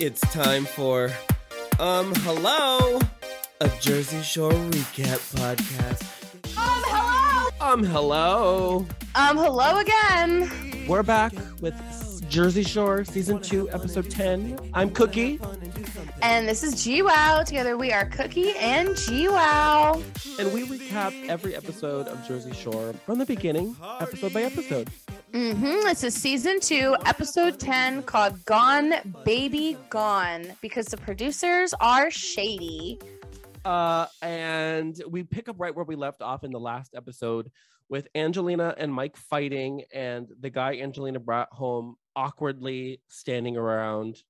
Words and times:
It's 0.00 0.20
time 0.32 0.64
for, 0.64 1.10
um, 1.78 2.14
hello, 2.16 3.00
a 3.60 3.68
Jersey 3.80 4.22
Shore 4.22 4.52
recap 4.52 5.18
podcast. 5.36 6.02
Um, 6.56 6.82
hello. 6.86 7.72
Um, 7.72 7.84
hello. 7.84 8.86
Um, 9.14 9.36
hello 9.36 9.78
again. 9.78 10.86
We're 10.86 11.02
back 11.02 11.32
with 11.60 11.74
Jersey 12.30 12.62
Shore 12.62 13.04
season 13.04 13.40
two, 13.42 13.68
episode 13.70 14.10
10. 14.10 14.70
I'm 14.74 14.90
Cooki, 14.90 15.40
And 16.22 16.46
this 16.48 16.62
is 16.62 16.74
GWoww. 16.76 17.44
Together 17.44 17.76
we 17.76 17.92
are 17.92 18.08
Cooki 18.08 18.54
and 18.56 18.90
GWoww. 18.90 20.38
and 20.38 20.52
we 20.52 20.64
recap 20.66 21.28
every 21.28 21.56
episode 21.56 22.06
of 22.06 22.26
Jersey 22.26 22.52
Shore 22.54 22.92
from 23.04 23.18
the 23.18 23.26
beginning, 23.26 23.74
episode 24.00 24.32
by 24.32 24.42
episode. 24.42 24.88
Mm-hmm. 25.32 25.84
This 25.84 26.04
is 26.04 26.14
season 26.14 26.58
two, 26.58 26.96
episode 27.04 27.60
10, 27.60 28.04
called 28.04 28.42
Gone 28.46 28.94
Baby 29.26 29.76
Gone, 29.90 30.46
because 30.62 30.86
the 30.86 30.96
producers 30.96 31.74
are 31.80 32.10
shady. 32.10 32.98
Uh, 33.62 34.06
and 34.22 35.02
we 35.06 35.24
pick 35.24 35.50
up 35.50 35.56
right 35.58 35.74
where 35.74 35.84
we 35.84 35.96
left 35.96 36.22
off 36.22 36.44
in 36.44 36.50
the 36.50 36.58
last 36.58 36.94
episode 36.94 37.50
with 37.90 38.08
Angelina 38.14 38.74
and 38.78 38.92
Mike 38.92 39.18
fighting, 39.18 39.82
and 39.92 40.28
the 40.40 40.48
guy 40.48 40.78
Angelina 40.78 41.20
brought 41.20 41.52
home 41.52 41.96
awkwardly 42.16 43.02
standing 43.08 43.58
around, 43.58 44.22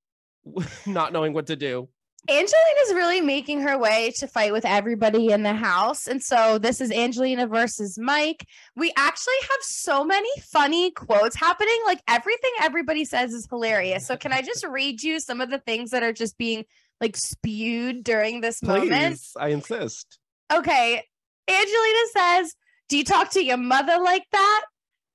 not 0.85 1.13
knowing 1.13 1.31
what 1.31 1.47
to 1.47 1.55
do. 1.55 1.87
Angelina's 2.27 2.93
really 2.93 3.21
making 3.21 3.61
her 3.61 3.77
way 3.77 4.11
to 4.17 4.27
fight 4.27 4.51
with 4.51 4.65
everybody 4.65 5.31
in 5.31 5.43
the 5.43 5.53
house. 5.53 6.07
And 6.07 6.21
so 6.21 6.57
this 6.57 6.81
is 6.81 6.91
Angelina 6.91 7.47
versus 7.47 7.97
Mike. 7.97 8.45
We 8.75 8.91
actually 8.97 9.39
have 9.49 9.59
so 9.61 10.03
many 10.03 10.29
funny 10.41 10.91
quotes 10.91 11.35
happening. 11.35 11.79
Like 11.85 12.01
everything 12.07 12.51
everybody 12.61 13.05
says 13.05 13.33
is 13.33 13.47
hilarious. 13.49 14.05
So 14.05 14.17
can 14.17 14.33
I 14.33 14.41
just 14.41 14.65
read 14.65 15.01
you 15.01 15.19
some 15.19 15.41
of 15.41 15.49
the 15.49 15.59
things 15.59 15.91
that 15.91 16.03
are 16.03 16.13
just 16.13 16.37
being 16.37 16.65
like 16.99 17.15
spewed 17.15 18.03
during 18.03 18.41
this 18.41 18.61
moment? 18.61 18.89
Please, 18.89 19.31
I 19.39 19.49
insist. 19.49 20.19
Okay. 20.51 21.03
Angelina 21.47 21.99
says, 22.13 22.55
Do 22.89 22.97
you 22.97 23.03
talk 23.03 23.31
to 23.31 23.43
your 23.43 23.57
mother 23.57 23.97
like 23.97 24.25
that? 24.31 24.65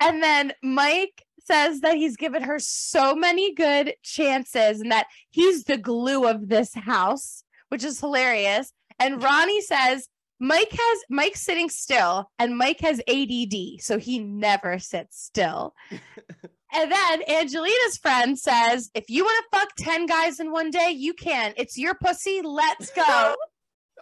And 0.00 0.22
then 0.22 0.52
Mike 0.62 1.24
says 1.44 1.80
that 1.80 1.96
he's 1.96 2.16
given 2.16 2.42
her 2.42 2.58
so 2.58 3.14
many 3.14 3.54
good 3.54 3.94
chances 4.02 4.80
and 4.80 4.90
that 4.90 5.06
he's 5.30 5.64
the 5.64 5.76
glue 5.76 6.26
of 6.26 6.48
this 6.48 6.74
house, 6.74 7.44
which 7.68 7.84
is 7.84 8.00
hilarious. 8.00 8.72
And 8.98 9.14
mm-hmm. 9.14 9.24
Ronnie 9.24 9.60
says, 9.60 10.08
Mike 10.40 10.72
has 10.72 10.98
Mike's 11.08 11.40
sitting 11.40 11.70
still 11.70 12.30
and 12.38 12.58
Mike 12.58 12.80
has 12.80 13.00
ADD, 13.08 13.80
so 13.80 13.98
he 13.98 14.18
never 14.18 14.78
sits 14.78 15.22
still. 15.22 15.74
and 15.90 16.92
then 16.92 17.22
Angelina's 17.28 17.98
friend 18.00 18.38
says, 18.38 18.90
If 18.94 19.08
you 19.08 19.24
want 19.24 19.44
to 19.50 19.58
fuck 19.58 19.68
10 19.78 20.06
guys 20.06 20.40
in 20.40 20.50
one 20.50 20.70
day, 20.70 20.90
you 20.90 21.14
can. 21.14 21.54
It's 21.56 21.78
your 21.78 21.94
pussy. 21.94 22.42
Let's 22.42 22.90
go. 22.90 23.34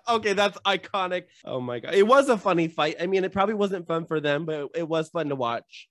Okay, 0.08 0.32
that's 0.32 0.58
iconic. 0.66 1.26
Oh 1.44 1.60
my 1.60 1.78
god, 1.78 1.94
it 1.94 2.04
was 2.04 2.28
a 2.28 2.36
funny 2.36 2.66
fight. 2.66 2.96
I 3.00 3.06
mean, 3.06 3.22
it 3.22 3.30
probably 3.30 3.54
wasn't 3.54 3.86
fun 3.86 4.04
for 4.04 4.20
them, 4.20 4.44
but 4.44 4.70
it 4.74 4.88
was 4.88 5.10
fun 5.10 5.28
to 5.28 5.36
watch. 5.36 5.88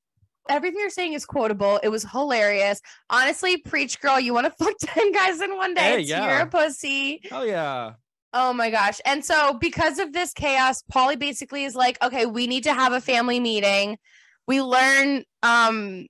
Everything 0.52 0.80
you're 0.80 0.90
saying 0.90 1.14
is 1.14 1.26
quotable. 1.26 1.80
It 1.82 1.90
was 1.90 2.04
hilarious. 2.04 2.82
Honestly, 3.10 3.58
preach 3.58 4.00
girl, 4.02 4.20
you 4.20 4.34
want 4.34 4.46
to 4.48 4.52
fuck 4.64 4.76
10 4.82 5.12
guys 5.14 5.42
in 5.42 5.56
one 5.56 5.74
day. 5.74 5.82
Hey, 5.82 6.00
yeah. 6.02 6.38
your 6.38 6.46
pussy. 6.48 7.22
Oh 7.32 7.44
yeah, 7.44 7.94
Oh 8.34 8.54
my 8.54 8.70
gosh. 8.70 9.00
And 9.06 9.26
so 9.26 9.54
because 9.60 9.98
of 10.00 10.14
this 10.14 10.34
chaos, 10.34 10.84
Pauly 10.94 11.18
basically 11.20 11.64
is 11.66 11.76
like, 11.76 11.98
okay, 12.04 12.26
we 12.26 12.48
need 12.48 12.64
to 12.64 12.74
have 12.74 12.94
a 12.94 13.02
family 13.02 13.40
meeting. 13.40 13.98
We 14.48 14.62
learn 14.62 15.24
um 15.44 16.08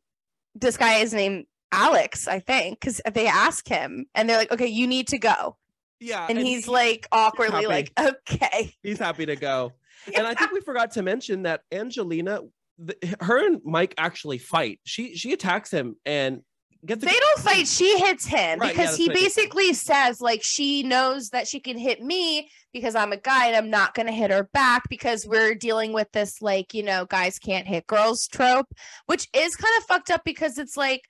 this 0.55 0.75
guy 0.77 0.95
is 0.95 1.13
named 1.13 1.45
Alex, 1.71 2.27
I 2.27 2.39
think, 2.39 2.79
because 2.81 2.99
they 3.13 3.27
ask 3.27 3.67
him 3.67 4.05
and 4.13 4.29
they're 4.29 4.37
like, 4.37 4.51
okay, 4.51 4.67
you 4.67 4.85
need 4.87 5.07
to 5.09 5.17
go. 5.17 5.55
yeah, 5.99 6.27
And, 6.29 6.37
he's 6.37 6.65
he- 6.65 6.71
like 6.71 7.07
awkwardly 7.11 7.63
happy. 7.63 7.67
like, 7.67 7.91
okay. 7.99 8.75
he's 8.83 8.99
happy 8.99 9.25
to 9.27 9.35
go. 9.35 9.71
And 10.15 10.25
I 10.27 10.33
think 10.33 10.51
we 10.51 10.59
forgot 10.61 10.91
to 10.91 11.03
mention 11.03 11.43
that 11.43 11.61
Angelina, 11.71 12.41
the, 12.83 13.15
her 13.19 13.45
and 13.45 13.61
Mike 13.63 13.93
actually 13.97 14.37
fight. 14.37 14.79
She 14.83 15.15
she 15.15 15.33
attacks 15.33 15.71
him 15.71 15.95
and 16.05 16.41
gets. 16.85 17.03
a- 17.03 17.05
They 17.05 17.11
don't 17.19 17.39
fight. 17.39 17.67
She 17.67 17.99
hits 18.05 18.25
him 18.25 18.59
Right, 18.59 18.71
because 18.71 18.91
that's 18.91 18.97
he 18.97 19.09
basically 19.09 19.73
says 19.73 20.19
like 20.21 20.41
she 20.43 20.83
knows 20.83 21.29
that 21.29 21.47
she 21.47 21.59
can 21.59 21.77
hit 21.77 22.01
me 22.01 22.49
because 22.73 22.95
I'm 22.95 23.11
a 23.11 23.17
guy 23.17 23.47
and 23.47 23.55
I'm 23.55 23.69
not 23.69 23.93
going 23.93 24.07
to 24.07 24.13
hit 24.13 24.31
her 24.31 24.49
back 24.53 24.83
because 24.89 25.25
we're 25.27 25.53
dealing 25.55 25.93
with 25.93 26.11
this 26.11 26.41
like 26.41 26.73
you 26.73 26.83
know 26.83 27.05
guys 27.05 27.37
can't 27.39 27.67
hit 27.67 27.85
girls 27.87 28.27
trope, 28.27 28.67
which 29.05 29.27
is 29.35 29.55
kind 29.55 29.73
of 29.77 29.83
fucked 29.85 30.09
up 30.09 30.23
because 30.25 30.57
it's 30.57 30.75
like 30.77 31.01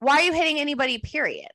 why 0.00 0.16
are 0.16 0.22
you 0.22 0.32
hitting 0.32 0.58
anybody? 0.58 0.98
Period. 0.98 1.48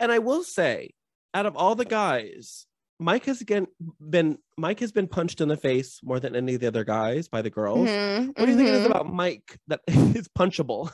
And 0.00 0.10
I 0.12 0.20
will 0.20 0.44
say, 0.44 0.94
out 1.34 1.44
of 1.44 1.56
all 1.56 1.74
the 1.74 1.84
guys, 1.84 2.66
Mike 2.98 3.24
has 3.24 3.40
again 3.40 3.66
been 4.00 4.38
Mike 4.56 4.80
has 4.80 4.92
been 4.92 5.08
punched 5.08 5.40
in 5.40 5.48
the 5.48 5.56
face 5.56 6.00
more 6.02 6.20
than 6.20 6.36
any 6.36 6.54
of 6.54 6.60
the 6.60 6.68
other 6.68 6.84
guys 6.84 7.28
by 7.28 7.42
the 7.42 7.50
girls. 7.50 7.88
Mhm, 7.88 8.28
What 8.28 8.46
do 8.46 8.50
you 8.52 8.56
think 8.56 8.68
it 8.68 8.74
is 8.74 8.86
mhm. 8.86 8.90
about 8.90 9.12
Mike 9.12 9.58
that 9.68 9.80
is 9.88 10.28
punchable? 10.28 10.90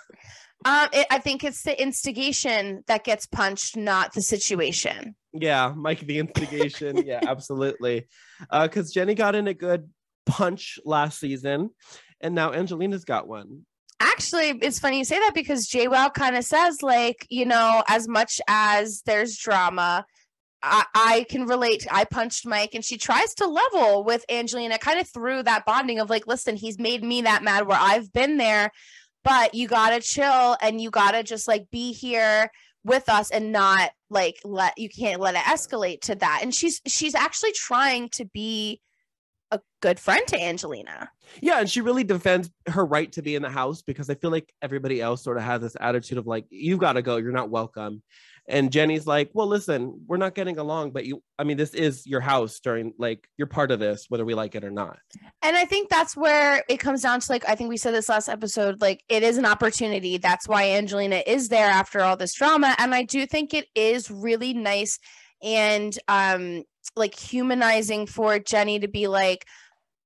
Um, 0.65 0.89
it, 0.93 1.07
I 1.11 1.19
think 1.19 1.43
it's 1.45 1.63
the 1.63 1.81
instigation 1.81 2.85
that 2.87 3.05
gets 3.05 3.27
punched, 3.27 3.77
not 3.77 4.13
the 4.13 4.23
situation. 4.23 5.15
Yeah, 5.33 5.73
Mike 5.75 6.01
the 6.01 6.19
instigation. 6.19 6.99
yeah, 7.07 7.21
absolutely. 7.27 8.07
Uh, 8.51 8.67
because 8.67 8.93
Jenny 8.93 9.15
got 9.15 9.35
in 9.35 9.49
a 9.49 9.55
good 9.55 9.89
punch 10.27 10.79
last 10.85 11.19
season, 11.19 11.71
and 12.21 12.35
now 12.35 12.53
Angelina's 12.53 13.05
got 13.05 13.27
one. 13.27 13.65
Actually, 14.01 14.59
it's 14.63 14.79
funny 14.79 14.99
you 14.99 15.05
say 15.05 15.19
that 15.19 15.35
because 15.35 15.69
JWoww 15.69 16.13
kind 16.15 16.37
of 16.37 16.45
says, 16.45 16.83
like, 16.83 17.27
you 17.31 17.45
know, 17.45 17.83
as 17.89 18.09
much 18.09 18.41
as 18.49 19.03
there's 19.07 19.37
drama, 19.37 20.05
I, 20.63 20.85
I 20.95 21.27
can 21.29 21.47
relate. 21.47 21.87
I 21.91 22.05
punched 22.05 22.47
Mike 22.47 22.75
and 22.75 22.85
she 22.85 22.99
tries 22.99 23.35
to 23.37 23.47
level 23.47 24.05
with 24.05 24.25
Angelina, 24.31 24.79
kind 24.79 25.01
of 25.01 25.09
through 25.09 25.45
that 25.45 25.65
bonding 25.65 25.99
of 25.99 26.11
like, 26.11 26.27
listen, 26.27 26.57
he's 26.57 26.79
made 26.79 27.03
me 27.03 27.23
that 27.23 27.43
mad 27.43 27.67
where 27.67 27.79
I've 27.81 28.13
been 28.13 28.37
there, 28.37 28.71
but 29.25 29.55
you 29.55 29.69
gotta 29.69 30.01
chill 30.01 30.57
and 30.61 30.81
you 30.81 30.91
gotta 30.91 31.23
just 31.23 31.49
like 31.49 31.71
be 31.71 31.93
here 31.93 32.51
with 32.85 33.09
us 33.09 33.31
and 33.31 33.53
not 33.53 33.91
like 34.09 34.37
let 34.45 34.77
you 34.79 34.89
can't 34.89 35.21
let 35.21 35.35
it 35.35 35.41
escalate 35.41 36.01
to 36.03 36.15
that. 36.17 36.41
And 36.43 36.55
she's 36.55 36.81
she's 36.87 37.15
actually 37.15 37.53
trying 37.53 38.09
to 38.11 38.25
be 38.25 38.81
a 39.51 39.61
good 39.81 39.99
friend 39.99 40.27
to 40.29 40.41
Angelina. 40.41 41.11
Yeah, 41.41 41.61
and 41.61 41.69
she 41.69 41.81
really 41.81 42.05
defends 42.05 42.51
her 42.69 42.85
right 42.85 43.11
to 43.13 43.23
be 43.23 43.35
in 43.35 43.43
the 43.43 43.51
house 43.51 43.83
because 43.83 44.09
I 44.09 44.15
feel 44.15 44.31
like 44.31 44.53
everybody 44.63 45.01
else 45.01 45.23
sort 45.23 45.37
of 45.37 45.43
has 45.43 45.61
this 45.61 45.77
attitude 45.81 46.19
of 46.19 46.27
like, 46.27 46.47
you 46.51 46.77
got 46.77 46.95
to 46.95 47.03
go, 47.03 47.17
you're 47.17 47.33
not 47.33 47.51
welcome. 47.51 48.03
And 48.51 48.73
Jenny's 48.73 49.07
like, 49.07 49.31
well, 49.33 49.47
listen, 49.47 50.05
we're 50.07 50.17
not 50.17 50.35
getting 50.35 50.59
along, 50.59 50.91
but 50.91 51.07
you, 51.07 51.23
I 51.39 51.45
mean, 51.45 51.57
this 51.57 51.73
is 51.75 52.07
your 52.07 52.21
house 52.21 52.61
during 52.61 52.93
like, 52.99 53.29
you're 53.39 53.47
part 53.47 53.71
of 53.71 53.79
this, 53.79 54.07
whether 54.09 54.25
we 54.25 54.35
like 54.35 54.55
it 54.55 54.65
or 54.65 54.71
not. 54.71 54.99
And 55.43 55.57
I 55.57 55.65
think 55.65 55.89
that's 55.89 56.17
where 56.17 56.63
it 56.69 56.79
comes 56.79 57.03
down 57.03 57.21
to 57.21 57.33
like, 57.33 57.49
I 57.49 57.55
think 57.55 57.69
we 57.69 57.77
said 57.77 57.95
this 57.95 58.09
last 58.09 58.29
episode, 58.29 58.81
like 58.81 59.03
it 59.09 59.23
is 59.23 59.39
an 59.39 59.47
opportunity. 59.47 60.19
That's 60.19 60.49
why 60.49 60.71
Angelina 60.73 61.23
is 61.27 61.49
there 61.49 61.71
after 61.71 62.01
all 62.01 62.17
this 62.17 62.35
drama. 62.35 62.75
And 62.79 62.95
I 62.95 63.05
do 63.05 63.27
think 63.27 63.55
it 63.55 63.67
is 63.75 64.11
really 64.11 64.53
nice 64.53 64.99
and 65.43 65.97
um 66.09 66.65
like 66.97 67.19
humanizing 67.19 68.07
for 68.07 68.39
Jenny 68.39 68.81
to 68.81 68.89
be 68.89 69.07
like, 69.07 69.47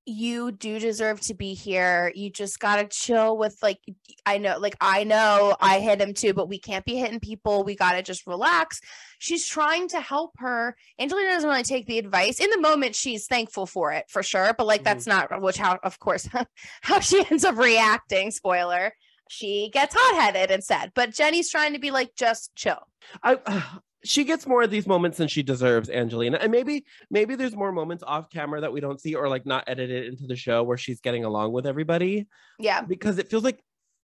you 0.06 0.52
do 0.52 0.78
deserve 0.78 1.20
to 1.22 1.34
be 1.34 1.54
here. 1.54 2.12
You 2.14 2.30
just 2.30 2.60
gotta 2.60 2.86
chill 2.86 3.36
with 3.38 3.56
like 3.62 3.78
I 4.26 4.38
know, 4.38 4.58
like 4.58 4.76
I 4.80 5.04
know 5.04 5.56
I 5.60 5.80
hit 5.80 6.00
him 6.00 6.14
too, 6.14 6.34
but 6.34 6.48
we 6.48 6.58
can't 6.58 6.84
be 6.84 6.96
hitting 6.96 7.20
people. 7.20 7.64
We 7.64 7.74
gotta 7.74 8.02
just 8.02 8.26
relax. 8.26 8.80
She's 9.18 9.46
trying 9.46 9.88
to 9.88 10.00
help 10.00 10.32
her. 10.38 10.76
Angelina 10.98 11.30
doesn't 11.30 11.48
really 11.48 11.62
take 11.62 11.86
the 11.86 11.98
advice. 11.98 12.40
In 12.40 12.50
the 12.50 12.60
moment, 12.60 12.94
she's 12.94 13.26
thankful 13.26 13.66
for 13.66 13.92
it 13.92 14.04
for 14.08 14.22
sure, 14.22 14.54
but 14.56 14.66
like 14.66 14.80
mm-hmm. 14.80 14.84
that's 14.84 15.06
not 15.06 15.40
which 15.40 15.56
how 15.56 15.78
of 15.82 15.98
course 15.98 16.28
how 16.82 17.00
she 17.00 17.24
ends 17.30 17.44
up 17.44 17.56
reacting. 17.56 18.30
Spoiler. 18.30 18.92
She 19.28 19.70
gets 19.72 19.94
hot 19.98 20.20
headed 20.22 20.50
instead. 20.50 20.92
But 20.94 21.14
Jenny's 21.14 21.50
trying 21.50 21.72
to 21.72 21.78
be 21.78 21.90
like, 21.90 22.14
just 22.14 22.54
chill. 22.54 22.86
I, 23.22 23.38
she 24.04 24.24
gets 24.24 24.46
more 24.46 24.62
of 24.62 24.70
these 24.70 24.86
moments 24.86 25.18
than 25.18 25.28
she 25.28 25.42
deserves, 25.42 25.88
Angelina. 25.90 26.38
And 26.40 26.52
maybe, 26.52 26.84
maybe 27.10 27.34
there's 27.36 27.56
more 27.56 27.72
moments 27.72 28.04
off 28.06 28.28
camera 28.30 28.60
that 28.60 28.72
we 28.72 28.80
don't 28.80 29.00
see 29.00 29.14
or 29.14 29.28
like 29.28 29.46
not 29.46 29.64
edited 29.66 30.06
into 30.12 30.26
the 30.26 30.36
show 30.36 30.62
where 30.62 30.76
she's 30.76 31.00
getting 31.00 31.24
along 31.24 31.52
with 31.52 31.66
everybody 31.66 32.26
Yeah. 32.58 32.82
because 32.82 33.18
it 33.18 33.30
feels 33.30 33.44
like 33.44 33.60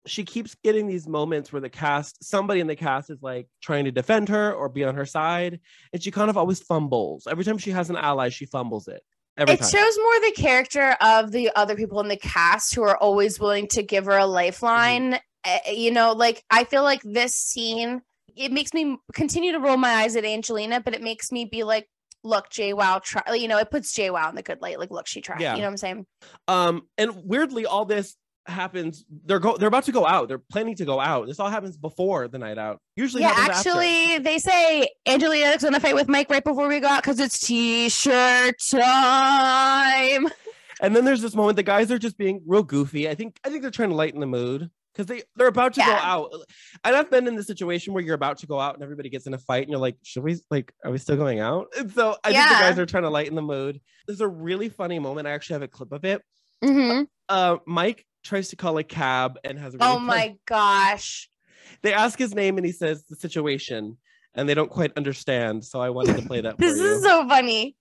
she 0.07 0.25
keeps 0.25 0.57
getting 0.65 0.89
these 0.89 1.07
moments 1.07 1.53
where 1.53 1.61
the 1.61 1.69
cast, 1.69 2.25
somebody 2.25 2.61
in 2.61 2.67
the 2.67 2.75
cast 2.75 3.11
is 3.11 3.23
like 3.23 3.47
trying 3.63 3.85
to 3.85 3.93
defend 3.93 4.29
her 4.31 4.53
or 4.53 4.69
be 4.69 4.83
on 4.83 4.95
her 4.97 5.07
side. 5.07 5.61
And 5.93 6.03
she 6.03 6.11
kind 6.11 6.29
of 6.31 6.37
always 6.37 6.61
fumbles. 6.61 7.27
Every 7.31 7.45
time 7.45 7.59
she 7.59 7.71
has 7.71 7.89
an 7.91 7.97
ally, 7.97 8.29
she 8.31 8.47
fumbles 8.47 8.89
it. 8.89 9.03
Every 9.37 9.55
it 9.55 9.61
time. 9.61 9.71
shows 9.71 9.97
more 9.99 10.21
the 10.21 10.35
character 10.37 10.97
of 11.01 11.31
the 11.33 11.51
other 11.55 11.77
people 11.77 12.01
in 12.01 12.09
the 12.09 12.17
cast 12.17 12.75
who 12.75 12.83
are 12.83 12.97
always 12.97 13.39
willing 13.39 13.69
to 13.69 13.83
give 13.83 14.07
her 14.07 14.17
a 14.19 14.27
lifeline. 14.27 15.19
Uh, 15.45 15.59
you 15.71 15.91
know, 15.91 16.13
like 16.13 16.43
I 16.51 16.65
feel 16.65 16.83
like 16.83 17.01
this 17.05 17.35
scene, 17.35 18.03
it 18.37 18.53
makes 18.53 18.73
me 18.75 18.97
continue 19.13 19.53
to 19.53 19.61
roll 19.61 19.77
my 19.77 19.91
eyes 19.91 20.17
at 20.17 20.25
Angelina, 20.25 20.81
but 20.81 20.95
it 20.95 21.03
makes 21.03 21.33
me 21.33 21.45
be 21.45 21.65
like, 21.65 21.89
look, 22.25 22.49
JWoww, 22.51 23.03
try, 23.03 23.35
you 23.35 23.49
know, 23.49 23.59
it 23.59 23.71
puts 23.71 23.93
JWoww 23.95 24.31
in 24.31 24.35
the 24.35 24.43
good 24.43 24.61
light. 24.61 24.79
Like, 24.79 24.91
look, 24.91 25.07
she 25.07 25.21
tried. 25.21 25.41
Yeah. 25.41 25.55
You 25.55 25.61
know 25.61 25.67
what 25.67 25.71
I'm 25.73 25.77
saying? 25.77 26.07
Um, 26.49 26.83
and 26.99 27.25
weirdly, 27.25 27.67
all 27.67 27.85
this 27.85 28.17
happens. 28.47 29.05
They're 29.25 29.39
go. 29.39 29.57
They're 29.57 29.69
about 29.69 29.85
to 29.85 29.93
go 29.93 30.07
out. 30.07 30.29
They're 30.29 30.39
planning 30.39 30.77
to 30.77 30.85
go 30.85 31.01
out. 31.01 31.27
This 31.27 31.39
all 31.41 31.51
happens 31.51 31.77
before 31.77 32.29
the 32.29 32.39
night 32.39 32.59
out. 32.59 32.81
Usually, 32.97 33.23
yeah, 33.23 33.33
happens 33.33 33.59
after. 33.59 33.71
actually, 33.71 34.19
they 34.19 34.39
say 34.39 34.89
Angelina's 35.07 35.63
gonna 35.63 35.81
fight 35.81 35.95
with 35.95 36.09
Mike 36.09 36.31
right 36.31 36.45
before 36.45 36.69
we 36.69 36.81
go 36.81 36.89
out 36.89 37.03
because 37.03 37.21
it's 37.21 37.39
t-shirt 37.41 38.57
time. 38.71 40.29
And 40.81 40.97
then 40.97 41.05
there's 41.05 41.23
this 41.23 41.35
moment. 41.35 41.57
The 41.57 41.63
guys 41.63 41.93
are 41.93 41.99
just 41.99 42.19
being 42.19 42.43
real 42.47 42.63
goofy. 42.63 43.09
I 43.09 43.15
think. 43.15 43.39
I 43.45 43.51
think 43.51 43.63
they're 43.63 43.71
trying 43.71 43.91
to 43.91 43.95
lighten 43.95 44.21
the 44.21 44.27
mood 44.27 44.71
because 44.93 45.07
they 45.07 45.23
they're 45.37 45.47
about 45.47 45.75
to 45.75 45.81
go 45.81 45.91
out. 45.93 46.31
And 46.85 46.95
I've 46.97 47.11
been 47.11 47.27
in 47.27 47.37
the 47.37 47.43
situation 47.43 47.93
where 47.95 48.03
you're 48.03 48.15
about 48.15 48.39
to 48.39 48.47
go 48.47 48.61
out 48.61 48.75
and 48.75 48.83
everybody 48.83 49.09
gets 49.09 49.27
in 49.27 49.35
a 49.35 49.39
fight 49.39 49.63
and 49.63 49.71
you're 49.71 49.81
like, 49.81 49.97
should 50.03 50.23
we 50.23 50.39
like, 50.51 50.73
are 50.85 50.91
we 50.91 50.99
still 50.99 51.17
going 51.17 51.41
out? 51.41 51.69
And 51.79 51.91
so 51.93 52.17
I 52.25 52.33
think 52.33 52.49
the 52.49 52.55
guys 52.55 52.79
are 52.79 52.87
trying 52.87 53.05
to 53.05 53.11
lighten 53.11 53.35
the 53.35 53.43
mood. 53.43 53.81
There's 54.07 54.21
a 54.21 54.29
really 54.29 54.69
funny 54.69 54.99
moment. 54.99 55.27
I 55.27 55.33
actually 55.33 55.55
have 55.55 55.63
a 55.63 55.69
clip 55.69 55.93
of 55.93 56.05
it. 56.05 56.23
Mhm. 56.63 57.07
Uh, 57.29 57.57
Mike 57.67 58.07
tries 58.25 58.49
to 58.51 58.57
call 58.57 58.79
a 58.79 58.85
cab 58.85 59.39
and 59.45 59.59
has 59.59 59.75
a 59.75 59.79
really 59.79 59.91
Oh 59.91 59.97
fun- 59.97 60.07
my 60.07 60.37
gosh. 60.47 61.29
They 61.83 61.93
ask 61.95 62.19
his 62.19 62.35
name 62.35 62.57
and 62.59 62.67
he 62.67 62.73
says 62.73 63.05
the 63.09 63.17
situation, 63.17 63.97
and 64.35 64.49
they 64.49 64.55
don't 64.55 64.71
quite 64.71 64.93
understand. 64.97 65.65
So 65.65 65.81
I 65.81 65.91
wanted 65.91 66.17
to 66.19 66.23
play 66.27 66.41
that 66.43 66.57
for 66.57 66.61
This 66.63 66.79
you. 66.79 66.87
is 66.87 67.03
so 67.03 67.27
funny. 67.29 67.75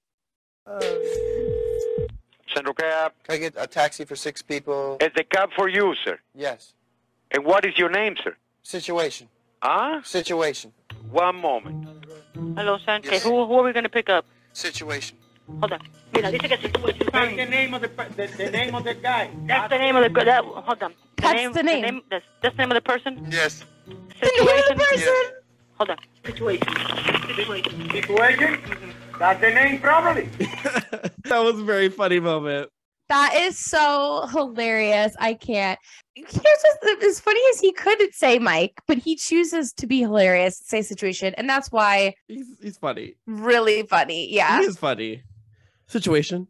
Central 2.54 2.74
Cab. 2.74 3.13
Can 3.24 3.36
I 3.36 3.38
get 3.38 3.54
a 3.58 3.68
taxi 3.68 4.04
for 4.06 4.16
six 4.16 4.42
people? 4.42 4.98
It's 5.00 5.16
the 5.16 5.24
cab 5.24 5.50
for 5.56 5.69
you, 5.69 5.94
sir. 6.04 6.19
Yes. 6.36 6.74
And 7.31 7.45
what 7.45 7.66
is 7.66 7.78
your 7.78 7.89
name, 7.89 8.16
sir? 8.24 8.36
Situation. 8.63 9.28
Huh? 9.62 10.01
Situation. 10.04 10.74
One 11.10 11.36
moment. 11.38 11.88
Hello, 12.56 12.78
San. 12.86 13.01
Yes. 13.04 13.13
Okay, 13.13 13.19
who, 13.19 13.45
who 13.45 13.54
are 13.60 13.63
we 13.63 13.74
going 13.74 13.83
to 13.83 13.89
pick 13.89 14.10
up? 14.10 14.25
Situation. 14.54 15.18
Hold 15.60 15.74
on. 15.74 15.80
Mira, 16.13 16.31
dice 16.31 16.48
que 16.48 16.57
situation. 16.57 17.07
That's 17.12 17.36
the 17.36 17.45
name 17.45 17.74
of 17.74 17.81
the, 17.81 17.88
the, 17.88 18.28
the 18.38 18.51
name 18.51 18.75
of 18.75 18.83
the 18.83 18.94
guy. 18.94 19.30
That's 19.45 19.69
the 19.69 19.78
name 19.78 19.95
of 19.95 20.04
the 20.04 20.10
girl. 20.10 20.25
That, 20.25 20.44
hold 20.44 20.83
on. 20.83 20.94
The 21.18 21.22
That's 21.22 21.36
name, 21.36 21.54
the 21.54 21.63
name. 21.63 22.01
that's, 22.10 22.25
that's 22.42 22.56
the 22.56 22.62
name 22.63 22.72
of 22.72 22.75
the 22.75 22.81
person? 22.81 23.28
Yes. 23.30 23.63
The 23.86 23.94
name 24.38 24.48
of 24.48 24.66
the 24.68 24.75
person. 24.75 25.00
Yes. 25.00 25.31
Hold 25.77 25.89
on. 25.92 25.98
Situation. 26.25 26.68
Situation. 27.27 27.89
Situation. 27.92 28.60
That's 29.19 29.42
the 29.42 29.51
name, 29.51 29.80
probably. 29.80 30.24
that 31.25 31.39
was 31.39 31.60
a 31.60 31.63
very 31.63 31.89
funny 31.89 32.19
moment. 32.19 32.69
That 33.12 33.36
is 33.36 33.60
so 33.60 34.25
hilarious. 34.31 35.13
I 35.19 35.34
can't. 35.34 35.78
Here's 36.16 36.34
what's 36.81 37.04
as 37.06 37.19
funny 37.19 37.42
as 37.54 37.60
he 37.60 37.74
couldn't 37.74 38.13
say 38.13 38.40
Mike, 38.40 38.80
but 38.88 38.98
he 39.00 39.18
chooses 39.18 39.74
to 39.74 39.86
be 39.86 40.00
hilarious, 40.00 40.62
say 40.63 40.81
situation, 40.81 41.34
and 41.38 41.50
that's 41.50 41.69
why 41.74 42.13
He's 42.30 42.48
he's 42.62 42.78
funny. 42.78 43.16
really 43.28 43.84
funny. 43.84 44.34
Yeah. 44.34 44.60
He 44.60 44.66
is 44.66 44.78
funny. 44.78 45.24
Situation. 45.88 46.48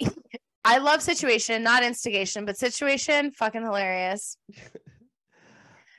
I 0.66 0.76
love 0.76 1.00
situation, 1.00 1.62
not 1.62 1.82
instigation, 1.82 2.44
but 2.44 2.58
situation, 2.58 3.30
fucking 3.30 3.62
hilarious. 3.62 4.36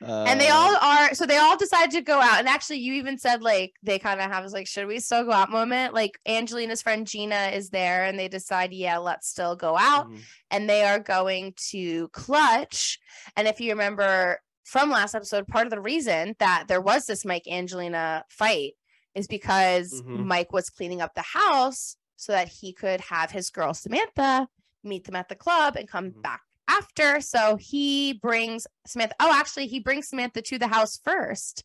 and 0.04 0.40
they 0.40 0.48
Uh, 0.48 0.54
all 0.56 0.76
are 0.76 1.14
so 1.14 1.26
they 1.26 1.36
all 1.38 1.56
decided 1.56 1.90
to 1.92 2.00
go 2.02 2.20
out. 2.20 2.38
And 2.38 2.48
actually, 2.48 2.78
you 2.78 2.94
even 2.94 3.18
said 3.18 3.42
like 3.42 3.74
they 3.82 3.98
kind 3.98 4.20
of 4.20 4.30
have 4.30 4.44
this 4.44 4.52
like, 4.52 4.66
should 4.66 4.86
we 4.86 4.98
still 5.00 5.24
go 5.24 5.32
out 5.32 5.50
moment? 5.50 5.94
Like 5.94 6.18
Angelina's 6.26 6.82
friend 6.82 7.06
Gina 7.06 7.50
is 7.54 7.70
there 7.70 8.04
and 8.04 8.18
they 8.18 8.28
decide, 8.28 8.72
yeah, 8.72 8.98
let's 8.98 9.28
still 9.28 9.56
go 9.56 9.76
out. 9.76 10.10
mhm. 10.10 10.20
and 10.50 10.68
they 10.68 10.84
are 10.84 10.98
going 10.98 11.54
to 11.70 12.08
clutch. 12.08 12.98
And 13.36 13.48
if 13.48 13.60
you 13.60 13.70
remember 13.70 14.40
from 14.64 14.90
last 14.90 15.14
episode, 15.14 15.46
part 15.48 15.66
of 15.66 15.70
the 15.70 15.80
reason 15.80 16.34
that 16.38 16.64
there 16.68 16.80
was 16.80 17.06
this 17.06 17.24
Mike 17.24 17.46
Angelina 17.50 18.24
fight 18.28 18.72
is 19.14 19.26
because 19.26 20.02
Mhm. 20.02 20.24
Mike 20.26 20.52
was 20.52 20.68
cleaning 20.70 21.00
up 21.00 21.14
the 21.14 21.22
house 21.22 21.96
so 22.16 22.32
that 22.32 22.48
he 22.48 22.72
could 22.72 23.00
have 23.02 23.30
his 23.30 23.50
girl 23.50 23.74
Samantha 23.74 24.48
meet 24.84 25.04
them 25.04 25.16
at 25.16 25.28
the 25.28 25.34
club 25.34 25.76
and 25.76 25.88
come 25.88 26.10
Mhm. 26.12 26.22
back 26.22 26.42
after. 26.68 27.20
So 27.20 27.56
he 27.56 28.14
brings 28.14 28.66
Samantha. 28.86 29.14
Oh, 29.20 29.32
actually, 29.34 29.66
he 29.66 29.80
brings 29.80 30.08
Samantha 30.08 30.42
to 30.42 30.58
the 30.58 30.68
house 30.68 30.98
first. 31.04 31.64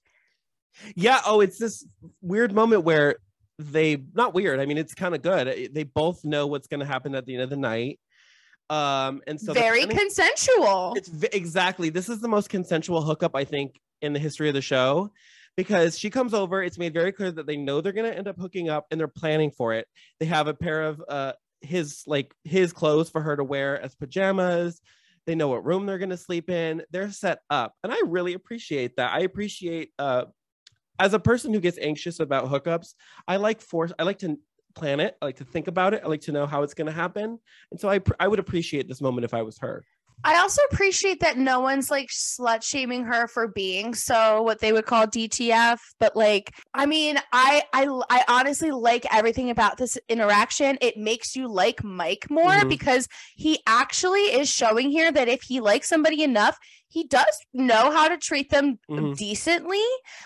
Yeah. 0.95 1.21
Oh, 1.25 1.41
it's 1.41 1.57
this 1.57 1.85
weird 2.21 2.53
moment 2.53 2.83
where 2.83 3.15
they 3.59 4.03
not 4.13 4.33
weird. 4.33 4.59
I 4.59 4.65
mean, 4.65 4.77
it's 4.77 4.93
kind 4.93 5.15
of 5.15 5.21
good. 5.21 5.47
Eh, 5.47 5.67
They 5.71 5.83
both 5.83 6.23
know 6.23 6.47
what's 6.47 6.67
going 6.67 6.81
to 6.81 6.85
happen 6.85 7.15
at 7.15 7.25
the 7.25 7.33
end 7.33 7.43
of 7.43 7.49
the 7.49 7.57
night. 7.57 7.99
Um, 8.69 9.21
and 9.27 9.39
so 9.39 9.53
Very 9.53 9.85
consensual. 9.85 10.93
It's 10.97 11.09
exactly. 11.31 11.89
This 11.89 12.09
is 12.09 12.19
the 12.19 12.27
most 12.27 12.49
consensual 12.49 13.01
hookup 13.01 13.35
I 13.35 13.45
think 13.45 13.79
in 14.01 14.13
the 14.13 14.19
history 14.19 14.49
of 14.49 14.53
the 14.53 14.61
show 14.61 15.11
because 15.55 15.97
she 15.97 16.09
comes 16.09 16.33
over. 16.33 16.61
It's 16.61 16.77
made 16.77 16.93
very 16.93 17.11
clear 17.11 17.31
that 17.31 17.47
they 17.47 17.57
know 17.57 17.81
they're 17.81 17.93
going 17.93 18.11
to 18.11 18.15
end 18.15 18.27
up 18.27 18.37
hooking 18.37 18.69
up 18.69 18.85
and 18.91 18.99
they're 18.99 19.07
planning 19.07 19.51
for 19.51 19.73
it. 19.73 19.87
They 20.19 20.25
have 20.27 20.47
a 20.47 20.53
pair 20.53 20.83
of 20.83 21.01
uh 21.07 21.33
his 21.61 22.03
like 22.07 22.33
his 22.43 22.73
clothes 22.73 23.09
for 23.09 23.21
her 23.21 23.35
to 23.35 23.43
wear 23.43 23.79
as 23.81 23.95
pajamas. 23.95 24.81
They 25.25 25.35
know 25.35 25.49
what 25.49 25.65
room 25.65 25.85
they're 25.85 25.97
going 25.97 26.09
to 26.09 26.17
sleep 26.17 26.49
in. 26.49 26.83
They're 26.91 27.11
set 27.11 27.39
up. 27.49 27.73
And 27.83 27.91
I 27.91 28.01
really 28.05 28.33
appreciate 28.33 28.95
that. 28.95 29.13
I 29.13 29.19
appreciate 29.19 29.91
uh 29.99 30.25
as 30.99 31.13
a 31.13 31.19
person 31.19 31.53
who 31.53 31.59
gets 31.59 31.77
anxious 31.77 32.19
about 32.19 32.49
hookups, 32.49 32.93
I 33.27 33.37
like 33.37 33.61
force 33.61 33.91
I 33.99 34.03
like 34.03 34.19
to 34.19 34.39
plan 34.75 34.99
it. 34.99 35.17
I 35.21 35.25
like 35.25 35.37
to 35.37 35.45
think 35.45 35.67
about 35.67 35.93
it. 35.93 36.01
I 36.03 36.07
like 36.07 36.21
to 36.21 36.31
know 36.31 36.45
how 36.45 36.63
it's 36.63 36.73
going 36.73 36.85
to 36.87 36.91
happen. 36.93 37.39
And 37.71 37.79
so 37.79 37.89
I 37.89 37.99
I 38.19 38.27
would 38.27 38.39
appreciate 38.39 38.87
this 38.87 39.01
moment 39.01 39.25
if 39.25 39.33
I 39.33 39.41
was 39.41 39.57
her. 39.59 39.83
I 40.23 40.37
also 40.39 40.61
appreciate 40.71 41.19
that 41.21 41.37
no 41.37 41.59
one's 41.59 41.91
like 41.91 42.09
slut 42.09 42.63
shaming 42.63 43.03
her 43.05 43.27
for 43.27 43.47
being 43.47 43.93
so 43.93 44.41
what 44.41 44.59
they 44.59 44.73
would 44.73 44.85
call 44.85 45.05
DTF. 45.07 45.79
But 45.99 46.15
like, 46.15 46.51
I 46.73 46.85
mean, 46.85 47.17
I 47.31 47.63
I 47.71 47.87
I 48.09 48.23
honestly 48.27 48.71
like 48.71 49.05
everything 49.13 49.49
about 49.51 49.77
this 49.77 49.97
interaction. 50.09 50.77
It 50.81 50.97
makes 50.97 51.35
you 51.35 51.47
like 51.47 51.83
Mike 51.83 52.27
more 52.29 52.51
Mhm. 52.51 52.69
because 52.69 53.07
he 53.35 53.59
actually 53.67 54.21
is 54.21 54.49
showing 54.49 54.89
here 54.89 55.11
that 55.11 55.27
if 55.29 55.43
he 55.43 55.61
likes 55.61 55.87
somebody 55.87 56.23
enough, 56.23 56.57
he 56.89 57.03
does 57.05 57.37
know 57.53 57.91
how 57.91 58.07
to 58.07 58.17
treat 58.17 58.49
them 58.49 58.79
Mhm. 58.89 59.15
decently. 59.15 59.83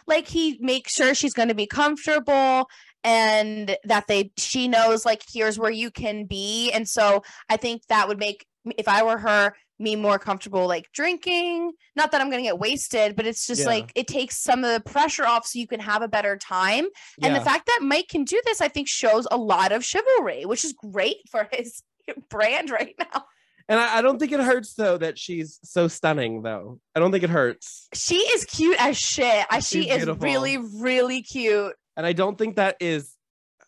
Like 0.07 0.27
he 0.27 0.57
makes 0.61 0.93
sure 0.93 1.13
she's 1.13 1.33
going 1.33 1.49
to 1.49 1.55
be 1.55 1.67
comfortable 1.67 2.67
and 3.03 3.75
that 3.83 4.07
they 4.07 4.31
she 4.37 4.67
knows 4.67 5.05
like 5.05 5.23
here's 5.31 5.59
where 5.59 5.71
you 5.71 5.91
can 5.91 6.25
be. 6.25 6.71
And 6.71 6.87
so 6.87 7.23
I 7.49 7.57
think 7.57 7.81
that 7.87 8.07
would 8.07 8.19
make 8.19 8.45
if 8.77 8.87
I 8.87 9.03
were 9.03 9.17
her 9.17 9.53
me 9.81 9.95
more 9.95 10.19
comfortable 10.19 10.67
like 10.67 10.91
drinking. 10.93 11.71
Not 11.95 12.11
that 12.11 12.21
I'm 12.21 12.29
going 12.29 12.43
to 12.43 12.47
get 12.47 12.59
wasted, 12.59 13.15
but 13.15 13.25
it's 13.25 13.45
just 13.47 13.61
Yeah. 13.61 13.67
like 13.67 13.91
it 13.95 14.07
takes 14.07 14.37
some 14.37 14.63
of 14.63 14.71
the 14.73 14.89
pressure 14.89 15.25
off 15.25 15.45
so 15.45 15.59
you 15.59 15.67
can 15.67 15.79
have 15.79 16.01
a 16.01 16.07
better 16.07 16.37
time. 16.37 16.85
And 17.21 17.35
the 17.35 17.41
fact 17.41 17.65
that 17.65 17.79
Mike 17.81 18.07
can 18.07 18.23
do 18.23 18.41
this, 18.45 18.61
I 18.61 18.67
think, 18.67 18.87
shows 18.87 19.27
a 19.31 19.37
lot 19.37 19.71
of 19.71 19.83
chivalry, 19.83 20.45
which 20.45 20.63
is 20.63 20.73
great 20.73 21.17
for 21.31 21.49
his 21.51 21.81
brand 22.29 22.69
right 22.69 22.95
now. 22.99 23.25
And 23.69 23.79
I, 23.79 23.99
I 23.99 24.01
don't 24.01 24.19
think 24.19 24.31
it 24.33 24.39
hurts 24.41 24.73
though 24.73 24.97
that 24.97 25.17
she's 25.17 25.59
so 25.63 25.87
stunning 25.87 26.41
though. 26.41 26.79
I 26.95 26.99
don't 26.99 27.11
think 27.11 27.23
it 27.23 27.29
hurts. 27.29 27.87
She 27.93 28.17
is 28.17 28.43
cute 28.45 28.75
as 28.79 28.97
shit. 28.97 29.45
I, 29.49 29.59
she 29.59 29.89
is 29.89 29.97
beautiful. 29.97 30.23
really, 30.23 30.57
really 30.57 31.21
cute. 31.21 31.73
And 31.95 32.05
I 32.05 32.13
don't 32.13 32.37
think 32.37 32.57
that 32.57 32.75
is 32.81 33.15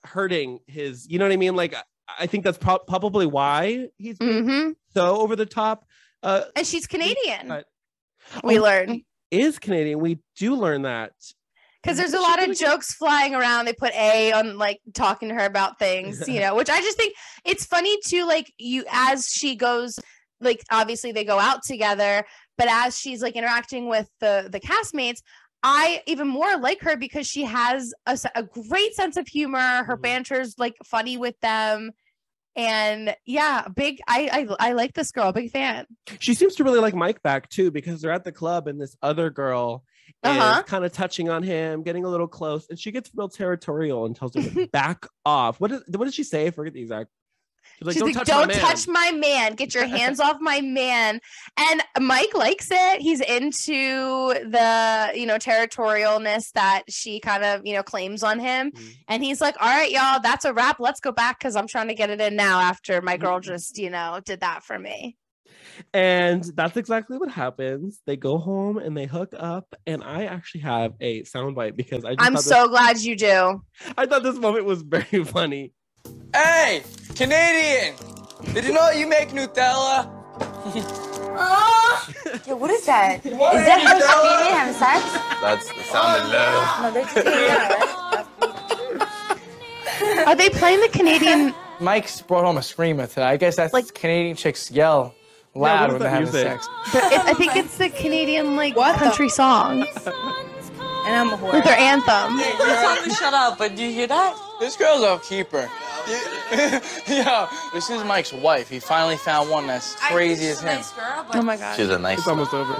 hurting 0.03 0.60
his, 0.67 1.08
you 1.10 1.20
know 1.20 1.25
what 1.25 1.32
I 1.32 1.38
mean? 1.38 1.55
Like 1.55 1.74
I- 2.20 2.27
think 2.27 2.43
that's 2.43 2.58
prob 2.58 2.82
probably 2.86 3.25
why 3.25 3.88
he's 3.98 4.17
being 4.17 4.46
hmm 4.48 4.72
so 4.93 5.22
over 5.22 5.36
the 5.36 5.46
top. 5.46 5.86
Uh 6.24 6.46
And 6.56 6.65
she's 6.65 6.88
Canadian. 6.88 7.48
but- 7.48 7.65
we 8.44 8.58
Oh, 8.58 8.63
learn 8.63 9.01
is 9.32 9.60
Canadian. 9.60 10.00
We 10.00 10.20
do 10.38 10.56
learn 10.56 10.84
that. 10.84 11.12
because 11.82 11.98
there's 11.98 12.13
a 12.13 12.20
lot 12.22 12.42
of 12.48 12.58
jokes 12.58 12.94
flying 12.94 13.36
around. 13.36 13.65
They 13.65 13.74
put 13.74 13.94
A 13.94 14.32
on 14.32 14.58
like 14.58 14.80
talking 14.94 15.27
to 15.30 15.36
her 15.36 15.46
about 15.46 15.77
things, 15.80 16.25
you 16.30 16.39
know, 16.39 16.56
which 16.56 16.70
I 16.70 16.80
just 16.82 16.98
think 16.98 17.13
it's 17.44 17.65
funny 17.65 17.98
too. 18.06 18.25
Like 18.25 18.51
you, 18.58 18.86
as 18.89 19.27
she 19.27 19.56
goes, 19.56 20.00
like 20.39 20.63
obviously 20.72 21.12
they 21.12 21.25
go 21.25 21.39
out 21.39 21.63
together, 21.63 22.24
but 22.58 22.68
as 22.70 22.98
she's 22.98 23.22
like 23.22 23.36
interacting 23.36 23.88
with 23.89 24.08
the 24.22 24.48
the 24.51 24.60
castmates. 24.62 25.20
I 25.65 26.01
even 26.08 26.27
more 26.27 26.58
like 26.58 26.82
her 26.82 26.98
because 26.98 27.25
she 27.25 27.44
has 27.46 27.94
a 28.36 28.44
great 28.44 28.94
sense 28.96 29.15
of 29.15 29.27
humor. 29.30 29.84
Her 29.86 29.96
Mhm. 29.98 30.01
banter's 30.01 30.56
like 30.60 30.75
funny 30.86 31.15
with 31.18 31.39
them, 31.42 31.92
and 32.55 33.15
yeah, 33.25 33.67
big. 33.75 34.00
I 34.07 34.48
I, 34.60 34.69
I 34.69 34.74
like 34.74 34.93
this 34.93 35.12
girl. 35.12 35.31
Big 35.31 35.51
fan. 35.51 35.86
She 36.19 36.33
seems 36.33 36.55
to 36.55 36.63
really 36.63 36.79
like 36.79 36.95
Mike 36.95 37.22
back 37.24 37.50
too 37.50 37.72
because 37.72 38.01
they're 38.01 38.12
at 38.12 38.24
the 38.24 38.31
club 38.31 38.67
and 38.67 38.79
this 38.79 38.95
other 39.01 39.29
girl 39.29 39.83
Uh-huh. 40.24 40.60
is 40.60 40.69
kind 40.69 40.86
of 40.86 40.91
touching 40.93 41.29
on 41.29 41.43
him, 41.43 41.83
getting 41.83 42.05
a 42.05 42.10
little 42.10 42.27
close, 42.27 42.67
and 42.69 42.77
she 42.79 42.91
gets 42.91 43.10
real 43.15 43.29
territorial 43.29 44.05
and 44.05 44.15
tells 44.15 44.36
him 44.36 44.43
to 44.53 44.67
back 44.72 45.05
off. 45.25 45.60
What 45.60 45.72
did 45.72 45.81
what 45.98 46.05
did 46.05 46.13
she 46.13 46.24
say? 46.24 46.48
I 46.48 46.51
forget 46.51 46.74
the 46.74 46.81
exact. 46.81 47.10
She's 47.92 48.02
like, 48.02 48.13
She's 48.13 48.16
don't 48.16 48.16
like, 48.16 48.25
touch 48.25 48.28
my 48.28 48.40
don't 48.40 48.48
man." 48.48 48.60
touch 48.60 48.88
my 48.88 49.12
man. 49.12 49.56
Get 49.56 49.74
your 49.75 49.86
hands 49.86 50.20
off 50.20 50.38
my 50.40 50.62
man. 50.62 51.20
And 51.58 51.84
Mike 52.00 52.34
likes 52.34 52.70
it. 52.72 53.02
He's 53.02 53.22
into 53.22 54.34
the, 54.50 55.12
you 55.16 55.25
know, 55.25 55.38
territorialness 55.38 56.52
that 56.54 56.84
she 56.90 57.20
kind 57.20 57.44
of, 57.44 57.62
you 57.66 57.74
know, 57.74 57.84
claims 57.84 58.24
on 58.24 58.40
him. 58.40 58.72
Mhm. 58.72 58.96
And 59.08 59.24
he's 59.24 59.42
like, 59.42 59.56
all 59.60 59.68
right, 59.68 59.92
y'all, 59.92 60.20
that's 60.22 60.46
a 60.46 60.54
wrap. 60.54 60.80
Let's 60.80 61.00
go 61.00 61.12
back 61.12 61.40
because 61.40 61.56
I'm 61.56 61.68
trying 61.68 61.88
to 61.90 61.94
get 61.96 62.10
it 62.10 62.22
in 62.22 62.36
now 62.36 62.60
after 62.60 63.02
my 63.02 63.18
girl 63.18 63.40
Mhm. 63.40 63.44
just, 63.44 63.78
you 63.78 63.90
know, 63.90 64.20
did 64.24 64.40
that 64.42 64.63
for 64.63 64.78
me. 64.80 65.18
And 65.94 66.44
that's 66.56 66.78
exactly 66.78 67.18
what 67.18 67.32
happens. 67.32 68.02
They 68.06 68.16
go 68.18 68.38
home 68.38 68.78
and 68.78 68.96
they 68.96 69.06
hook 69.06 69.34
up. 69.38 69.74
And 69.88 70.04
I 70.04 70.25
actually 70.25 70.62
have 70.62 70.94
a 71.00 71.24
soundbite 71.24 71.75
because 71.75 72.06
I 72.06 72.16
just 72.16 72.22
I'm 72.22 72.38
so 72.38 72.68
glad 72.68 73.00
you 73.00 73.16
do. 73.16 73.62
I 73.98 74.06
thought 74.06 74.24
this 74.24 74.38
moment 74.38 74.66
was 74.66 74.82
very 74.82 75.24
funny. 75.25 75.74
Hey, 76.33 76.83
Canadian! 77.15 77.95
Did 78.53 78.65
you 78.65 78.74
know 78.74 78.89
you 78.91 79.07
make 79.07 79.29
Nutella? 79.29 80.10
Oh! 81.36 82.10
Yo, 82.48 82.55
what 82.55 82.69
is 82.69 82.86
that? 82.86 83.25
Is 83.25 83.31
that 83.33 83.81
her 83.81 84.00
screaming 84.01 84.53
having 84.53 84.75
sex? 84.75 85.03
That's 85.41 85.67
the 85.67 85.81
sound 85.91 86.22
of 86.22 86.29
love. 86.29 86.81
No, 86.83 86.91
they're 86.91 87.05
just 87.05 87.15
getting. 90.05 90.27
Are 90.27 90.36
they 90.36 90.50
playing 90.51 90.81
the 90.81 90.89
Canadian? 90.89 91.55
Mike's 91.79 92.22
brought 92.22 92.45
home 92.45 92.57
a 92.57 92.62
screamer 92.62 93.07
today. 93.07 93.24
I 93.24 93.38
guess 93.38 93.55
that's 93.55 93.74
Like- 93.74 93.86
like 93.86 93.93
Canadian 93.95 94.36
chicks 94.36 94.69
yell 94.69 95.15
loud 95.55 95.89
what 95.91 95.95
is 95.95 96.01
when 96.01 96.01
they're 96.01 96.10
that 96.10 96.10
having 96.12 96.31
music? 96.33 96.62
sex. 96.62 96.67
It, 97.13 97.22
I 97.25 97.33
think 97.33 97.55
it's 97.55 97.77
the 97.79 97.89
Canadian 97.89 98.55
like 98.55 98.75
What 98.75 98.93
the- 99.00 99.05
country 99.05 99.29
songs, 99.29 99.88
And 100.05 101.15
I'm 101.15 101.29
a 101.31 101.38
whore. 101.38 101.53
like 101.53 101.63
their 101.63 101.79
anthem. 101.79 102.38
You 102.38 102.45
told 102.57 103.07
me 103.07 103.13
shut 103.15 103.33
up, 103.33 103.57
but 103.57 103.75
do 103.75 103.83
you 103.83 103.91
hear 103.91 104.05
that? 104.07 104.38
This 104.63 104.77
girl's 104.77 105.03
a 105.03 105.20
keeper. 105.20 105.70
yeah, 106.08 107.50
this 107.74 107.89
is 107.89 108.01
Mike's 108.05 108.32
wife. 108.32 108.70
He 108.70 108.79
finally 108.79 109.17
found 109.17 109.50
one 109.50 109.67
that's 109.67 109.93
crazy 109.96 110.48
as 110.48 110.62
him. 110.62 110.82
girl, 110.96 111.27
Oh 111.34 111.41
my 111.41 111.58
god. 111.58 111.75
She's 111.75 111.89
a 111.89 112.00
nice. 112.00 112.24
Girl. 112.24 112.39
It's 112.39 112.53
almost 112.53 112.53
over. 112.53 112.74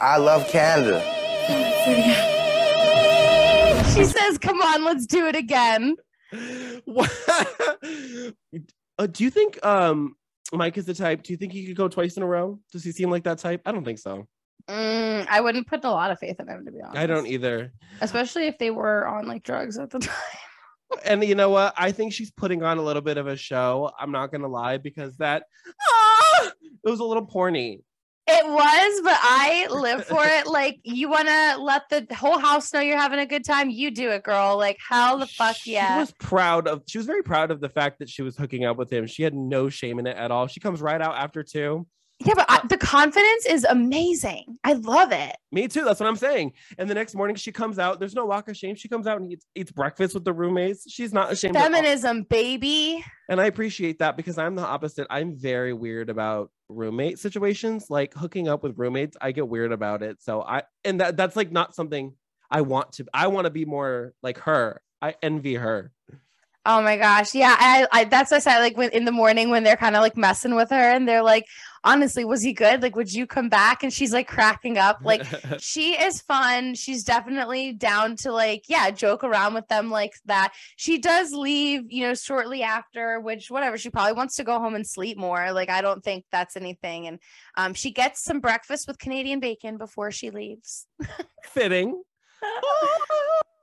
I 0.00 0.16
love 0.18 0.48
Canada. 0.48 1.04
She 3.94 4.04
says, 4.04 4.38
"Come 4.38 4.60
on, 4.60 4.84
let's 4.84 5.06
do 5.06 5.28
it 5.28 5.36
again." 5.36 5.94
What? 6.84 7.12
uh, 8.98 9.06
do 9.06 9.22
you 9.22 9.30
think 9.30 9.64
um 9.64 10.16
Mike 10.52 10.76
is 10.78 10.86
the 10.86 10.94
type? 10.94 11.22
Do 11.22 11.32
you 11.32 11.36
think 11.36 11.52
he 11.52 11.64
could 11.64 11.76
go 11.76 11.86
twice 11.86 12.16
in 12.16 12.24
a 12.24 12.26
row? 12.26 12.58
Does 12.72 12.82
he 12.82 12.90
seem 12.90 13.08
like 13.08 13.22
that 13.22 13.38
type? 13.38 13.62
I 13.64 13.70
don't 13.70 13.84
think 13.84 14.00
so. 14.00 14.26
Mm, 14.70 15.26
I 15.28 15.40
wouldn't 15.40 15.66
put 15.66 15.84
a 15.84 15.90
lot 15.90 16.10
of 16.10 16.18
faith 16.18 16.38
in 16.38 16.48
him 16.48 16.64
to 16.64 16.70
be 16.70 16.80
honest. 16.80 16.96
I 16.96 17.06
don't 17.06 17.26
either. 17.26 17.72
especially 18.00 18.46
if 18.46 18.56
they 18.58 18.70
were 18.70 19.06
on 19.06 19.26
like 19.26 19.42
drugs 19.42 19.76
at 19.78 19.90
the 19.90 19.98
time. 19.98 20.14
And 21.04 21.24
you 21.24 21.34
know 21.34 21.50
what? 21.50 21.74
I 21.76 21.92
think 21.92 22.12
she's 22.12 22.30
putting 22.30 22.62
on 22.62 22.78
a 22.78 22.82
little 22.82 23.02
bit 23.02 23.16
of 23.16 23.26
a 23.26 23.36
show. 23.36 23.90
I'm 23.98 24.12
not 24.12 24.30
gonna 24.32 24.48
lie 24.48 24.78
because 24.78 25.16
that 25.16 25.44
ah, 25.80 26.52
it 26.84 26.88
was 26.88 27.00
a 27.00 27.04
little 27.04 27.26
porny. 27.26 27.80
It 28.32 28.46
was, 28.46 29.00
but 29.02 29.18
I 29.20 29.66
live 29.70 30.04
for 30.04 30.24
it. 30.24 30.46
Like, 30.50 30.80
you 30.84 31.08
want 31.08 31.26
to 31.28 31.56
let 31.58 31.88
the 31.88 32.06
whole 32.14 32.38
house 32.38 32.72
know 32.72 32.80
you're 32.80 32.98
having 32.98 33.18
a 33.18 33.26
good 33.26 33.44
time? 33.44 33.70
You 33.70 33.90
do 33.90 34.10
it, 34.10 34.22
girl. 34.22 34.56
Like, 34.56 34.78
hell 34.88 35.18
the 35.18 35.26
fuck 35.26 35.56
She 35.56 35.72
yeah. 35.72 35.96
She 35.96 36.00
was 36.00 36.12
proud 36.20 36.68
of. 36.68 36.82
She 36.86 36.98
was 36.98 37.06
very 37.06 37.22
proud 37.22 37.50
of 37.50 37.60
the 37.60 37.68
fact 37.68 37.98
that 37.98 38.08
she 38.08 38.22
was 38.22 38.36
hooking 38.36 38.64
up 38.64 38.76
with 38.76 38.92
him. 38.92 39.06
She 39.06 39.22
had 39.22 39.34
no 39.34 39.68
shame 39.68 39.98
in 39.98 40.06
it 40.06 40.16
at 40.16 40.30
all. 40.30 40.46
She 40.46 40.60
comes 40.60 40.80
right 40.80 41.00
out 41.00 41.16
after 41.16 41.42
two. 41.42 41.86
Yeah, 42.24 42.34
but 42.34 42.50
I, 42.50 42.56
uh, 42.56 42.66
the 42.68 42.76
confidence 42.76 43.46
is 43.46 43.64
amazing. 43.64 44.58
I 44.62 44.74
love 44.74 45.10
it. 45.10 45.36
Me 45.52 45.68
too. 45.68 45.84
That's 45.84 46.00
what 46.00 46.08
I'm 46.08 46.16
saying. 46.16 46.52
And 46.76 46.88
the 46.88 46.94
next 46.94 47.14
morning 47.14 47.34
she 47.34 47.50
comes 47.50 47.78
out. 47.78 47.98
There's 47.98 48.14
no 48.14 48.26
walk 48.26 48.48
of 48.48 48.56
shame. 48.56 48.74
She 48.74 48.88
comes 48.88 49.06
out 49.06 49.20
and 49.20 49.32
eats, 49.32 49.46
eats 49.54 49.72
breakfast 49.72 50.14
with 50.14 50.24
the 50.24 50.32
roommates. 50.32 50.90
She's 50.90 51.14
not 51.14 51.32
ashamed. 51.32 51.54
Feminism, 51.54 52.24
baby. 52.24 53.02
And 53.30 53.40
I 53.40 53.46
appreciate 53.46 54.00
that 54.00 54.16
because 54.18 54.36
I'm 54.36 54.54
the 54.54 54.66
opposite. 54.66 55.06
I'm 55.08 55.34
very 55.34 55.72
weird 55.72 56.10
about 56.10 56.50
roommate 56.68 57.18
situations, 57.18 57.86
like 57.88 58.12
hooking 58.14 58.48
up 58.48 58.62
with 58.62 58.78
roommates. 58.78 59.16
I 59.20 59.32
get 59.32 59.48
weird 59.48 59.72
about 59.72 60.02
it. 60.02 60.22
So 60.22 60.42
I 60.42 60.64
and 60.84 61.00
that 61.00 61.16
that's 61.16 61.36
like 61.36 61.50
not 61.50 61.74
something 61.74 62.14
I 62.50 62.60
want 62.60 62.92
to. 62.94 63.06
I 63.14 63.28
want 63.28 63.46
to 63.46 63.50
be 63.50 63.64
more 63.64 64.12
like 64.22 64.38
her. 64.40 64.82
I 65.00 65.14
envy 65.22 65.54
her. 65.54 65.92
Oh 66.66 66.82
my 66.82 66.96
gosh. 66.96 67.34
Yeah. 67.34 67.56
I, 67.58 67.86
I 67.90 68.04
that's 68.04 68.30
what 68.30 68.38
I 68.38 68.40
said. 68.40 68.58
Like 68.60 68.76
when 68.76 68.90
in 68.90 69.06
the 69.06 69.12
morning 69.12 69.50
when 69.50 69.64
they're 69.64 69.76
kind 69.76 69.96
of 69.96 70.02
like 70.02 70.16
messing 70.16 70.54
with 70.54 70.70
her 70.70 70.76
and 70.76 71.08
they're 71.08 71.22
like, 71.22 71.46
honestly, 71.84 72.24
was 72.24 72.42
he 72.42 72.52
good? 72.52 72.82
Like, 72.82 72.96
would 72.96 73.12
you 73.12 73.26
come 73.26 73.48
back? 73.48 73.82
And 73.82 73.92
she's 73.92 74.12
like 74.12 74.28
cracking 74.28 74.78
up. 74.78 75.00
Like, 75.02 75.22
she 75.58 75.92
is 76.00 76.20
fun. 76.20 76.74
She's 76.74 77.04
definitely 77.04 77.72
down 77.72 78.16
to 78.16 78.32
like, 78.32 78.64
yeah, 78.68 78.90
joke 78.90 79.24
around 79.24 79.54
with 79.54 79.68
them 79.68 79.90
like 79.90 80.12
that. 80.26 80.52
She 80.76 80.98
does 80.98 81.32
leave, 81.32 81.90
you 81.90 82.06
know, 82.06 82.14
shortly 82.14 82.62
after, 82.62 83.20
which 83.20 83.50
whatever, 83.50 83.78
she 83.78 83.90
probably 83.90 84.12
wants 84.12 84.36
to 84.36 84.44
go 84.44 84.58
home 84.58 84.74
and 84.74 84.86
sleep 84.86 85.16
more. 85.16 85.52
Like, 85.52 85.70
I 85.70 85.80
don't 85.80 86.04
think 86.04 86.24
that's 86.30 86.56
anything. 86.56 87.06
And 87.06 87.18
um, 87.56 87.74
she 87.74 87.90
gets 87.90 88.22
some 88.22 88.40
breakfast 88.40 88.86
with 88.86 88.98
Canadian 88.98 89.40
bacon 89.40 89.78
before 89.78 90.10
she 90.10 90.30
leaves. 90.30 90.86
fitting. 91.44 92.02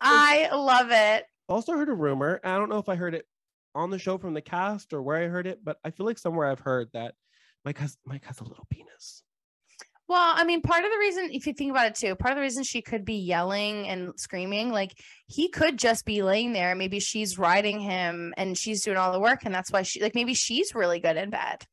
I 0.01 0.49
love 0.51 0.87
it. 0.91 1.25
Also 1.49 1.73
heard 1.73 1.89
a 1.89 1.93
rumor. 1.93 2.39
I 2.43 2.57
don't 2.57 2.69
know 2.69 2.79
if 2.79 2.89
I 2.89 2.95
heard 2.95 3.15
it 3.15 3.25
on 3.73 3.89
the 3.89 3.99
show 3.99 4.17
from 4.17 4.33
the 4.33 4.41
cast 4.41 4.93
or 4.93 5.01
where 5.01 5.17
I 5.17 5.27
heard 5.27 5.47
it, 5.47 5.63
but 5.63 5.77
I 5.83 5.91
feel 5.91 6.05
like 6.05 6.17
somewhere 6.17 6.47
I've 6.47 6.59
heard 6.59 6.89
that 6.93 7.15
Mike 7.63 7.77
has 7.77 7.97
Mike 8.05 8.25
has 8.25 8.39
a 8.39 8.43
little 8.43 8.65
penis. 8.69 9.23
Well, 10.09 10.33
I 10.35 10.45
mean, 10.45 10.61
part 10.61 10.85
of 10.85 10.91
the 10.91 10.97
reason, 10.97 11.29
if 11.33 11.45
you 11.45 11.53
think 11.53 11.69
about 11.69 11.87
it 11.87 11.95
too, 11.95 12.15
part 12.15 12.31
of 12.31 12.37
the 12.37 12.41
reason 12.41 12.63
she 12.63 12.81
could 12.81 13.03
be 13.03 13.15
yelling 13.15 13.89
and 13.89 14.13
screaming, 14.17 14.71
like 14.71 14.97
he 15.27 15.49
could 15.49 15.77
just 15.77 16.05
be 16.05 16.23
laying 16.23 16.53
there. 16.53 16.75
Maybe 16.75 17.01
she's 17.01 17.37
riding 17.37 17.81
him 17.81 18.33
and 18.37 18.57
she's 18.57 18.83
doing 18.83 18.95
all 18.95 19.11
the 19.11 19.19
work. 19.19 19.41
And 19.43 19.53
that's 19.53 19.69
why 19.69 19.81
she, 19.81 20.01
like, 20.01 20.15
maybe 20.15 20.33
she's 20.33 20.73
really 20.73 21.01
good 21.01 21.17
in 21.17 21.29
bed. 21.29 21.65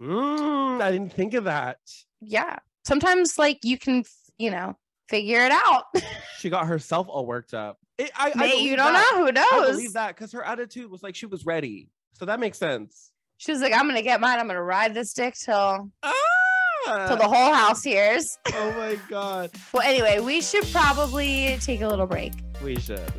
Mm, 0.00 0.80
I 0.80 0.92
didn't 0.92 1.12
think 1.12 1.34
of 1.34 1.44
that. 1.44 1.78
Yeah. 2.20 2.58
Sometimes, 2.84 3.36
like, 3.36 3.58
you 3.64 3.76
can, 3.76 4.04
you 4.38 4.52
know, 4.52 4.76
figure 5.10 5.44
it 5.44 5.52
out. 5.52 5.84
She 6.38 6.48
got 6.48 6.66
herself 6.66 7.06
all 7.10 7.26
worked 7.26 7.52
up. 7.52 7.76
It, 7.98 8.10
I, 8.16 8.32
I 8.34 8.52
you 8.54 8.74
don't 8.74 8.94
that. 8.94 9.10
know. 9.12 9.26
Who 9.26 9.30
knows? 9.32 9.44
I 9.52 9.72
believe 9.72 9.92
that 9.92 10.16
because 10.16 10.32
her 10.32 10.42
attitude 10.42 10.90
was 10.90 11.02
like 11.02 11.14
she 11.14 11.26
was 11.26 11.44
ready. 11.44 11.90
So 12.14 12.24
that 12.24 12.40
makes 12.40 12.56
sense. 12.56 13.10
She 13.36 13.52
was 13.52 13.60
like, 13.60 13.74
I'm 13.74 13.82
going 13.82 13.96
to 13.96 14.02
get 14.02 14.22
mine. 14.22 14.38
I'm 14.38 14.46
going 14.46 14.56
to 14.56 14.62
ride 14.62 14.94
this 14.94 15.12
dick 15.12 15.34
till, 15.34 15.90
Ah! 16.02 17.06
till 17.08 17.16
the 17.18 17.28
whole 17.28 17.52
house 17.52 17.82
hears. 17.84 18.38
oh 18.54 18.72
my 18.72 18.98
god. 19.10 19.50
Well, 19.74 19.82
anyway, 19.82 20.20
we 20.20 20.40
should 20.40 20.64
probably 20.72 21.58
take 21.60 21.82
a 21.82 21.88
little 21.88 22.06
break. 22.06 22.32
We 22.64 22.76
should. 22.80 23.12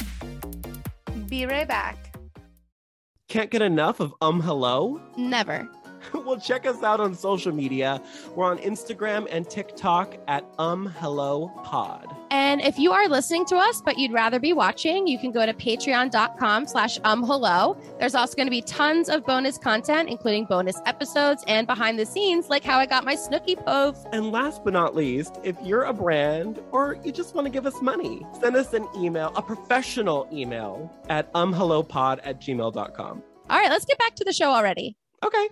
Be 1.28 1.46
right 1.46 1.68
back. 1.68 2.16
Can't 3.28 3.52
get 3.52 3.62
enough 3.62 4.00
of 4.00 4.16
um 4.20 4.42
hello? 4.42 5.00
Never. 5.16 5.70
well, 6.26 6.40
check 6.40 6.66
us 6.66 6.84
out 6.84 7.00
on 7.00 7.16
social 7.16 7.52
media. 7.52 8.02
We're 8.36 8.46
on 8.46 8.58
Instagram 8.60 9.28
and 9.30 9.50
TikTok 9.50 10.18
at 10.28 10.50
ummhellopod. 10.58 12.16
And 12.32 12.62
if 12.62 12.80
you 12.80 12.92
are 12.94 13.10
listening 13.10 13.46
to 13.48 13.58
us, 13.58 13.82
but 13.82 13.98
you'd 13.98 14.14
rather 14.14 14.40
be 14.40 14.54
watching, 14.54 15.06
you 15.06 15.20
can 15.20 15.32
go 15.32 15.46
to 15.46 15.54
patreon.com 15.54 16.66
slash 16.66 17.00
umhello. 17.02 17.78
There's 18.00 18.16
also 18.16 18.36
going 18.36 18.48
to 18.48 18.52
be 18.52 18.62
tons 18.62 19.10
of 19.10 19.26
bonus 19.26 19.58
content, 19.58 20.10
including 20.10 20.46
bonus 20.46 20.80
episodes 20.86 21.44
and 21.48 21.68
behind 21.68 22.00
the 22.00 22.06
scenes, 22.06 22.50
like 22.50 22.64
how 22.64 22.80
I 22.80 22.86
got 22.86 23.04
my 23.04 23.16
Snooki 23.16 23.58
Poof. 23.66 23.98
And 24.14 24.32
last 24.32 24.64
but 24.64 24.74
not 24.74 24.96
least, 24.96 25.40
if 25.44 25.58
you're 25.62 25.84
a 25.84 25.94
brand 25.94 26.62
or 26.72 26.98
you 27.04 27.12
just 27.12 27.36
want 27.36 27.46
to 27.46 27.52
give 27.52 27.66
us 27.66 27.82
money, 27.82 28.26
send 28.40 28.56
us 28.56 28.74
an 28.74 28.88
email, 28.96 29.34
a 29.36 29.42
professional 29.42 30.28
email 30.32 30.90
at 31.10 31.32
ummhellopod 31.34 32.20
at 32.24 32.40
gmail.com. 32.40 33.24
All 33.50 33.60
right, 33.60 33.70
let's 33.70 33.86
get 33.86 34.00
back 34.00 34.16
to 34.16 34.24
the 34.24 34.32
show 34.32 34.52
already. 34.52 34.96
Okay. 35.24 35.50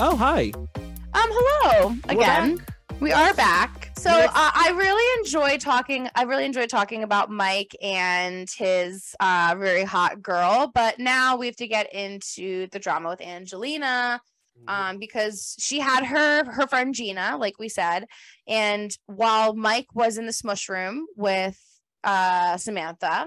Oh, 0.00 0.14
hi. 0.14 0.52
Um, 0.76 0.92
hello 1.12 1.96
again. 2.08 2.64
We 3.00 3.10
are 3.10 3.34
back. 3.34 3.90
So 3.98 4.10
uh, 4.10 4.30
I 4.32 4.72
really 4.76 5.20
enjoy 5.20 5.58
talking. 5.58 6.08
I 6.14 6.22
really 6.22 6.44
enjoy 6.44 6.66
talking 6.66 7.02
about 7.02 7.30
Mike 7.30 7.74
and 7.82 8.48
his 8.48 9.16
uh, 9.18 9.56
very 9.58 9.82
hot 9.82 10.22
girl. 10.22 10.70
But 10.72 11.00
now 11.00 11.36
we 11.36 11.46
have 11.46 11.56
to 11.56 11.66
get 11.66 11.92
into 11.92 12.68
the 12.68 12.78
drama 12.78 13.08
with 13.08 13.20
Angelina, 13.20 14.20
um, 14.68 14.98
because 14.98 15.56
she 15.58 15.80
had 15.80 16.04
her 16.04 16.44
her 16.48 16.68
friend 16.68 16.94
Gina, 16.94 17.36
like 17.36 17.58
we 17.58 17.68
said, 17.68 18.04
and 18.46 18.96
while 19.06 19.56
Mike 19.56 19.88
was 19.94 20.16
in 20.16 20.26
the 20.26 20.32
smush 20.32 20.68
room 20.68 21.08
with 21.16 21.60
uh, 22.04 22.56
Samantha, 22.56 23.26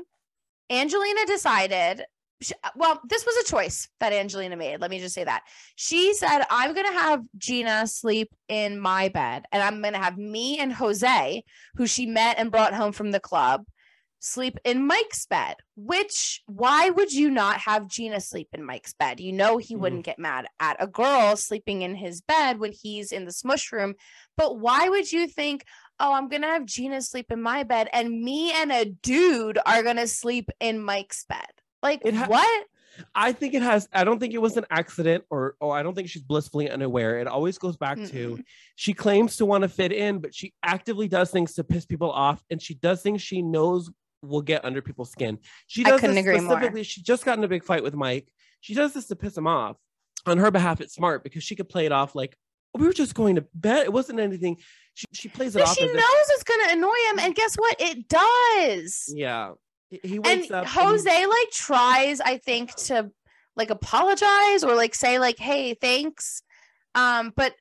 Angelina 0.69 1.25
decided. 1.25 2.05
Sh- 2.41 2.51
Well, 2.75 3.01
this 3.07 3.25
was 3.25 3.37
a 3.37 3.49
choice 3.49 3.87
that 3.99 4.13
Angelina 4.13 4.55
made. 4.55 4.81
Let 4.81 4.91
me 4.91 4.99
just 4.99 5.15
say 5.15 5.23
that 5.23 5.43
she 5.75 6.13
said, 6.13 6.43
I'm 6.49 6.73
going 6.73 6.87
to 6.87 6.93
have 6.93 7.23
Gina 7.37 7.87
sleep 7.87 8.33
in 8.47 8.79
my 8.79 9.09
bed, 9.09 9.45
and 9.51 9.61
I'm 9.61 9.81
going 9.81 9.93
to 9.93 9.99
have 9.99 10.17
me 10.17 10.59
and 10.59 10.73
Jose, 10.73 11.43
who 11.75 11.87
she 11.87 12.05
met 12.05 12.37
and 12.37 12.51
brought 12.51 12.73
home 12.73 12.91
from 12.91 13.11
the 13.11 13.19
club, 13.19 13.65
sleep 14.19 14.59
in 14.63 14.85
Mike's 14.85 15.25
bed. 15.25 15.55
Which, 15.75 16.41
why 16.45 16.89
would 16.89 17.11
you 17.11 17.29
not 17.29 17.59
have 17.61 17.87
Gina 17.87 18.21
sleep 18.21 18.49
in 18.53 18.63
Mike's 18.63 18.93
bed? 18.93 19.19
You 19.19 19.33
know, 19.33 19.57
he 19.57 19.73
mm-hmm. 19.73 19.81
wouldn't 19.81 20.05
get 20.05 20.19
mad 20.19 20.45
at 20.59 20.77
a 20.79 20.87
girl 20.87 21.35
sleeping 21.35 21.81
in 21.81 21.95
his 21.95 22.21
bed 22.21 22.59
when 22.59 22.71
he's 22.71 23.11
in 23.11 23.25
the 23.25 23.31
smush 23.31 23.71
room. 23.71 23.95
But 24.37 24.59
why 24.59 24.89
would 24.89 25.11
you 25.11 25.27
think, 25.27 25.65
oh, 25.99 26.13
I'm 26.13 26.29
going 26.29 26.43
to 26.43 26.49
have 26.49 26.65
Gina 26.65 27.01
sleep 27.01 27.31
in 27.31 27.41
my 27.41 27.63
bed, 27.63 27.89
and 27.91 28.23
me 28.23 28.51
and 28.53 28.71
a 28.71 28.85
dude 28.85 29.59
are 29.65 29.83
going 29.83 29.97
to 29.97 30.07
sleep 30.07 30.49
in 30.59 30.83
Mike's 30.83 31.25
bed? 31.25 31.60
Like, 31.83 32.05
ha- 32.07 32.27
what? 32.27 32.65
I 33.15 33.31
think 33.31 33.53
it 33.53 33.61
has. 33.61 33.87
I 33.93 34.03
don't 34.03 34.19
think 34.19 34.33
it 34.33 34.41
was 34.41 34.57
an 34.57 34.65
accident, 34.69 35.23
or 35.29 35.55
or 35.59 35.75
I 35.75 35.81
don't 35.81 35.95
think 35.95 36.09
she's 36.09 36.21
blissfully 36.21 36.69
unaware. 36.69 37.19
It 37.19 37.27
always 37.27 37.57
goes 37.57 37.77
back 37.77 37.97
to 37.97 38.03
Mm-mm. 38.37 38.43
she 38.75 38.93
claims 38.93 39.37
to 39.37 39.45
want 39.45 39.63
to 39.63 39.69
fit 39.69 39.91
in, 39.91 40.19
but 40.19 40.35
she 40.35 40.53
actively 40.61 41.07
does 41.07 41.31
things 41.31 41.53
to 41.55 41.63
piss 41.63 41.85
people 41.85 42.11
off, 42.11 42.43
and 42.51 42.61
she 42.61 42.73
does 42.75 43.01
things 43.01 43.21
she 43.21 43.41
knows 43.41 43.89
will 44.21 44.41
get 44.41 44.63
under 44.65 44.81
people's 44.81 45.09
skin. 45.09 45.39
She 45.67 45.83
does 45.83 46.01
this 46.01 46.15
agree 46.15 46.39
more. 46.41 46.51
specifically. 46.51 46.83
She 46.83 47.01
just 47.01 47.25
got 47.25 47.37
in 47.37 47.43
a 47.43 47.47
big 47.47 47.63
fight 47.63 47.81
with 47.81 47.95
Mike. 47.95 48.27
She 48.59 48.75
does 48.75 48.93
this 48.93 49.07
to 49.07 49.15
piss 49.15 49.35
him 49.35 49.47
off. 49.47 49.77
On 50.27 50.37
her 50.37 50.51
behalf, 50.51 50.81
it's 50.81 50.93
smart 50.93 51.23
because 51.23 51.43
she 51.43 51.55
could 51.55 51.69
play 51.69 51.87
it 51.87 51.91
off 51.91 52.13
like 52.13 52.37
we 52.77 52.85
were 52.85 52.93
just 52.93 53.15
going 53.15 53.35
to 53.37 53.45
bed. 53.55 53.85
It 53.85 53.93
wasn't 53.93 54.19
anything. 54.19 54.57
She 54.93 55.05
she 55.13 55.29
plays 55.29 55.55
it 55.55 55.59
But 55.59 55.69
off. 55.69 55.77
she 55.77 55.85
as 55.85 55.89
if- 55.89 55.95
knows 55.95 56.05
it's 56.29 56.43
gonna 56.43 56.73
annoy 56.73 56.93
him, 57.09 57.19
and 57.19 57.33
guess 57.33 57.55
what? 57.55 57.77
It 57.79 58.07
does. 58.09 59.11
yeah. 59.15 59.53
He- 59.91 59.99
He 60.03 60.15
And 60.15 60.25
wakes 60.25 60.51
up. 60.51 60.61
and 60.63 60.67
Jose 60.69 61.25
like 61.27 61.51
tries, 61.51 62.19
I 62.21 62.37
think, 62.37 62.73
to 62.87 63.11
like 63.55 63.69
apologize 63.69 64.63
or 64.63 64.73
like 64.75 64.95
say 64.95 65.19
like 65.19 65.37
hey 65.37 65.73
thanks 65.73 66.41
um 66.95 67.33
but 67.35 67.53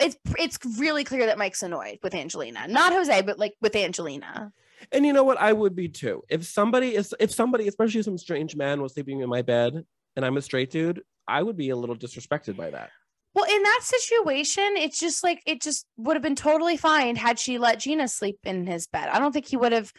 it's 0.00 0.16
it's 0.38 0.58
really 0.78 1.04
clear 1.04 1.26
that 1.26 1.36
mike's 1.36 1.62
annoyed 1.62 1.98
with 2.02 2.14
angelina 2.14 2.66
not 2.68 2.92
jose 2.94 3.20
but 3.20 3.38
like 3.38 3.52
with 3.60 3.76
angelina 3.76 4.50
And 4.92 5.04
you 5.04 5.12
know 5.12 5.24
what? 5.24 5.38
I 5.38 5.52
would 5.52 5.76
be 5.76 5.88
too. 5.90 6.22
If 6.30 6.46
somebody 6.46 6.94
is, 6.96 7.14
if 7.20 7.30
somebody, 7.30 7.68
especially 7.68 8.02
some 8.02 8.16
strange 8.16 8.56
man, 8.56 8.80
was 8.80 8.94
sleeping 8.94 9.20
in 9.20 9.28
my 9.28 9.42
bed 9.42 9.84
and 10.16 10.24
I'm 10.24 10.38
a 10.38 10.42
straight 10.42 10.70
dude, 10.70 11.02
I 11.28 11.42
would 11.42 11.58
be 11.58 11.68
a 11.68 11.76
little 11.76 11.94
disrespected 11.96 12.56
by 12.56 12.70
that. 12.70 12.88
well 13.34 13.44
in 13.44 13.62
that 13.62 13.80
situation 13.82 14.64
it's 14.84 14.98
just 14.98 15.22
like 15.22 15.42
it 15.46 15.60
just 15.60 15.84
would 15.98 16.16
have 16.16 16.22
been 16.22 16.34
totally 16.34 16.78
fine 16.78 17.14
had 17.14 17.38
she 17.38 17.58
let 17.58 17.78
gina 17.78 18.08
sleep 18.08 18.38
in 18.44 18.66
his 18.66 18.86
bed 18.86 19.08
i 19.12 19.18
don't 19.20 19.32
think 19.32 19.46
he 19.46 19.56
would 19.58 19.72
have 19.72 19.92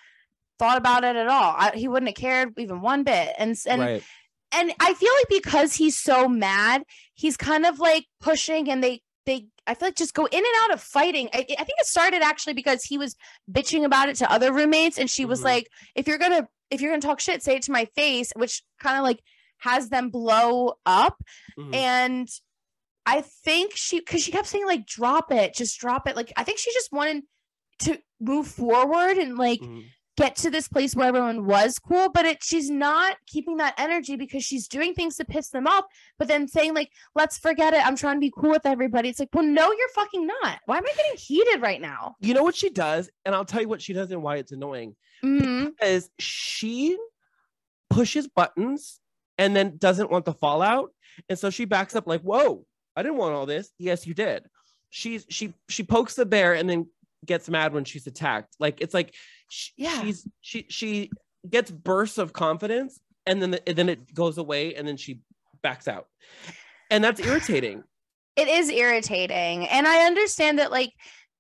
thought 0.62 0.78
about 0.78 1.04
it 1.04 1.16
at 1.16 1.28
all 1.28 1.56
I, 1.58 1.72
he 1.76 1.88
wouldn't 1.88 2.10
have 2.10 2.16
cared 2.26 2.54
even 2.58 2.82
one 2.82 3.04
bit 3.04 3.34
and 3.38 3.58
and 3.68 3.82
right. 3.82 4.04
and 4.52 4.72
I 4.80 4.94
feel 4.94 5.12
like 5.20 5.30
because 5.42 5.74
he's 5.76 5.98
so 5.98 6.28
mad, 6.28 6.84
he's 7.16 7.36
kind 7.38 7.66
of 7.66 7.80
like 7.80 8.06
pushing 8.20 8.70
and 8.70 8.84
they 8.84 9.02
they 9.26 9.48
I 9.68 9.74
feel 9.76 9.88
like 9.90 9.96
just 9.96 10.14
go 10.14 10.26
in 10.26 10.38
and 10.50 10.56
out 10.64 10.74
of 10.74 10.82
fighting. 10.82 11.30
I, 11.34 11.40
I 11.40 11.64
think 11.68 11.78
it 11.80 11.86
started 11.86 12.22
actually 12.22 12.54
because 12.54 12.84
he 12.84 12.98
was 12.98 13.16
bitching 13.50 13.86
about 13.86 14.10
it 14.10 14.16
to 14.18 14.32
other 14.32 14.52
roommates 14.52 14.98
and 14.98 15.10
she 15.10 15.26
was 15.26 15.40
Mhm. 15.42 15.46
like, 15.46 15.68
if 15.96 16.08
you're 16.08 16.18
gonna 16.18 16.48
if 16.70 16.82
you're 16.82 16.92
gonna 16.92 17.02
talk 17.02 17.20
shit, 17.20 17.42
say 17.44 17.56
it 17.58 17.64
to 17.64 17.72
my 17.72 17.86
face, 17.96 18.32
which 18.36 18.64
kind 18.80 18.98
of 18.98 19.04
like 19.04 19.20
has 19.60 19.90
them 19.90 20.10
blow 20.10 20.74
up. 20.86 21.18
Mhm. 21.58 21.76
And 21.76 22.28
I 23.06 23.22
think 23.46 23.74
she 23.76 24.00
because 24.00 24.22
she 24.24 24.32
kept 24.32 24.48
saying 24.48 24.66
like 24.66 24.86
drop 24.86 25.32
it, 25.32 25.54
just 25.56 25.80
drop 25.80 26.08
it. 26.08 26.16
Like 26.16 26.32
I 26.36 26.44
think 26.44 26.58
she 26.60 26.72
just 26.74 26.92
wanted 26.92 27.24
to 27.86 28.00
move 28.20 28.48
forward 28.48 29.18
and 29.18 29.38
like 29.38 29.60
Mhm. 29.62 29.86
Get 30.18 30.36
to 30.36 30.50
this 30.50 30.68
place 30.68 30.96
where 30.96 31.08
everyone 31.08 31.46
was 31.46 31.80
cool, 31.80 32.10
but 32.10 32.26
it 32.26 32.44
she's 32.44 32.70
not 32.70 33.18
keeping 33.28 33.58
that 33.58 33.74
energy 33.78 34.16
because 34.16 34.44
she's 34.44 34.68
doing 34.68 34.94
things 34.94 35.16
to 35.18 35.26
piss 35.26 35.50
them 35.50 35.68
off, 35.68 35.86
but 36.20 36.28
then 36.28 36.48
saying 36.48 36.74
like, 36.74 36.90
let's 37.16 37.38
forget 37.38 37.74
it. 37.74 37.86
I'm 37.86 37.96
trying 37.96 38.18
to 38.18 38.20
be 38.20 38.32
cool 38.36 38.52
with 38.52 38.66
everybody. 38.66 39.10
It's 39.10 39.20
like, 39.20 39.30
well, 39.34 39.46
no, 39.46 39.72
you're 39.72 39.90
fucking 39.96 40.28
not. 40.28 40.60
Why 40.66 40.78
am 40.78 40.86
I 40.86 40.94
getting 40.96 41.18
heated 41.18 41.62
right 41.62 41.82
now? 41.82 42.16
You 42.20 42.34
know 42.34 42.44
what 42.44 42.56
she 42.56 42.70
does, 42.70 43.10
and 43.26 43.34
I'll 43.34 43.46
tell 43.46 43.62
you 43.62 43.70
what 43.70 43.82
she 43.82 43.94
does 43.94 44.12
and 44.12 44.22
why 44.22 44.38
it's 44.38 44.52
annoying. 44.52 44.96
Mhm. 45.24 45.72
Is 45.82 46.10
she 46.20 46.98
pushes 47.90 48.28
buttons 48.28 49.00
and 49.38 49.56
then 49.56 49.78
doesn't 49.78 50.12
want 50.12 50.26
the 50.26 50.34
fallout, 50.34 50.92
and 51.30 51.38
so 51.40 51.50
she 51.50 51.66
backs 51.66 51.96
up 51.96 52.08
like, 52.08 52.22
"Whoa, 52.22 52.66
I 52.96 53.04
didn't 53.04 53.18
want 53.18 53.34
all 53.34 53.46
this." 53.46 53.72
Yes, 53.78 54.06
you 54.06 54.14
did. 54.14 54.46
She's 54.90 55.26
she 55.30 55.54
she 55.70 55.84
pokes 55.84 56.16
the 56.16 56.26
bear 56.26 56.54
and 56.54 56.70
then 56.70 56.88
gets 57.26 57.50
mad 57.50 57.74
when 57.74 57.86
she's 57.86 58.08
attacked. 58.08 58.56
Like 58.60 58.82
it's 58.82 58.94
like 58.94 59.14
sh- 59.52 59.72
Yeah. 59.78 60.02
she's 60.02 60.28
she 60.42 60.66
she 60.70 61.12
gets 61.50 61.70
bursts 61.70 62.18
of 62.18 62.34
confidence 62.34 63.00
and 63.26 63.42
then 63.42 63.52
the, 63.52 63.68
and 63.68 63.78
then 63.78 63.90
it 63.90 64.14
goes 64.14 64.38
away 64.38 64.76
and 64.76 64.88
then 64.88 64.98
she 64.98 65.20
backs 65.62 65.88
out, 65.88 66.08
and 66.90 67.04
that's 67.04 67.20
irritating. 67.20 67.84
It 68.38 68.48
is 68.48 68.70
irritating. 68.70 69.68
And 69.68 69.86
I 69.86 70.06
understand 70.06 70.58
that, 70.60 70.72
like, 70.72 70.94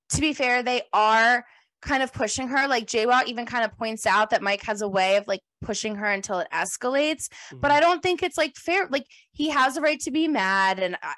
to 0.10 0.20
be 0.20 0.34
fair, 0.34 0.62
they 0.62 0.82
are 0.92 1.46
kind 1.82 2.04
of 2.04 2.12
pushing 2.12 2.50
her. 2.50 2.68
Like, 2.68 2.86
JWoww 2.86 3.28
even 3.28 3.46
kind 3.46 3.64
of 3.64 3.72
points 3.78 4.06
out 4.06 4.32
that 4.32 4.42
Mike 4.42 4.62
has 4.64 4.82
a 4.82 4.90
way 4.90 5.16
of 5.16 5.26
like 5.26 5.40
pushing 5.62 5.96
her 5.96 6.06
until 6.06 6.40
it 6.40 6.50
escalates. 6.54 7.30
But 7.50 7.70
mm-hmm. 7.70 7.78
I 7.78 7.80
don't 7.80 8.04
think 8.04 8.22
it's 8.24 8.38
like 8.38 8.58
fair. 8.58 8.90
Like, 8.90 9.06
he 9.32 9.50
has 9.50 9.78
a 9.78 9.82
right 9.82 10.02
to 10.02 10.12
be 10.12 10.28
mad. 10.28 10.80
And 10.80 10.98
I, 11.02 11.14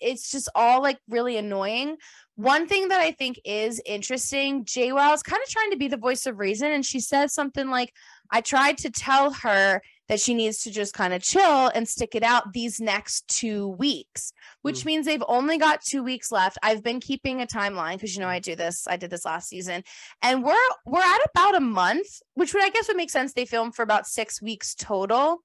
it's 0.00 0.30
just 0.30 0.48
all 0.54 0.82
like 0.82 0.98
really 1.08 1.36
annoying. 1.36 1.96
One 2.36 2.66
thing 2.66 2.88
that 2.88 3.00
I 3.00 3.12
think 3.12 3.40
is 3.44 3.80
interesting, 3.86 4.64
JWoww 4.64 5.14
is 5.14 5.22
kind 5.22 5.42
of 5.42 5.48
trying 5.48 5.70
to 5.70 5.76
be 5.76 5.88
the 5.88 5.96
voice 5.96 6.26
of 6.26 6.38
reason. 6.38 6.70
And 6.70 6.84
she 6.84 7.00
says 7.00 7.32
something 7.32 7.70
like, 7.70 7.92
I 8.30 8.40
tried 8.40 8.78
to 8.78 8.90
tell 8.90 9.32
her 9.32 9.80
that 10.08 10.20
she 10.20 10.34
needs 10.34 10.62
to 10.62 10.70
just 10.70 10.94
kind 10.94 11.12
of 11.12 11.22
chill 11.22 11.68
and 11.68 11.88
stick 11.88 12.14
it 12.14 12.22
out 12.22 12.52
these 12.52 12.80
next 12.80 13.26
two 13.28 13.68
weeks, 13.68 14.32
which 14.62 14.84
means 14.84 15.06
they've 15.06 15.22
only 15.26 15.58
got 15.58 15.82
two 15.82 16.02
weeks 16.02 16.30
left. 16.30 16.58
I've 16.62 16.82
been 16.82 17.00
keeping 17.00 17.42
a 17.42 17.46
timeline 17.46 17.94
because 17.94 18.14
you 18.14 18.20
know 18.20 18.28
I 18.28 18.38
do 18.38 18.54
this. 18.54 18.86
I 18.86 18.96
did 18.96 19.10
this 19.10 19.24
last 19.24 19.48
season, 19.48 19.82
and 20.22 20.44
we're 20.44 20.54
we're 20.84 21.00
at 21.00 21.26
about 21.30 21.56
a 21.56 21.60
month, 21.60 22.06
which 22.34 22.54
would 22.54 22.62
I 22.62 22.70
guess 22.70 22.88
would 22.88 22.96
make 22.96 23.10
sense. 23.10 23.32
They 23.32 23.46
filmed 23.46 23.74
for 23.74 23.82
about 23.82 24.06
six 24.06 24.40
weeks 24.40 24.74
total. 24.74 25.42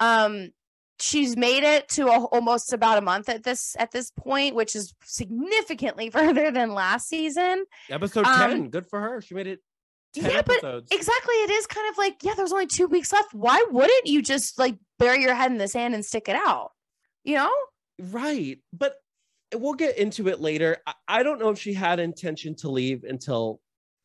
Um, 0.00 0.50
she's 1.00 1.36
made 1.36 1.62
it 1.62 1.88
to 1.90 2.06
a, 2.06 2.24
almost 2.26 2.72
about 2.72 2.98
a 2.98 3.00
month 3.00 3.28
at 3.28 3.42
this 3.44 3.76
at 3.78 3.90
this 3.92 4.10
point, 4.10 4.54
which 4.54 4.74
is 4.76 4.94
significantly 5.04 6.10
further 6.18 6.50
than 6.50 6.72
last 6.74 7.08
season. 7.08 7.64
Episode 7.90 8.26
Um, 8.26 8.50
10, 8.50 8.70
good 8.70 8.86
for 8.86 9.00
her. 9.00 9.20
She 9.20 9.34
made 9.34 9.46
it 9.46 9.60
10 10.14 10.30
yeah, 10.30 10.42
but 10.42 10.56
exactly. 10.90 11.34
It 11.34 11.50
is 11.50 11.66
kind 11.66 11.88
of 11.90 11.98
like, 11.98 12.16
yeah, 12.22 12.34
there's 12.34 12.52
only 12.52 12.66
two 12.66 12.86
weeks 12.86 13.12
left. 13.12 13.34
Why 13.34 13.64
wouldn't 13.70 14.06
you 14.06 14.22
just 14.22 14.58
like 14.58 14.76
bury 14.98 15.22
your 15.22 15.34
head 15.34 15.50
in 15.52 15.58
the 15.58 15.68
sand 15.68 15.94
and 15.94 16.04
stick 16.04 16.28
it 16.28 16.36
out? 16.36 16.70
You 17.24 17.36
know? 17.36 17.52
Right. 17.98 18.58
But 18.72 18.94
we'll 19.54 19.74
get 19.74 19.98
into 19.98 20.28
it 20.28 20.40
later. 20.40 20.78
I, 20.86 20.94
I 21.08 21.22
don't 21.22 21.38
know 21.38 21.50
if 21.50 21.58
she 21.58 21.74
had 21.74 22.00
intention 22.00 22.54
to 22.56 22.70
leave 22.70 23.04
until 23.04 23.60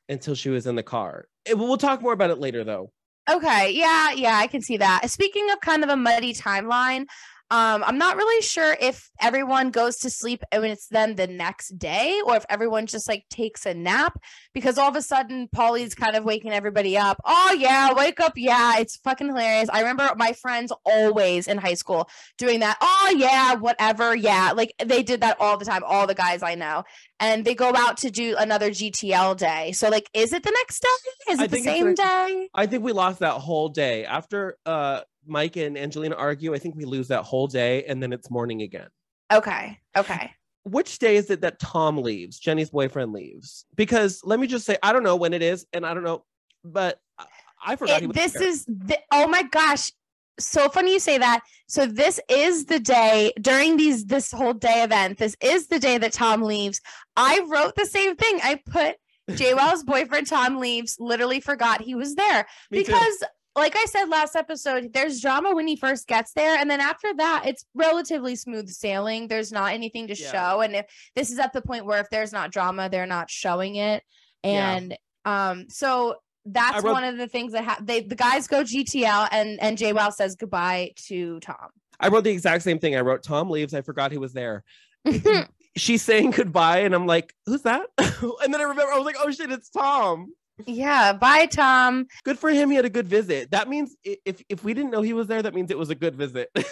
until 0.10 0.36
she 0.36 0.50
was 0.50 0.68
in 0.68 0.76
the 0.76 0.84
car. 0.84 1.28
Eh, 1.46 1.54
We'll 1.54 1.78
talk 1.78 2.02
more 2.02 2.14
about 2.14 2.30
it 2.30 2.40
later 2.40 2.64
though. 2.64 2.92
Okay. 3.32 3.72
Yeah. 3.72 4.12
Yeah. 4.12 4.38
I 4.38 4.48
can 4.48 4.62
see 4.62 4.78
that. 4.78 5.10
Speaking 5.10 5.50
of 5.52 5.60
kind 5.62 5.84
of 5.84 5.90
a 5.90 5.96
muddy 5.96 6.34
timeline, 6.34 7.06
um, 7.52 7.84
I'm 7.84 7.98
not 7.98 8.18
really 8.18 8.42
sure 8.42 8.76
if 8.80 9.12
everyone 9.22 9.70
goes 9.70 9.98
to 9.98 10.10
sleep 10.10 10.42
and 10.52 10.66
it's 10.66 10.88
then 10.88 11.16
the 11.16 11.28
next 11.28 11.78
day 11.78 12.20
or 12.26 12.36
if 12.36 12.46
everyone 12.50 12.88
just 12.88 13.08
like 13.08 13.26
takes 13.30 13.66
a 13.66 13.74
nap 13.74 14.18
because 14.54 14.78
all 14.78 14.90
of 14.90 14.96
a 14.96 15.02
sudden 15.02 15.48
Pauly's 15.54 15.94
kind 15.94 16.16
of 16.16 16.24
waking 16.24 16.52
everybody 16.52 16.98
up. 16.98 17.22
Oh, 17.26 17.56
yeah. 17.60 17.94
Wake 17.94 18.20
up. 18.20 18.34
Yeah. 18.36 18.80
It's 18.80 18.98
fucking 18.98 19.28
hilarious. 19.28 19.70
I 19.72 19.82
remember 19.82 20.10
my 20.16 20.34
friends 20.34 20.72
always 20.84 21.48
in 21.48 21.60
high 21.60 21.76
school 21.76 22.10
doing 22.38 22.62
that. 22.62 22.78
Oh, 22.82 23.14
yeah. 23.16 23.56
Whatever. 23.56 24.16
Yeah. 24.16 24.54
Like 24.56 24.74
they 24.84 25.04
did 25.04 25.22
that 25.22 25.38
all 25.40 25.58
the 25.58 25.66
time. 25.66 25.84
All 25.86 26.08
the 26.08 26.16
guys 26.16 26.42
I 26.42 26.56
know. 26.56 26.84
And 27.20 27.46
they 27.46 27.56
go 27.56 27.74
out 27.76 27.98
to 27.98 28.10
do 28.10 28.36
another 28.38 28.72
GTL 28.72 29.38
day. 29.38 29.72
So, 29.74 29.90
like, 29.90 30.10
is 30.14 30.34
it 30.34 30.44
the 30.44 30.52
next 30.52 30.82
day? 30.82 31.32
Is 31.34 31.40
it 31.40 31.52
the 31.52 31.62
same 31.62 31.90
the- 31.90 31.96
day? 31.96 32.50
I 32.54 32.66
think 32.66 32.84
we 32.84 32.94
lost 32.94 33.20
that 33.20 33.34
whole 33.34 33.70
day. 33.70 34.06
After 34.06 34.58
uh 34.66 35.02
Mike 35.26 35.56
and 35.56 35.78
Angelina 35.78 36.16
argue, 36.16 36.54
I 36.54 36.60
think 36.60 36.76
we 36.76 36.86
lose 36.86 37.08
that 37.10 37.24
whole 37.24 37.48
day 37.48 37.84
and 37.86 38.02
then 38.02 38.14
it's 38.14 38.30
morning 38.30 38.62
again. 38.62 38.88
Okay. 39.32 39.80
Okay. 39.98 40.32
Which 40.66 41.00
day 41.00 41.18
is 41.18 41.30
it 41.30 41.42
that 41.42 41.60
Tom 41.60 41.98
leaves? 41.98 42.40
Jenny's 42.40 42.70
boyfriend 42.70 43.12
leaves? 43.12 43.66
Because 43.76 44.22
let 44.24 44.40
me 44.40 44.48
just 44.48 44.66
say, 44.66 44.78
I 44.82 44.94
don't 44.94 45.04
know 45.04 45.16
when 45.16 45.34
it 45.34 45.42
is, 45.42 45.66
and 45.74 45.86
I 45.86 45.94
don't 45.94 46.04
know, 46.04 46.24
but 46.64 47.00
I- 47.66 47.76
forgot 47.76 48.02
he 48.02 48.08
It- 48.08 48.14
this 48.14 48.34
there. 48.34 48.44
is 48.44 48.66
the, 48.66 48.98
oh 49.12 49.28
my 49.28 49.44
gosh 49.44 49.92
so 50.40 50.68
funny 50.68 50.94
you 50.94 51.00
say 51.00 51.20
that 51.20 51.42
so 51.68 51.86
this 51.86 52.20
is 52.28 52.66
the 52.66 52.80
day 52.80 53.32
during 53.40 53.78
these 53.78 54.06
this 54.06 54.32
whole 54.32 54.54
day 54.54 54.82
event 54.84 55.20
this 55.20 55.36
is 55.42 55.68
the 55.68 55.78
day 55.78 56.00
that 56.00 56.12
tom 56.12 56.42
leaves 56.42 56.82
i 57.16 57.40
wrote 57.48 57.76
the 57.76 57.86
same 57.86 58.16
thing 58.16 58.40
i 58.44 58.60
put 58.66 58.96
J 59.36 59.54
jwow's 59.54 59.84
boyfriend 59.84 60.26
tom 60.28 60.58
leaves 60.58 60.98
literally 61.00 61.40
forgot 61.40 61.82
he 61.82 61.94
was 61.94 62.16
there 62.16 62.48
Me 62.72 62.84
too. 62.84 62.94
Like 63.56 63.76
i 63.76 63.86
said 63.89 64.06
last 64.06 64.36
episode 64.36 64.92
there's 64.94 65.20
drama 65.22 65.54
when 65.54 65.68
he 65.68 65.76
first 65.76 66.08
gets 66.08 66.34
there 66.34 66.58
and 66.58 66.70
then 66.70 66.80
after 66.82 67.13
that 67.16 67.44
it's 67.46 67.66
relatively 67.76 68.36
smooth 68.36 68.68
sailing 68.70 69.28
there's 69.28 69.52
not 69.52 69.74
anything 69.74 70.08
to 70.08 70.16
Yeah. 70.16 70.32
show 70.32 70.62
and 70.62 70.76
if 70.76 70.86
this 71.16 71.32
is 71.32 71.39
at 71.39 71.54
the 71.54 71.62
point 71.62 71.86
where 71.86 72.00
if 72.00 72.10
there's 72.10 72.32
not 72.32 72.52
drama 72.52 72.89
they're 72.89 73.06
not 73.06 73.30
showing 73.30 73.76
it 73.76 74.04
Yeah. 74.44 74.76
and 74.76 74.98
um 75.26 75.66
so 75.70 76.16
that's 76.46 76.84
wrote- 76.84 76.92
one 76.94 77.04
of 77.06 77.18
the 77.18 77.28
things 77.28 77.54
that 77.54 77.63
ha- 77.63 77.80
they 77.82 78.02
the 78.02 78.16
guys 78.16 78.48
go 78.48 78.63
GTL 78.63 79.30
and 79.32 79.62
and 79.62 79.78
JWoww 79.78 80.12
says 80.13 80.36
goodbye 80.36 80.92
to 81.08 81.39
Tom. 81.39 81.70
I 82.00 82.10
wrote 82.10 82.26
the 82.26 82.32
exact 82.32 82.63
same 82.63 82.80
thing. 82.80 82.98
I 82.98 83.00
wrote 83.00 83.24
Tom 83.24 83.50
leaves. 83.50 83.74
I 83.74 83.82
forgot 83.82 84.12
he 84.12 84.18
was 84.18 84.34
there. 84.34 84.66
She's 85.78 86.02
saying 86.02 86.32
goodbye, 86.32 86.80
and 86.80 86.94
I'm 86.94 87.08
like, 87.08 87.34
"Who's 87.46 87.62
that?" 87.62 87.86
and 87.98 88.54
then 88.54 88.60
I 88.60 88.63
remember 88.63 88.92
I 88.92 88.98
was 88.98 89.06
like, 89.06 89.16
"Oh 89.20 89.32
shit, 89.32 89.52
it's 89.52 89.70
Tom." 89.70 90.34
Yeah, 90.66 91.13
bye 91.13 91.46
Tom. 91.48 92.06
Good 92.24 92.38
for 92.39 92.50
him. 92.50 92.70
He 92.70 92.76
had 92.76 92.86
a 92.86 92.89
good 92.89 93.08
visit. 93.08 93.52
That 93.52 93.68
means 93.70 93.96
if 94.04 94.44
if 94.50 94.63
we 94.63 94.74
didn't 94.74 94.92
know 94.92 95.02
he 95.02 95.13
was 95.13 95.28
there, 95.28 95.42
that 95.42 95.54
means 95.54 95.72
it 95.72 95.78
was 95.78 95.89
a 95.89 95.96
good 95.96 96.16
visit. 96.16 96.50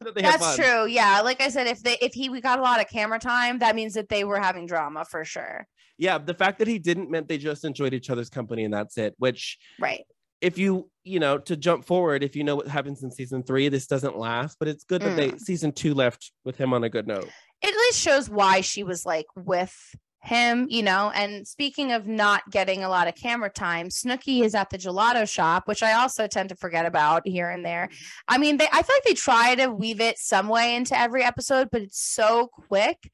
That 0.00 0.14
That's 0.14 0.56
true. 0.56 0.86
Yeah, 0.86 1.20
like 1.22 1.40
I 1.40 1.48
said, 1.48 1.66
if 1.66 1.82
they 1.82 1.96
if 2.02 2.12
he 2.12 2.28
we 2.28 2.40
got 2.40 2.58
a 2.58 2.62
lot 2.62 2.80
of 2.80 2.88
camera 2.88 3.18
time, 3.18 3.58
that 3.60 3.74
means 3.74 3.94
that 3.94 4.08
they 4.08 4.22
were 4.24 4.38
having 4.38 4.66
drama 4.66 5.04
for 5.04 5.24
sure. 5.24 5.66
Yeah, 5.96 6.18
the 6.18 6.34
fact 6.34 6.58
that 6.58 6.68
he 6.68 6.78
didn't 6.78 7.10
meant 7.10 7.26
they 7.28 7.38
just 7.38 7.64
enjoyed 7.64 7.94
each 7.94 8.10
other's 8.10 8.28
company, 8.30 8.64
and 8.64 8.72
that's 8.72 8.98
it. 8.98 9.14
Which, 9.18 9.58
Right. 9.78 10.04
if 10.40 10.58
you 10.58 10.90
you 11.04 11.20
know 11.20 11.38
to 11.38 11.56
jump 11.56 11.84
forward, 11.86 12.22
if 12.22 12.36
you 12.36 12.44
know 12.44 12.56
what 12.56 12.68
happens 12.68 13.02
in 13.02 13.10
season 13.10 13.42
three, 13.42 13.68
this 13.70 13.86
doesn't 13.86 14.16
last. 14.18 14.56
But 14.58 14.68
it's 14.68 14.84
good 14.84 15.02
that 15.02 15.16
they 15.16 15.30
Mm. 15.30 15.40
season 15.40 15.72
two 15.72 15.94
left 15.94 16.32
with 16.44 16.56
him 16.56 16.72
on 16.74 16.84
a 16.84 16.88
good 16.90 17.06
note. 17.06 17.28
It 17.62 17.68
at 17.68 17.74
least 17.74 17.98
shows 18.00 18.28
why 18.30 18.60
she 18.60 18.84
was 18.84 19.04
like 19.06 19.26
with 19.36 19.74
him, 20.20 20.66
you 20.68 20.82
know. 20.82 21.10
And 21.14 21.46
speaking 21.46 21.92
of 21.92 22.06
not 22.06 22.42
getting 22.50 22.84
a 22.84 22.88
lot 22.88 23.08
of 23.08 23.14
camera 23.14 23.50
time, 23.50 23.88
Snooki 23.88 24.42
is 24.42 24.54
at 24.54 24.70
the 24.70 24.78
gelato 24.78 25.28
shop, 25.28 25.66
which 25.66 25.82
I 25.82 25.94
also 25.94 26.26
tend 26.26 26.48
to 26.50 26.56
forget 26.56 26.86
about 26.86 27.26
here 27.26 27.50
and 27.50 27.64
there. 27.64 27.88
I 28.26 28.38
mean, 28.38 28.56
they 28.56 28.66
I 28.72 28.82
feel 28.82 28.96
like 28.96 29.04
they 29.04 29.14
try 29.14 29.54
to 29.56 29.68
weave 29.68 30.00
it 30.00 30.18
some 30.18 30.48
way 30.48 30.74
into 30.74 30.98
every 30.98 31.22
episode, 31.22 31.68
but 31.70 31.82
it's 31.82 32.00
so 32.00 32.48
quick 32.48 33.10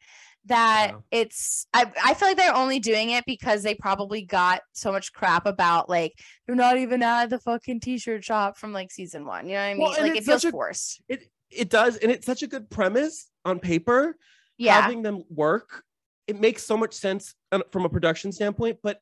that 0.46 0.92
it's 1.10 1.66
I, 1.72 1.90
I 2.04 2.14
feel 2.14 2.28
like 2.28 2.36
they're 2.36 2.54
only 2.54 2.78
doing 2.78 3.10
it 3.10 3.24
because 3.26 3.62
they 3.62 3.74
probably 3.74 4.22
got 4.22 4.60
so 4.72 4.92
much 4.92 5.12
crap 5.12 5.46
about 5.46 5.88
like 5.88 6.12
they're 6.46 6.56
not 6.56 6.76
even 6.76 7.02
at 7.02 7.30
the 7.30 7.38
fucking 7.38 7.80
t-shirt 7.80 8.24
shop 8.24 8.58
from 8.58 8.72
like 8.72 8.90
season 8.92 9.24
one. 9.24 9.46
You 9.48 9.54
know 9.54 9.60
what 9.60 9.66
I 9.66 9.74
mean? 9.74 9.82
Well, 9.82 9.96
like 10.00 10.16
it 10.16 10.24
feels 10.24 10.44
a- 10.44 10.50
forced. 10.50 11.02
It 11.08 11.24
it 11.50 11.70
does, 11.70 11.96
and 11.96 12.10
it's 12.10 12.26
such 12.26 12.42
a 12.42 12.46
good 12.46 12.68
premise 12.68 13.30
on 13.44 13.58
paper. 13.58 14.16
Yeah. 14.56 14.80
having 14.80 15.02
them 15.02 15.24
work, 15.30 15.82
it 16.26 16.40
makes 16.40 16.64
so 16.64 16.76
much 16.76 16.94
sense 16.94 17.34
uh, 17.52 17.60
from 17.70 17.84
a 17.84 17.88
production 17.88 18.32
standpoint, 18.32 18.78
but 18.82 19.00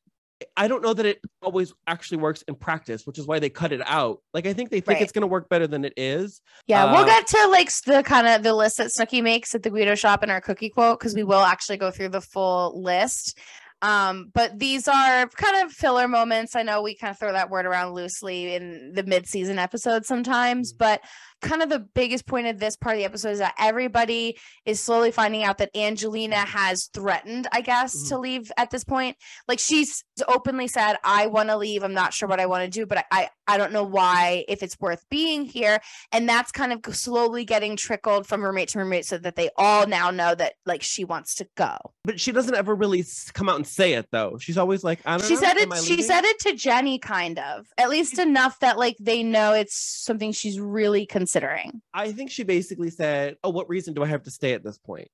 I 0.56 0.66
don't 0.66 0.82
know 0.82 0.92
that 0.92 1.06
it 1.06 1.20
always 1.40 1.72
actually 1.86 2.18
works 2.18 2.42
in 2.48 2.56
practice, 2.56 3.06
which 3.06 3.18
is 3.18 3.26
why 3.26 3.38
they 3.38 3.48
cut 3.48 3.72
it 3.72 3.80
out. 3.86 4.18
Like 4.34 4.46
I 4.46 4.52
think 4.52 4.70
they 4.70 4.80
think 4.80 4.96
Right. 4.96 5.02
it's 5.02 5.12
going 5.12 5.22
to 5.22 5.28
work 5.28 5.48
better 5.48 5.66
than 5.68 5.84
it 5.84 5.92
is. 5.96 6.40
Yeah, 6.66 6.92
we'll 6.92 7.04
get 7.04 7.26
to 7.28 7.46
like 7.48 7.70
the 7.86 8.02
kind 8.02 8.26
of 8.26 8.42
the 8.42 8.54
list 8.54 8.78
that 8.78 8.88
Snooki 8.88 9.22
makes 9.22 9.54
at 9.54 9.62
the 9.62 9.70
Guido 9.70 9.94
shop 9.94 10.24
in 10.24 10.30
our 10.30 10.40
cookie 10.40 10.68
quote 10.68 10.98
because 10.98 11.14
we 11.14 11.22
will 11.22 11.42
actually 11.42 11.76
go 11.76 11.90
through 11.92 12.08
the 12.08 12.20
full 12.20 12.82
list. 12.82 13.38
Um, 13.82 14.30
but 14.32 14.58
these 14.58 14.88
are 14.88 15.26
kind 15.28 15.64
of 15.64 15.72
filler 15.72 16.08
moments. 16.08 16.56
I 16.56 16.62
know 16.62 16.82
we 16.82 16.96
kind 16.96 17.10
of 17.10 17.18
throw 17.18 17.32
that 17.32 17.50
word 17.50 17.66
around 17.66 17.94
loosely 17.94 18.54
in 18.54 18.92
the 18.94 19.02
mid-season 19.02 19.58
episodes 19.58 20.06
sometimes, 20.06 20.72
mm-hmm. 20.72 20.78
but 20.78 21.00
kind 21.42 21.60
of 21.60 21.68
the 21.68 21.80
biggest 21.80 22.24
point 22.26 22.46
of 22.46 22.60
this 22.60 22.76
part 22.76 22.94
of 22.94 23.00
the 23.00 23.04
episode 23.04 23.30
is 23.30 23.40
that 23.40 23.54
everybody 23.58 24.38
is 24.64 24.80
slowly 24.80 25.10
finding 25.10 25.42
out 25.42 25.58
that 25.58 25.76
Angelina 25.76 26.36
mm-hmm. 26.36 26.58
has 26.58 26.88
threatened, 26.94 27.48
I 27.52 27.60
guess, 27.60 28.08
to 28.08 28.14
mm-hmm. 28.14 28.22
leave 28.22 28.52
at 28.56 28.70
this 28.70 28.84
point. 28.84 29.16
Like 29.48 29.58
she's 29.58 30.04
openly 30.28 30.68
said, 30.68 30.96
I 31.04 31.26
want 31.26 31.48
to 31.48 31.56
leave. 31.56 31.82
I'm 31.82 31.94
not 31.94 32.14
sure 32.14 32.28
what 32.28 32.40
I 32.40 32.46
want 32.46 32.64
to 32.64 32.70
do, 32.70 32.86
but 32.86 32.98
I, 32.98 33.04
I 33.10 33.28
I 33.46 33.58
don't 33.58 33.72
know 33.72 33.82
why 33.82 34.44
if 34.48 34.62
it's 34.62 34.78
worth 34.80 35.04
being 35.10 35.44
here 35.44 35.80
and 36.12 36.28
that's 36.28 36.52
kind 36.52 36.72
of 36.72 36.94
slowly 36.94 37.44
getting 37.44 37.76
trickled 37.76 38.26
from 38.26 38.42
roommate 38.42 38.68
to 38.70 38.78
roommate 38.78 39.04
so 39.04 39.18
that 39.18 39.36
they 39.36 39.50
all 39.56 39.86
now 39.86 40.10
know 40.10 40.34
that 40.34 40.54
like 40.64 40.82
she 40.82 41.04
wants 41.04 41.34
to 41.36 41.46
go 41.56 41.76
But 42.04 42.20
she 42.20 42.32
doesn't 42.32 42.54
ever 42.54 42.74
really 42.74 43.04
come 43.34 43.48
out 43.48 43.56
and 43.56 43.66
say 43.72 43.94
it 43.94 44.06
though. 44.10 44.38
She's 44.38 44.58
always 44.58 44.84
like, 44.84 45.00
I 45.04 45.18
don't 45.18 45.26
she 45.26 45.34
know. 45.34 45.40
said 45.40 45.56
it 45.56 45.74
she 45.84 46.02
said 46.02 46.24
it 46.24 46.38
to 46.40 46.54
jenny 46.54 46.98
kind 46.98 47.38
of 47.38 47.66
at 47.78 47.90
least 47.90 48.18
enough 48.18 48.58
that 48.60 48.78
like 48.78 48.96
they 49.00 49.22
know 49.22 49.52
it's 49.52 49.76
something 49.76 50.32
she's 50.32 50.58
really 50.60 51.06
considering 51.06 51.82
I 51.94 52.12
think 52.12 52.30
she 52.30 52.42
basically 52.42 52.90
said, 52.90 53.36
"Oh, 53.42 53.50
what 53.50 53.68
reason 53.68 53.94
do 53.94 54.02
I 54.02 54.06
have 54.06 54.22
to 54.24 54.30
stay 54.30 54.52
at 54.52 54.62
this 54.64 54.78
point?" 54.78 55.08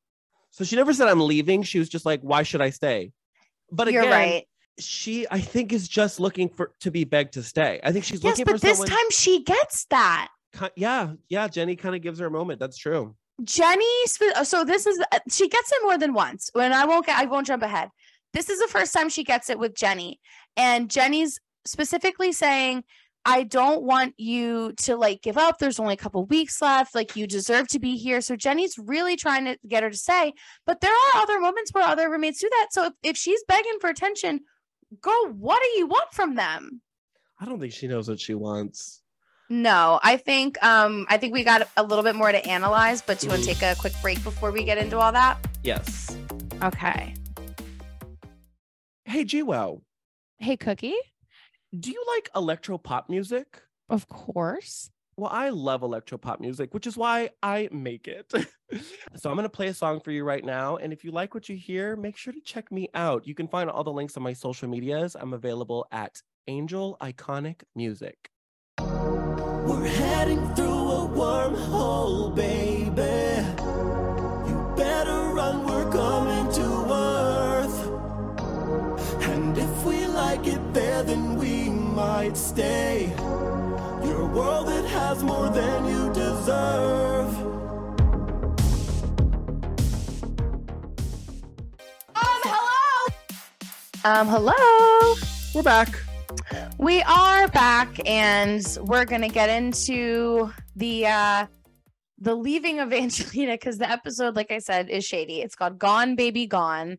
So 0.50 0.64
she 0.64 0.76
never 0.76 0.92
said 0.92 1.08
I'm 1.08 1.20
leaving. 1.20 1.62
She 1.62 1.78
was 1.78 1.88
just 1.88 2.06
like, 2.06 2.20
"Why 2.20 2.42
should 2.42 2.60
I 2.60 2.70
stay?" 2.70 3.12
But 3.70 3.92
You're 3.92 4.02
again, 4.02 4.12
right. 4.12 4.48
she 4.78 5.26
I 5.30 5.40
think 5.40 5.72
is 5.72 5.88
just 5.88 6.20
looking 6.20 6.48
for 6.48 6.72
to 6.80 6.90
be 6.90 7.04
begged 7.04 7.34
to 7.34 7.42
stay. 7.42 7.80
I 7.82 7.92
think 7.92 8.04
she's 8.04 8.22
yes 8.22 8.32
looking 8.38 8.44
but 8.44 8.60
for 8.60 8.66
this 8.66 8.78
someone. 8.78 8.88
time 8.88 9.10
she 9.10 9.42
gets 9.44 9.86
that 9.86 10.28
yeah, 10.76 11.12
yeah. 11.28 11.48
Jenny 11.48 11.76
kind 11.76 11.94
of 11.94 12.02
gives 12.02 12.18
her 12.18 12.26
a 12.26 12.30
moment. 12.30 12.60
That's 12.60 12.76
true. 12.76 13.14
Jenny, 13.44 13.86
so 14.42 14.64
this 14.64 14.86
is 14.86 15.00
uh, 15.12 15.18
she 15.30 15.48
gets 15.48 15.70
it 15.72 15.78
more 15.82 15.96
than 15.96 16.12
once. 16.12 16.50
When 16.54 16.72
I 16.72 16.84
won't 16.86 17.06
get, 17.06 17.18
I 17.18 17.26
won't 17.26 17.46
jump 17.46 17.62
ahead. 17.62 17.88
This 18.32 18.50
is 18.50 18.60
the 18.60 18.68
first 18.68 18.92
time 18.92 19.08
she 19.08 19.24
gets 19.24 19.48
it 19.50 19.58
with 19.58 19.74
Jenny, 19.74 20.20
and 20.56 20.90
Jenny's 20.90 21.40
specifically 21.64 22.32
saying, 22.32 22.84
"I 23.24 23.42
don't 23.42 23.82
want 23.82 24.14
you 24.18 24.72
to 24.78 24.96
like 24.96 25.22
give 25.22 25.38
up. 25.38 25.58
There's 25.58 25.80
only 25.80 25.94
a 25.94 25.98
couple 25.98 26.24
weeks 26.26 26.60
left. 26.60 26.94
Like 26.94 27.16
you 27.16 27.26
deserve 27.26 27.68
to 27.68 27.78
be 27.78 27.96
here." 27.96 28.20
So 28.20 28.36
Jenny's 28.36 28.76
really 28.78 29.16
trying 29.16 29.44
to 29.46 29.58
get 29.66 29.82
her 29.82 29.90
to 29.90 29.96
say, 29.96 30.32
but 30.66 30.80
there 30.80 30.92
are 30.92 31.22
other 31.22 31.40
moments 31.40 31.72
where 31.72 31.84
other 31.84 32.10
roommates 32.10 32.40
do 32.40 32.48
that. 32.50 32.68
So 32.70 32.86
if, 32.86 32.92
if 33.02 33.16
she's 33.16 33.42
begging 33.48 33.78
for 33.80 33.88
attention, 33.90 34.40
girl, 35.00 35.28
what 35.32 35.60
do 35.62 35.78
you 35.78 35.86
want 35.86 36.12
from 36.12 36.34
them? 36.34 36.82
I 37.40 37.44
don't 37.44 37.60
think 37.60 37.72
she 37.72 37.86
knows 37.88 38.08
what 38.08 38.20
she 38.20 38.34
wants. 38.34 39.02
No, 39.50 39.98
I 40.02 40.18
think 40.18 40.62
um 40.62 41.06
I 41.08 41.16
think 41.16 41.32
we 41.32 41.42
got 41.44 41.68
a 41.76 41.82
little 41.82 42.04
bit 42.04 42.14
more 42.14 42.30
to 42.30 42.46
analyze, 42.46 43.00
but 43.00 43.18
do 43.18 43.26
you 43.26 43.30
want 43.30 43.44
to 43.44 43.54
take 43.54 43.62
a 43.62 43.74
quick 43.78 43.94
break 44.02 44.22
before 44.22 44.50
we 44.50 44.64
get 44.64 44.76
into 44.76 44.98
all 44.98 45.12
that? 45.12 45.38
Yes. 45.62 46.16
Okay. 46.62 47.14
Hey, 49.08 49.24
GWoww, 49.24 49.80
Hey, 50.36 50.58
Cooki. 50.58 50.92
do 51.78 51.90
you 51.90 52.04
like 52.14 52.28
electro 52.36 52.76
pop 52.76 53.08
music? 53.08 53.62
Of 53.88 54.06
course. 54.06 54.90
Well, 55.16 55.30
I 55.32 55.48
love 55.48 55.82
electro 55.82 56.18
pop 56.18 56.40
music, 56.40 56.74
which 56.74 56.86
is 56.86 56.94
why 56.94 57.30
I 57.42 57.70
make 57.72 58.06
it. 58.06 58.30
so 59.16 59.30
I'm 59.30 59.36
going 59.36 59.44
to 59.44 59.48
play 59.48 59.68
a 59.68 59.74
song 59.74 60.00
for 60.00 60.10
you 60.10 60.24
right 60.24 60.44
now. 60.44 60.76
And 60.76 60.92
if 60.92 61.04
you 61.04 61.10
like 61.10 61.32
what 61.32 61.48
you 61.48 61.56
hear, 61.56 61.96
make 61.96 62.18
sure 62.18 62.34
to 62.34 62.40
check 62.42 62.70
me 62.70 62.90
out. 62.92 63.26
You 63.26 63.34
can 63.34 63.48
find 63.48 63.70
all 63.70 63.82
the 63.82 63.90
links 63.90 64.14
on 64.18 64.22
my 64.22 64.34
social 64.34 64.68
medias. 64.68 65.16
I'm 65.18 65.32
available 65.32 65.86
at 65.90 66.20
Angel 66.46 66.98
Iconic 67.00 67.62
Music. 67.74 68.28
We're 68.78 69.86
heading 69.86 70.54
through 70.54 70.66
a 70.90 71.08
wormhole, 71.08 72.34
baby. 72.36 72.77
Might 82.28 82.36
stay. 82.36 83.06
Your 84.04 84.26
world, 84.26 84.68
it 84.68 84.84
has 84.84 85.24
more 85.24 85.48
than 85.48 85.86
you 85.86 86.12
deserve. 86.12 87.34
Um, 92.14 92.42
hello. 92.44 93.06
Um, 94.04 94.28
hello. 94.28 95.14
We're 95.54 95.62
back. 95.62 95.88
We 96.76 97.00
are 97.02 97.48
back, 97.48 97.98
and 98.06 98.62
we're 98.82 99.06
gonna 99.06 99.30
get 99.30 99.48
into 99.48 100.52
the 100.76 101.06
uh 101.06 101.46
the 102.18 102.34
leaving 102.34 102.78
of 102.80 102.92
Angelina 103.02 103.54
because 103.54 103.78
the 103.78 103.90
episode, 103.90 104.36
like 104.36 104.52
I 104.52 104.58
said, 104.58 104.90
is 104.90 105.02
shady. 105.06 105.40
It's 105.40 105.54
called 105.54 105.78
Gone 105.78 106.14
Baby 106.14 106.46
Gone, 106.46 106.98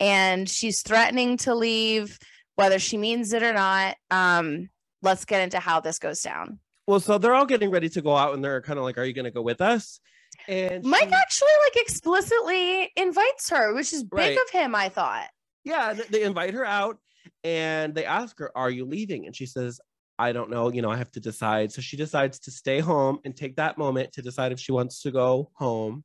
and 0.00 0.48
she's 0.48 0.80
threatening 0.80 1.36
to 1.38 1.54
leave, 1.54 2.18
whether 2.56 2.78
she 2.78 2.96
means 2.98 3.32
it 3.32 3.42
or 3.42 3.52
not. 3.52 3.96
Um, 4.10 4.68
let's 5.02 5.24
get 5.24 5.40
into 5.42 5.58
how 5.58 5.80
this 5.80 5.98
goes 5.98 6.20
down. 6.22 6.58
Well, 6.86 7.00
so 7.00 7.18
they're 7.18 7.34
all 7.34 7.46
getting 7.46 7.70
ready 7.70 7.88
to 7.90 8.02
go 8.02 8.16
out 8.16 8.34
and 8.34 8.44
they're 8.44 8.60
kind 8.60 8.78
of 8.78 8.84
like, 8.84 8.98
Are 8.98 9.04
you 9.04 9.12
going 9.12 9.24
to 9.24 9.30
go 9.30 9.42
with 9.42 9.60
us? 9.60 10.00
And 10.48 10.82
Mike 10.84 11.08
she- 11.08 11.14
actually 11.14 11.50
like 11.64 11.76
explicitly 11.84 12.90
invites 12.96 13.50
her, 13.50 13.74
which 13.74 13.92
is 13.92 14.02
big 14.02 14.12
Right. 14.18 14.38
of 14.38 14.50
him, 14.50 14.74
I 14.74 14.88
thought. 14.88 15.28
yeah, 15.64 15.92
they 16.10 16.22
invite 16.22 16.54
her 16.54 16.64
out 16.64 16.98
and 17.44 17.94
they 17.94 18.04
ask 18.04 18.38
her, 18.38 18.50
Are 18.56 18.70
you 18.70 18.84
leaving? 18.84 19.26
And 19.26 19.36
she 19.36 19.46
says, 19.46 19.80
I 20.18 20.32
don't 20.32 20.50
know. 20.50 20.70
You 20.72 20.82
know, 20.82 20.90
I 20.90 20.96
have 20.96 21.10
to 21.12 21.20
decide. 21.20 21.72
So 21.72 21.80
she 21.80 21.96
decides 21.96 22.38
to 22.40 22.50
stay 22.50 22.80
home 22.80 23.18
and 23.24 23.34
take 23.36 23.56
that 23.56 23.78
moment 23.78 24.12
to 24.12 24.22
decide 24.22 24.52
if 24.52 24.60
she 24.60 24.70
wants 24.72 25.02
to 25.02 25.10
go 25.10 25.50
home. 25.54 26.04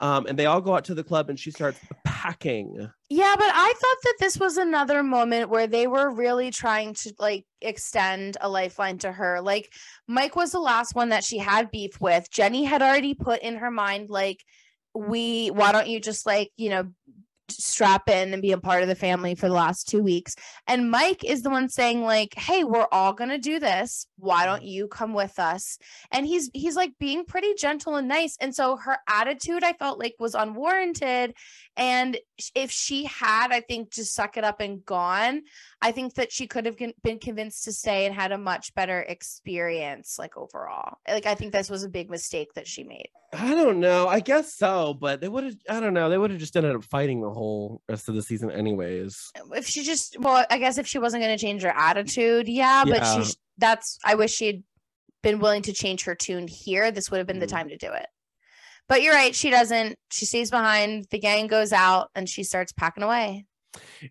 Um, 0.00 0.26
and 0.26 0.38
they 0.38 0.46
all 0.46 0.60
go 0.60 0.76
out 0.76 0.84
to 0.86 0.94
the 0.94 1.02
club 1.02 1.28
and 1.28 1.38
she 1.38 1.50
starts 1.50 1.80
packing. 2.04 2.88
Yeah, 3.10 3.34
but 3.36 3.50
I 3.52 3.72
thought 3.72 3.96
that 4.04 4.14
this 4.20 4.38
was 4.38 4.56
another 4.56 5.02
moment 5.02 5.50
where 5.50 5.66
they 5.66 5.86
were 5.86 6.10
really 6.10 6.50
trying 6.50 6.94
to 6.94 7.12
like 7.18 7.44
extend 7.60 8.36
a 8.40 8.48
lifeline 8.48 8.98
to 8.98 9.10
her. 9.10 9.40
Like 9.40 9.72
Mike 10.06 10.36
was 10.36 10.52
the 10.52 10.60
last 10.60 10.94
one 10.94 11.08
that 11.08 11.24
she 11.24 11.38
had 11.38 11.70
beef 11.70 12.00
with. 12.00 12.30
Jenny 12.30 12.64
had 12.64 12.82
already 12.82 13.14
put 13.14 13.42
in 13.42 13.56
her 13.56 13.70
mind 13.70 14.08
like 14.08 14.44
we 14.94 15.48
why 15.48 15.72
don't 15.72 15.88
you 15.88 16.00
just 16.00 16.26
like, 16.26 16.50
you 16.56 16.70
know, 16.70 16.84
strap 17.50 18.08
in 18.08 18.32
and 18.32 18.42
be 18.42 18.52
a 18.52 18.58
part 18.58 18.82
of 18.82 18.88
the 18.88 18.94
family 18.94 19.34
for 19.34 19.48
the 19.48 19.54
last 19.54 19.88
2 19.88 20.02
weeks. 20.02 20.34
And 20.66 20.90
Mike 20.90 21.24
is 21.24 21.42
the 21.42 21.50
one 21.50 21.68
saying 21.68 22.02
like, 22.02 22.34
"Hey, 22.34 22.64
we're 22.64 22.86
all 22.92 23.14
to 23.14 23.38
do 23.38 23.58
this. 23.58 24.06
Why 24.16 24.46
don't 24.46 24.62
you 24.62 24.88
come 24.88 25.12
with 25.14 25.38
us?" 25.38 25.78
And 26.10 26.26
he's 26.26 26.50
he's 26.54 26.76
like 26.76 26.92
being 26.98 27.24
pretty 27.24 27.54
gentle 27.54 27.96
and 27.96 28.08
nice. 28.08 28.36
And 28.40 28.54
so 28.54 28.76
her 28.76 28.98
attitude 29.08 29.64
I 29.64 29.72
felt 29.72 29.98
like 29.98 30.14
was 30.18 30.34
unwarranted 30.34 31.34
and 31.78 32.18
if 32.56 32.72
she 32.72 33.04
had, 33.04 33.52
I 33.52 33.60
think, 33.60 33.92
just 33.92 34.12
suck 34.12 34.36
it 34.36 34.42
up 34.42 34.60
and 34.60 34.84
gone, 34.84 35.42
I 35.80 35.92
think 35.92 36.14
that 36.14 36.32
she 36.32 36.48
could 36.48 36.66
have 36.66 36.76
been 36.76 37.18
convinced 37.20 37.64
to 37.64 37.72
stay 37.72 38.04
and 38.04 38.14
had 38.14 38.32
a 38.32 38.38
much 38.38 38.74
better 38.74 39.00
experience, 39.00 40.18
like 40.18 40.36
overall. 40.36 40.96
Like, 41.06 41.26
I 41.26 41.36
think 41.36 41.52
this 41.52 41.70
was 41.70 41.84
a 41.84 41.88
big 41.88 42.10
mistake 42.10 42.52
that 42.54 42.66
she 42.66 42.82
made. 42.82 43.10
I 43.32 43.54
don't 43.54 43.78
know. 43.78 44.08
I 44.08 44.18
guess 44.18 44.54
so, 44.54 44.92
but 44.94 45.20
they 45.20 45.28
would 45.28 45.44
have, 45.44 45.56
I 45.70 45.78
don't 45.78 45.94
know. 45.94 46.10
They 46.10 46.18
would 46.18 46.32
have 46.32 46.40
just 46.40 46.56
ended 46.56 46.74
up 46.74 46.82
fighting 46.82 47.20
the 47.20 47.30
whole 47.30 47.37
rest 47.88 48.08
of 48.08 48.14
the 48.14 48.22
season, 48.22 48.50
anyways. 48.50 49.30
If 49.54 49.66
she 49.66 49.82
just, 49.84 50.18
well, 50.20 50.44
I 50.50 50.58
guess 50.58 50.78
if 50.78 50.86
she 50.86 50.98
wasn't 50.98 51.22
going 51.22 51.36
to 51.36 51.40
change 51.40 51.62
her 51.62 51.72
attitude, 51.74 52.48
yeah, 52.48 52.84
but 52.84 52.98
Yeah. 53.02 53.22
she, 53.22 53.30
sh- 53.32 53.36
that's, 53.58 53.98
I 54.04 54.14
wish 54.14 54.32
she'd 54.34 54.62
been 55.22 55.38
willing 55.40 55.62
to 55.62 55.72
change 55.72 56.04
her 56.04 56.14
tune 56.14 56.46
here. 56.48 56.90
This 56.90 57.10
would 57.10 57.18
have 57.18 57.26
been 57.26 57.38
the 57.40 57.46
Mhm. 57.46 57.50
time 57.50 57.68
to 57.70 57.76
do 57.76 57.92
it. 57.92 58.06
But 58.88 59.02
you're 59.02 59.14
right. 59.14 59.34
She 59.34 59.50
doesn't. 59.50 59.98
She 60.10 60.24
stays 60.26 60.50
behind. 60.50 61.06
The 61.10 61.18
gang 61.18 61.46
goes 61.46 61.72
out 61.72 62.08
and 62.14 62.28
she 62.28 62.42
starts 62.42 62.72
packing 62.72 63.02
away. 63.02 63.44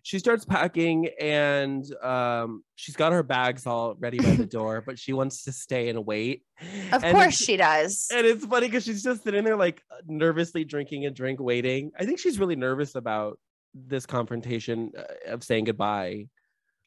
She 0.02 0.18
starts 0.18 0.44
packing 0.44 1.08
and 1.20 1.84
um, 2.02 2.62
she's 2.76 2.96
got 2.96 3.12
her 3.12 3.22
bags 3.22 3.66
all 3.66 3.94
ready 3.98 4.18
by 4.18 4.34
the 4.36 4.46
door, 4.58 4.82
but 4.84 4.98
she 4.98 5.12
wants 5.12 5.44
to 5.44 5.52
stay 5.52 5.88
and 5.88 6.04
wait. 6.06 6.44
Of 6.92 7.04
And 7.04 7.16
course 7.16 7.36
she 7.36 7.56
does. 7.56 8.08
And 8.12 8.26
it's 8.26 8.44
funny 8.44 8.66
because 8.68 8.84
she's 8.84 9.02
just 9.02 9.22
sitting 9.24 9.44
there, 9.44 9.56
like 9.56 9.82
nervously 10.06 10.64
drinking 10.64 11.06
a 11.06 11.10
drink, 11.10 11.40
waiting. 11.40 11.90
I 11.98 12.04
think 12.04 12.18
she's 12.18 12.38
really 12.38 12.56
nervous 12.56 12.94
about 12.94 13.38
this 13.74 14.06
confrontation 14.06 14.92
uh, 14.96 15.32
of 15.32 15.44
saying 15.44 15.64
goodbye. 15.64 16.26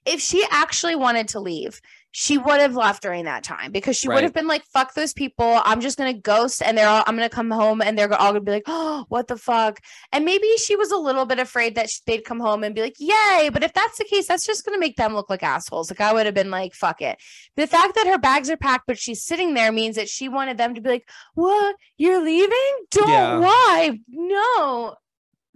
if 0.05 0.19
she 0.19 0.43
actually 0.49 0.95
wanted 0.95 1.27
to 1.29 1.39
leave, 1.39 1.79
she 2.13 2.37
would 2.37 2.59
have 2.59 2.75
left 2.75 3.01
during 3.01 3.23
that 3.25 3.41
time 3.43 3.71
because 3.71 3.95
she 3.95 4.09
would 4.09 4.23
have 4.23 4.33
been 4.33 4.47
like, 4.47 4.65
fuck 4.65 4.93
those 4.93 5.13
people. 5.13 5.61
I'm 5.63 5.79
just 5.79 5.97
gonna 5.97 6.13
ghost 6.13 6.61
and 6.61 6.77
they're 6.77 6.87
all 6.87 7.03
I'm 7.07 7.15
gonna 7.15 7.29
come 7.29 7.49
home 7.49 7.81
and 7.81 7.97
they're 7.97 8.13
all 8.13 8.31
gonna 8.33 8.41
be 8.41 8.51
like, 8.51 8.63
oh, 8.67 9.05
what 9.07 9.27
the 9.27 9.37
fuck? 9.37 9.79
And 10.11 10.25
maybe 10.25 10.47
she 10.57 10.75
was 10.75 10.91
a 10.91 10.97
little 10.97 11.25
bit 11.25 11.39
afraid 11.39 11.75
that 11.75 11.89
they'd 12.05 12.25
come 12.25 12.41
home 12.41 12.65
and 12.65 12.75
be 12.75 12.81
like, 12.81 12.95
yay. 12.99 13.49
But 13.51 13.63
if 13.63 13.71
that's 13.73 13.97
the 13.97 14.03
case, 14.03 14.27
that's 14.27 14.45
just 14.45 14.65
gonna 14.65 14.77
make 14.77 14.97
them 14.97 15.13
look 15.13 15.29
like 15.29 15.41
assholes. 15.41 15.89
Like 15.89 16.01
I 16.01 16.11
would 16.11 16.25
have 16.25 16.35
been 16.35 16.51
like, 16.51 16.73
fuck 16.73 17.01
it. 17.01 17.17
The 17.55 17.65
fact 17.67 17.95
that 17.95 18.07
her 18.07 18.17
bags 18.17 18.49
are 18.49 18.57
packed, 18.57 18.87
but 18.87 18.99
she's 18.99 19.23
sitting 19.23 19.53
there 19.53 19.71
means 19.71 19.95
that 19.95 20.09
she 20.09 20.27
wanted 20.27 20.57
them 20.57 20.75
to 20.75 20.81
be 20.81 20.89
like, 20.89 21.09
what? 21.35 21.75
You're 21.97 22.21
leaving? 22.23 22.85
Don't 22.91 23.09
Yeah. 23.09 23.39
why? 23.39 23.99
No. 24.09 24.95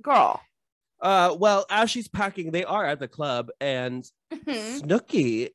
Girl. 0.01 0.39
Uh, 1.01 1.35
well, 1.37 1.65
as 1.69 1.91
she's 1.91 2.07
packing, 2.07 2.51
they 2.51 2.63
are 2.63 2.85
at 2.85 2.99
the 2.99 3.07
club, 3.09 3.49
and 3.59 4.09
Mhm. 4.33 4.81
Snooki 4.81 5.49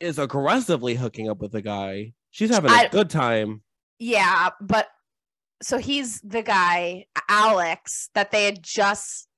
is 0.00 0.18
aggressively 0.18 0.94
hooking 0.94 1.28
up 1.28 1.38
with 1.40 1.52
the 1.52 1.62
guy. 1.62 2.12
She's 2.30 2.50
having 2.50 2.70
a 2.70 2.74
I- 2.74 2.88
good 2.88 3.10
time. 3.10 3.62
Yeah, 3.98 4.50
but 4.60 4.88
so 5.62 5.76
he's 5.76 6.20
the 6.22 6.42
guy, 6.42 7.04
Alex, 7.28 8.08
that 8.14 8.30
they 8.30 8.44
had 8.44 8.62
just 8.62 9.28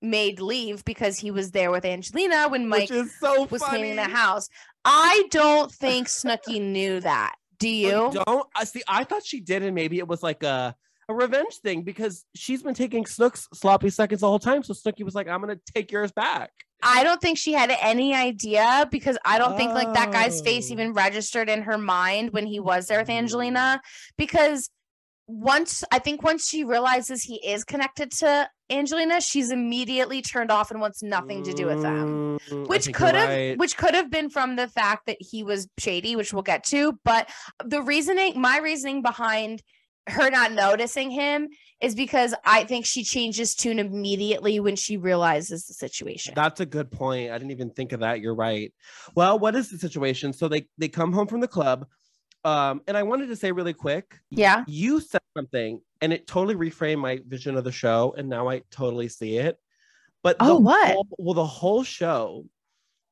made 0.00 0.40
leave 0.40 0.84
because 0.84 1.18
he 1.18 1.30
was 1.30 1.50
there 1.50 1.70
with 1.70 1.84
Angelina 1.84 2.48
when 2.48 2.66
Mike 2.68 2.88
so 2.88 3.44
was 3.50 3.62
funny. 3.62 3.78
cleaning 3.78 3.96
the 3.96 4.04
house. 4.04 4.48
I 4.84 5.24
don't 5.30 5.70
think 5.70 6.06
Snooki 6.08 6.60
knew 6.62 7.00
that. 7.00 7.34
Do 7.58 7.68
you? 7.68 8.10
Don't 8.12 8.46
I 8.54 8.64
see? 8.64 8.82
I 8.88 9.04
thought 9.04 9.24
she 9.24 9.40
did, 9.40 9.62
and 9.62 9.74
maybe 9.74 9.98
it 9.98 10.06
was 10.08 10.22
like 10.22 10.42
a 10.42 10.74
a 11.08 11.14
revenge 11.14 11.56
thing 11.62 11.82
because 11.82 12.24
she's 12.34 12.62
been 12.62 12.74
taking 12.74 13.04
Snook's 13.06 13.48
sloppy 13.54 13.90
seconds 13.90 14.20
the 14.22 14.28
whole 14.28 14.38
time. 14.38 14.62
So 14.62 14.74
Snooki 14.74 15.04
was 15.04 15.14
like, 15.14 15.28
"I'm 15.28 15.40
gonna 15.40 15.58
take 15.74 15.90
yours 15.92 16.12
back." 16.12 16.50
I 16.82 17.02
don't 17.04 17.20
think 17.20 17.38
she 17.38 17.52
had 17.52 17.74
any 17.80 18.14
idea 18.14 18.88
because 18.90 19.18
I 19.24 19.38
don't 19.38 19.56
think 19.56 19.72
like 19.72 19.92
that 19.94 20.12
guy's 20.12 20.40
face 20.40 20.70
Oh. 20.70 20.74
even 20.74 20.92
registered 20.92 21.48
in 21.48 21.62
her 21.62 21.78
mind 21.78 22.32
when 22.32 22.46
he 22.46 22.60
was 22.60 22.86
there 22.86 23.00
with 23.00 23.10
Angelina. 23.10 23.80
Because 24.18 24.70
once 25.28 25.82
I 25.90 25.98
think 25.98 26.22
once 26.22 26.46
she 26.46 26.62
realizes 26.64 27.22
he 27.22 27.36
is 27.44 27.64
connected 27.64 28.12
to 28.12 28.48
Angelina, 28.70 29.20
she's 29.20 29.50
immediately 29.50 30.22
turned 30.22 30.50
off 30.52 30.70
and 30.70 30.80
wants 30.80 31.02
nothing 31.02 31.42
to 31.44 31.52
do 31.52 31.66
with 31.66 31.82
them. 31.82 32.38
Mm, 32.50 32.68
Which 32.68 32.92
could 32.92 33.14
have 33.14 33.28
right. 33.28 33.58
which 33.58 33.76
could 33.76 33.94
have 33.94 34.10
been 34.10 34.28
from 34.30 34.56
the 34.56 34.68
fact 34.68 35.06
that 35.06 35.16
he 35.20 35.42
was 35.42 35.68
shady, 35.78 36.14
which 36.14 36.32
we'll 36.32 36.42
get 36.42 36.62
to. 36.66 36.98
But 37.04 37.28
the 37.64 37.82
reasoning, 37.82 38.40
my 38.40 38.58
reasoning 38.58 39.02
behind 39.02 39.62
her 40.08 40.30
not 40.30 40.52
noticing 40.52 41.10
him 41.10 41.48
is 41.80 41.94
because 41.94 42.34
I 42.44 42.64
think 42.64 42.86
she 42.86 43.02
changes 43.04 43.54
tune 43.54 43.78
immediately 43.78 44.60
when 44.60 44.76
she 44.76 44.96
realizes 44.96 45.66
the 45.66 45.74
situation. 45.74 46.32
That's 46.36 46.60
a 46.60 46.66
good 46.66 46.90
point. 46.90 47.30
I 47.30 47.38
didn't 47.38 47.50
even 47.50 47.70
think 47.70 47.92
of 47.92 48.00
that. 48.00 48.20
You're 48.20 48.34
right. 48.34 48.72
Well, 49.14 49.38
what 49.38 49.54
is 49.56 49.70
the 49.70 49.78
situation? 49.78 50.32
So 50.32 50.48
they 50.48 50.66
they 50.78 50.88
come 50.88 51.12
home 51.12 51.26
from 51.26 51.40
the 51.40 51.48
club. 51.48 51.86
Um, 52.44 52.82
and 52.86 52.96
I 52.96 53.02
wanted 53.02 53.26
to 53.28 53.36
say 53.36 53.50
really 53.50 53.72
quick, 53.72 54.20
Yeah. 54.30 54.62
you 54.68 55.00
said 55.00 55.20
something 55.36 55.80
and 56.00 56.12
it 56.12 56.28
totally 56.28 56.54
reframed 56.54 57.00
my 57.00 57.18
vision 57.26 57.56
of 57.56 57.64
the 57.64 57.72
show, 57.72 58.14
and 58.16 58.28
now 58.28 58.48
I 58.48 58.62
totally 58.70 59.08
see 59.08 59.38
it. 59.38 59.58
But 60.22 60.36
Oh, 60.38 60.46
the 60.54 60.60
what? 60.60 60.92
whole- 60.92 61.08
well, 61.18 61.34
the 61.34 61.44
whole 61.46 61.82
show 61.82 62.44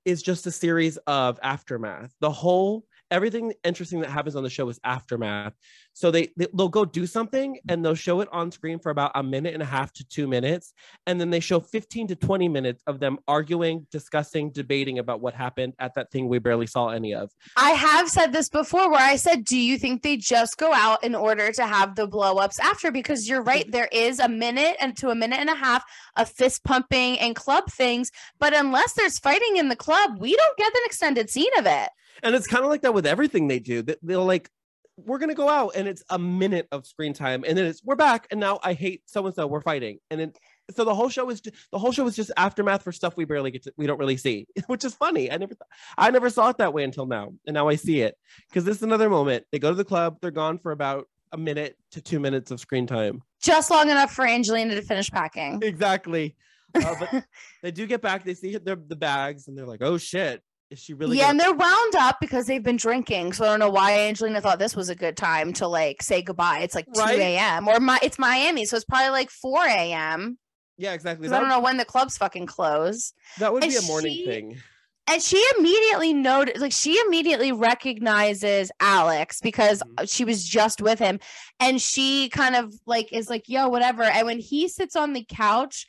is 0.04 0.22
just 0.22 0.46
a 0.46 0.52
series 0.52 0.98
of 1.08 1.40
aftermath. 1.42 2.14
The 2.20 2.30
whole 2.30 2.84
everything 3.10 3.52
interesting 3.64 4.00
that 4.00 4.10
happens 4.10 4.36
on 4.36 4.42
the 4.42 4.50
show 4.50 4.68
is 4.68 4.80
aftermath. 4.84 5.54
So 5.92 6.10
they, 6.10 6.32
they 6.36 6.48
they'll 6.54 6.68
go 6.68 6.84
do 6.84 7.06
something 7.06 7.58
and 7.68 7.84
they'll 7.84 7.94
show 7.94 8.20
it 8.20 8.28
on 8.32 8.50
screen 8.50 8.80
for 8.80 8.90
about 8.90 9.12
a 9.14 9.22
minute 9.22 9.54
and 9.54 9.62
a 9.62 9.66
half 9.66 9.92
to 9.94 10.04
two 10.04 10.26
minutes, 10.26 10.72
and 11.06 11.20
then 11.20 11.30
they 11.30 11.40
show 11.40 11.60
15 11.60 12.08
to 12.08 12.16
20 12.16 12.48
minutes 12.48 12.82
of 12.86 12.98
them 12.98 13.18
arguing, 13.28 13.86
discussing, 13.92 14.50
debating 14.50 14.98
about 14.98 15.20
what 15.20 15.34
happened 15.34 15.74
at 15.78 15.94
that 15.94 16.10
thing 16.10 16.28
we 16.28 16.38
barely 16.38 16.66
saw 16.66 16.88
any 16.88 17.14
of. 17.14 17.30
I 17.56 17.70
have 17.70 18.08
said 18.08 18.32
this 18.32 18.48
before 18.48 18.90
where 18.90 19.00
I 19.00 19.16
said, 19.16 19.44
Do 19.44 19.56
you 19.56 19.78
think 19.78 20.02
they 20.02 20.16
just 20.16 20.56
go 20.56 20.72
out 20.72 21.04
in 21.04 21.14
order 21.14 21.52
to 21.52 21.66
have 21.66 21.94
the 21.94 22.06
blow 22.06 22.38
ups 22.38 22.58
after? 22.58 22.90
Because 22.90 23.28
you're 23.28 23.42
right, 23.42 23.70
there 23.70 23.88
is 23.92 24.18
a 24.18 24.28
minute 24.28 24.76
and 24.80 24.96
to 24.96 25.10
a 25.10 25.14
minute 25.14 25.38
and 25.38 25.50
a 25.50 25.54
half 25.54 25.84
of 26.16 26.28
fist 26.28 26.64
pumping 26.64 27.18
and 27.20 27.36
club 27.36 27.70
things. 27.70 28.10
But 28.40 28.54
unless 28.54 28.94
there's 28.94 29.18
fighting 29.18 29.56
in 29.56 29.68
the 29.68 29.76
club, 29.76 30.18
we 30.18 30.34
don't 30.34 30.58
get 30.58 30.74
an 30.74 30.82
extended 30.86 31.30
scene 31.30 31.56
of 31.58 31.66
it. 31.66 31.88
And 32.24 32.34
it's 32.34 32.46
kind 32.46 32.64
of 32.64 32.70
like 32.70 32.82
that 32.82 32.94
with 32.94 33.06
everything 33.06 33.48
they 33.48 33.58
do. 33.60 33.82
That 33.82 33.98
they'll 34.02 34.24
like, 34.24 34.50
we're 34.96 35.18
gonna 35.18 35.34
go 35.34 35.48
out, 35.48 35.72
and 35.76 35.86
it's 35.86 36.02
a 36.10 36.18
minute 36.18 36.68
of 36.72 36.86
screen 36.86 37.12
time, 37.12 37.44
and 37.46 37.56
then 37.56 37.66
it's 37.66 37.82
we're 37.84 37.96
back, 37.96 38.26
and 38.30 38.40
now 38.40 38.60
I 38.62 38.72
hate 38.72 39.02
so 39.06 39.26
and 39.26 39.34
so, 39.34 39.46
we're 39.46 39.60
fighting, 39.60 39.98
and 40.10 40.20
then 40.20 40.32
so 40.70 40.84
the 40.84 40.94
whole 40.94 41.08
show 41.08 41.28
is 41.30 41.40
ju- 41.40 41.50
the 41.72 41.78
whole 41.78 41.92
show 41.92 42.06
is 42.06 42.16
just 42.16 42.30
aftermath 42.36 42.82
for 42.82 42.92
stuff 42.92 43.16
we 43.16 43.24
barely 43.24 43.50
get 43.50 43.64
to, 43.64 43.72
we 43.76 43.86
don't 43.86 43.98
really 43.98 44.16
see, 44.16 44.46
which 44.66 44.84
is 44.84 44.94
funny. 44.94 45.30
I 45.30 45.36
never 45.36 45.54
th- 45.54 45.68
I 45.98 46.10
never 46.10 46.30
saw 46.30 46.48
it 46.48 46.58
that 46.58 46.72
way 46.72 46.84
until 46.84 47.06
now, 47.06 47.32
and 47.46 47.54
now 47.54 47.68
I 47.68 47.76
see 47.76 48.00
it 48.00 48.16
because 48.48 48.64
this 48.64 48.76
is 48.78 48.82
another 48.82 49.10
moment. 49.10 49.44
They 49.52 49.58
go 49.58 49.70
to 49.70 49.76
the 49.76 49.84
club, 49.84 50.18
they're 50.20 50.30
gone 50.30 50.58
for 50.58 50.72
about 50.72 51.08
a 51.32 51.36
minute 51.36 51.76
to 51.90 52.00
two 52.00 52.20
minutes 52.20 52.50
of 52.50 52.60
screen 52.60 52.86
time. 52.86 53.22
Just 53.42 53.70
long 53.70 53.90
enough 53.90 54.12
for 54.12 54.24
Angelina 54.24 54.76
to 54.76 54.82
finish 54.82 55.10
packing. 55.10 55.60
Exactly. 55.62 56.36
Uh, 56.74 56.94
but 56.98 57.24
they 57.62 57.72
do 57.72 57.86
get 57.86 58.00
back. 58.00 58.24
They 58.24 58.34
see 58.34 58.56
their 58.56 58.76
the 58.76 58.96
bags, 58.96 59.48
and 59.48 59.58
they're 59.58 59.66
like, 59.66 59.82
"Oh 59.82 59.98
shit, 59.98 60.42
is 60.70 60.78
she 60.78 60.94
really?" 60.94 61.16
yeah, 61.18 61.24
gonna- 61.24 61.30
and 61.30 61.40
they're 61.40 61.52
wound 61.54 61.94
up 61.96 62.16
because 62.20 62.46
they've 62.46 62.62
been 62.62 62.76
drinking. 62.76 63.32
So 63.32 63.44
I 63.44 63.48
don't 63.48 63.60
know 63.60 63.70
why 63.70 63.98
Angelina 64.00 64.40
thought 64.40 64.58
this 64.58 64.74
was 64.76 64.88
a 64.88 64.94
good 64.94 65.16
time 65.16 65.52
to 65.54 65.68
like 65.68 66.02
say 66.02 66.22
goodbye. 66.22 66.60
It's 66.60 66.74
like 66.74 66.86
2 66.94 67.00
a.m. 67.02 67.68
or 67.68 67.80
my 67.80 67.98
it's 68.02 68.18
Miami, 68.18 68.64
so 68.64 68.76
it's 68.76 68.84
probably 68.84 69.10
like 69.10 69.30
4 69.30 69.64
a.m. 69.66 70.38
yeah, 70.76 70.92
exactly. 70.92 71.28
'cause 71.28 71.32
I 71.36 71.40
don't 71.40 71.48
know 71.48 71.60
when 71.60 71.76
the 71.76 71.84
clubs 71.84 72.16
fucking 72.16 72.46
close. 72.46 73.12
that 73.38 73.52
would 73.52 73.62
And 73.62 73.70
be 73.72 73.76
a 73.78 73.82
morning 73.82 74.14
she- 74.14 74.24
thing. 74.26 74.62
And 75.06 75.22
she 75.22 75.36
immediately 75.58 76.14
noted, 76.14 76.58
like, 76.62 76.72
she 76.72 76.98
immediately 77.06 77.52
recognizes 77.52 78.70
Alex 78.80 79.38
because 79.42 79.82
Mm-hmm. 79.82 80.06
she 80.06 80.24
was 80.24 80.42
just 80.42 80.80
with 80.80 80.98
him. 80.98 81.20
And 81.60 81.80
she 81.80 82.30
kind 82.30 82.56
of 82.56 82.72
like 82.86 83.12
is 83.12 83.28
like, 83.28 83.46
yo, 83.46 83.68
whatever. 83.68 84.02
And 84.02 84.24
when 84.26 84.38
he 84.38 84.66
sits 84.66 84.96
on 84.96 85.12
the 85.12 85.22
couch, 85.28 85.86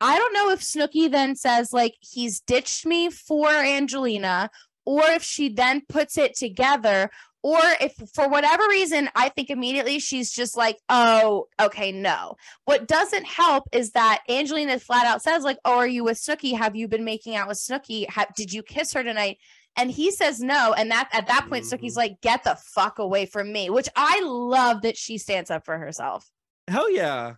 I 0.00 0.18
don't 0.18 0.34
know 0.34 0.50
if 0.50 0.60
Snooki 0.60 1.10
then 1.10 1.36
says, 1.36 1.72
like, 1.72 1.94
he's 2.00 2.40
ditched 2.40 2.84
me 2.84 3.10
for 3.10 3.48
Angelina, 3.48 4.50
or 4.84 5.02
if 5.04 5.22
she 5.22 5.48
then 5.48 5.82
puts 5.88 6.18
it 6.18 6.36
together, 6.36 7.10
or 7.42 7.60
if 7.80 7.94
for 8.12 8.28
whatever 8.28 8.64
reason, 8.68 9.08
I 9.14 9.28
think 9.28 9.50
immediately 9.50 10.00
she's 10.00 10.32
just 10.32 10.56
like, 10.56 10.78
oh, 10.88 11.46
okay, 11.60 11.92
no. 11.92 12.36
What 12.64 12.88
doesn't 12.88 13.24
help 13.24 13.64
is 13.72 13.92
that 13.92 14.22
Angelina 14.28 14.80
flat 14.80 15.06
out 15.06 15.22
says, 15.22 15.44
like, 15.44 15.58
oh, 15.64 15.78
are 15.78 15.86
you 15.86 16.02
with 16.02 16.18
Snooki? 16.18 16.56
Have 16.56 16.74
you 16.74 16.88
been 16.88 17.04
making 17.04 17.36
out 17.36 17.46
with 17.46 17.58
Snooki? 17.58 18.08
Ha- 18.10 18.26
did 18.36 18.52
you 18.52 18.62
kiss 18.62 18.92
her 18.94 19.04
tonight? 19.04 19.38
And 19.76 19.90
he 19.90 20.10
says 20.10 20.40
no. 20.40 20.72
And 20.72 20.90
that 20.90 21.08
at 21.12 21.28
that 21.28 21.46
point, 21.48 21.64
Snooki's 21.64 21.94
mm. 21.94 21.98
like, 21.98 22.20
get 22.20 22.42
the 22.42 22.58
fuck 22.74 22.98
away 22.98 23.26
from 23.26 23.52
me, 23.52 23.70
which 23.70 23.88
I 23.94 24.22
love 24.22 24.82
that 24.82 24.96
she 24.96 25.16
stands 25.16 25.50
up 25.50 25.64
for 25.64 25.78
herself. 25.78 26.28
Hell 26.66 26.90
yeah. 26.90 27.34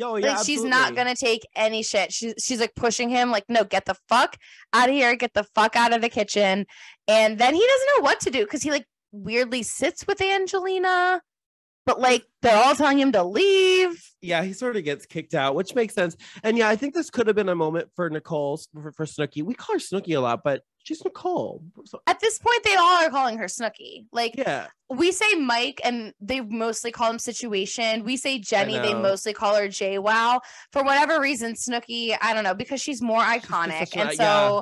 Yo, 0.00 0.16
yeah. 0.16 0.36
like 0.36 0.46
she's 0.46 0.64
not 0.64 0.96
gonna 0.96 1.14
take 1.14 1.46
any 1.54 1.82
shit. 1.82 2.10
She's 2.10 2.32
she's 2.42 2.58
like 2.58 2.74
pushing 2.74 3.10
him, 3.10 3.30
like, 3.30 3.44
no, 3.50 3.64
get 3.64 3.84
the 3.84 3.96
fuck 4.08 4.38
out 4.72 4.88
of 4.88 4.94
here, 4.94 5.14
get 5.14 5.34
the 5.34 5.44
fuck 5.54 5.76
out 5.76 5.92
of 5.92 6.00
the 6.00 6.08
kitchen. 6.08 6.64
And 7.06 7.36
then 7.38 7.54
he 7.54 7.60
doesn't 7.60 7.88
know 7.96 8.02
what 8.04 8.18
to 8.20 8.30
do 8.30 8.44
because 8.44 8.62
he 8.62 8.70
like 8.70 8.86
weirdly 9.12 9.62
sits 9.62 10.06
with 10.06 10.22
Angelina, 10.22 11.20
but 11.90 12.00
like 12.00 12.24
they're 12.42 12.56
all 12.56 12.74
telling 12.76 13.00
him 13.00 13.10
to 13.12 13.24
leave. 13.24 14.00
Yeah, 14.22 14.44
he 14.44 14.52
sort 14.52 14.76
of 14.76 14.84
gets 14.84 15.06
kicked 15.06 15.34
out, 15.34 15.54
which 15.56 15.74
makes 15.74 15.92
sense. 15.94 16.16
And 16.44 16.56
yeah, 16.56 16.68
I 16.68 16.76
think 16.76 16.94
this 16.94 17.10
could 17.10 17.26
have 17.26 17.34
been 17.34 17.48
a 17.48 17.54
moment 17.54 17.88
for 17.96 18.08
Nicole 18.08 18.60
for, 18.72 18.92
for 18.92 19.06
Snooki. 19.06 19.42
We 19.42 19.54
call 19.54 19.74
her 19.74 19.80
Snooki 19.80 20.16
a 20.16 20.20
lot, 20.20 20.42
but 20.44 20.62
she's 20.84 21.02
Nicole. 21.04 21.64
So, 21.86 22.00
At 22.06 22.20
this 22.20 22.38
point, 22.38 22.62
they 22.64 22.76
all 22.76 23.04
are 23.04 23.10
calling 23.10 23.38
her 23.38 23.46
Snooki. 23.46 24.04
Like 24.12 24.36
yeah, 24.36 24.68
we 24.88 25.10
say 25.10 25.34
Mike, 25.34 25.80
and 25.82 26.14
they 26.20 26.40
mostly 26.40 26.92
call 26.92 27.10
him 27.10 27.18
Situation. 27.18 28.04
We 28.04 28.16
say 28.16 28.38
Jenny, 28.38 28.78
they 28.78 28.94
mostly 28.94 29.32
call 29.32 29.56
her 29.56 29.66
JWoww. 29.66 30.40
For 30.72 30.84
whatever 30.84 31.20
reason, 31.20 31.54
Snooki, 31.54 32.16
I 32.20 32.34
don't 32.34 32.44
know, 32.44 32.54
because 32.54 32.80
she's 32.80 33.02
more 33.02 33.20
iconic. 33.20 33.94
a- 33.96 33.98
and 33.98 34.18
yeah. 34.18 34.60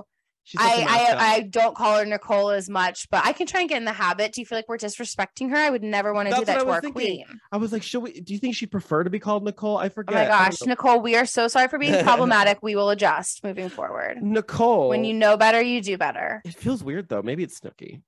She's 0.49 0.59
I. 0.63 0.87
I 0.89 1.17
I 1.35 1.41
don't 1.43 1.77
call 1.77 1.99
her 1.99 2.07
Nicole 2.07 2.49
as 2.49 2.71
much, 2.71 3.07
but 3.11 3.23
I 3.23 3.35
can 3.35 3.47
try 3.47 3.61
and 3.61 3.69
get 3.69 3.77
in 3.77 3.85
the 3.85 3.93
habit. 3.93 4.33
Do 4.33 4.41
you 4.41 4.47
feel 4.47 4.57
like 4.57 4.67
we're 4.67 4.79
disrespecting 4.79 5.51
her? 5.51 5.57
I 5.57 5.69
would 5.69 5.83
never 5.83 6.15
want 6.15 6.31
to 6.31 6.35
do 6.37 6.45
that 6.47 6.61
to 6.61 6.69
our 6.71 6.81
thinking. 6.81 6.93
queen. 6.95 7.25
I 7.53 7.59
was 7.59 7.71
like, 7.71 7.83
should 7.83 8.03
we? 8.03 8.19
Do 8.19 8.33
you 8.33 8.39
think 8.39 8.55
she'd 8.55 8.71
prefer 8.71 9.05
to 9.05 9.11
be 9.11 9.19
called 9.19 9.45
Nicole? 9.45 9.77
I 9.77 9.91
forget. 9.91 10.15
Oh 10.17 10.19
my 10.19 10.45
gosh. 10.47 10.63
Nicole, 10.63 11.01
we 11.03 11.17
are 11.17 11.27
so 11.27 11.49
sorry 11.49 11.69
for 11.69 11.79
being 11.79 12.03
problematic. 12.03 12.63
we 12.63 12.75
will 12.77 12.89
adjust 12.89 13.45
moving 13.45 13.69
forward. 13.69 14.23
Nicole. 14.23 14.89
When 14.89 15.05
you 15.05 15.13
know 15.13 15.37
better, 15.37 15.61
you 15.61 15.83
do 15.83 15.99
better. 15.99 16.41
it 16.47 16.55
feels 16.55 16.83
weird 16.83 17.11
though. 17.11 17.21
Maybe 17.21 17.43
it's 17.43 17.61
Snooki. 17.61 18.01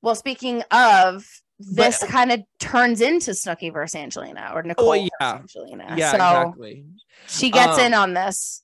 Well, 0.00 0.14
speaking 0.14 0.62
of, 0.70 1.24
this 1.58 2.04
kind 2.04 2.30
of 2.30 2.40
turns 2.60 3.00
into 3.00 3.32
Snooki 3.32 3.72
versus 3.72 3.96
Angelina 3.96 4.52
or 4.54 4.62
Nicole 4.62 4.90
Oh 4.90 4.92
yeah, 4.94 5.38
versus 5.40 5.56
Angelina. 5.56 5.94
yeah, 5.96 6.10
so 6.12 6.16
exactly. 6.16 6.84
she 7.26 7.50
gets 7.50 7.78
Um, 7.78 7.86
in 7.86 7.94
on 7.94 8.14
this. 8.14 8.62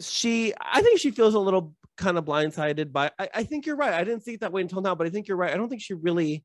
she 0.00 0.52
i 0.60 0.82
think 0.82 0.98
she 1.00 1.10
feels 1.10 1.32
a 1.34 1.38
little 1.38 1.74
kind 1.96 2.18
of 2.18 2.24
blindsided 2.24 2.92
by 2.92 3.10
I, 3.18 3.28
I 3.34 3.42
think 3.44 3.66
you're 3.66 3.76
right 3.76 3.92
i 3.92 4.04
didn't 4.04 4.22
see 4.22 4.34
it 4.34 4.40
that 4.40 4.52
way 4.52 4.62
until 4.62 4.82
now 4.82 4.94
but 4.94 5.06
i 5.06 5.10
think 5.10 5.28
you're 5.28 5.36
right 5.36 5.52
i 5.52 5.56
don't 5.56 5.68
think 5.68 5.82
she 5.82 5.94
really 5.94 6.44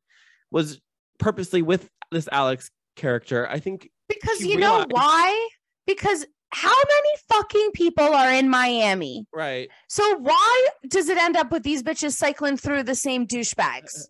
was 0.50 0.80
purposely 1.20 1.62
with 1.62 1.90
this 2.12 2.30
alex 2.32 2.72
character 2.96 3.48
i 3.50 3.60
think 3.60 3.90
Because 4.08 4.42
you 4.42 4.58
know 4.58 4.86
why? 4.90 5.50
Because 5.88 6.26
how 6.50 6.70
many 6.70 7.10
fucking 7.30 7.72
people 7.74 8.04
are 8.14 8.32
in 8.32 8.50
Miami? 8.50 9.26
Right. 9.34 9.70
So 9.88 10.18
why 10.18 10.68
does 10.88 11.08
it 11.08 11.18
end 11.18 11.38
up 11.38 11.52
with 11.52 11.64
these 11.64 11.82
bitches 11.82 12.14
cycling 12.14 12.58
through 12.58 12.84
the 12.84 12.96
same 12.96 13.26
douchebags? 13.26 14.08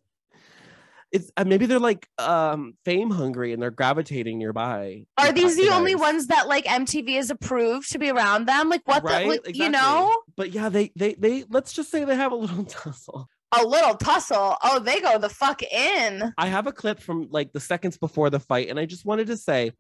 It's 1.12 1.30
uh, 1.36 1.44
maybe 1.44 1.66
they're 1.66 1.80
like 1.80 2.08
um 2.18 2.74
fame 2.86 3.10
hungry 3.10 3.52
and 3.52 3.62
they're 3.62 3.70
gravitating 3.72 4.38
nearby. 4.38 5.06
Are 5.18 5.32
these 5.34 5.58
the 5.58 5.70
only 5.70 5.96
ones 5.96 6.28
that 6.28 6.48
like 6.48 6.66
MTV 6.66 7.18
is 7.18 7.30
approved 7.30 7.92
to 7.92 8.00
be 8.00 8.10
around 8.10 8.48
them? 8.48 8.70
Like 8.70 8.82
what 8.86 9.04
right? 9.04 9.24
the 9.24 9.30
like, 9.30 9.42
you 9.48 9.66
Exactly. 9.66 9.70
know? 9.70 10.22
But 10.38 10.52
yeah, 10.52 10.70
they 10.70 10.92
they 10.96 11.16
they 11.16 11.44
let's 11.50 11.74
just 11.74 11.92
say 11.92 12.06
they 12.06 12.16
have 12.16 12.32
a 12.32 12.36
little 12.36 12.64
tussle. 12.66 13.28
A 13.60 13.66
little 13.66 13.96
tussle. 13.96 14.56
Oh, 14.64 14.80
they 14.80 15.02
go 15.02 15.18
the 15.18 15.28
fuck 15.28 15.62
in. 15.62 16.34
I 16.38 16.48
have 16.48 16.68
a 16.68 16.72
clip 16.72 17.02
from 17.02 17.28
like 17.30 17.52
the 17.52 17.60
seconds 17.60 17.98
before 17.98 18.30
the 18.30 18.40
fight, 18.40 18.70
and 18.70 18.80
I 18.80 18.86
just 18.86 19.04
wanted 19.06 19.28
to 19.28 19.36
say 19.36 19.74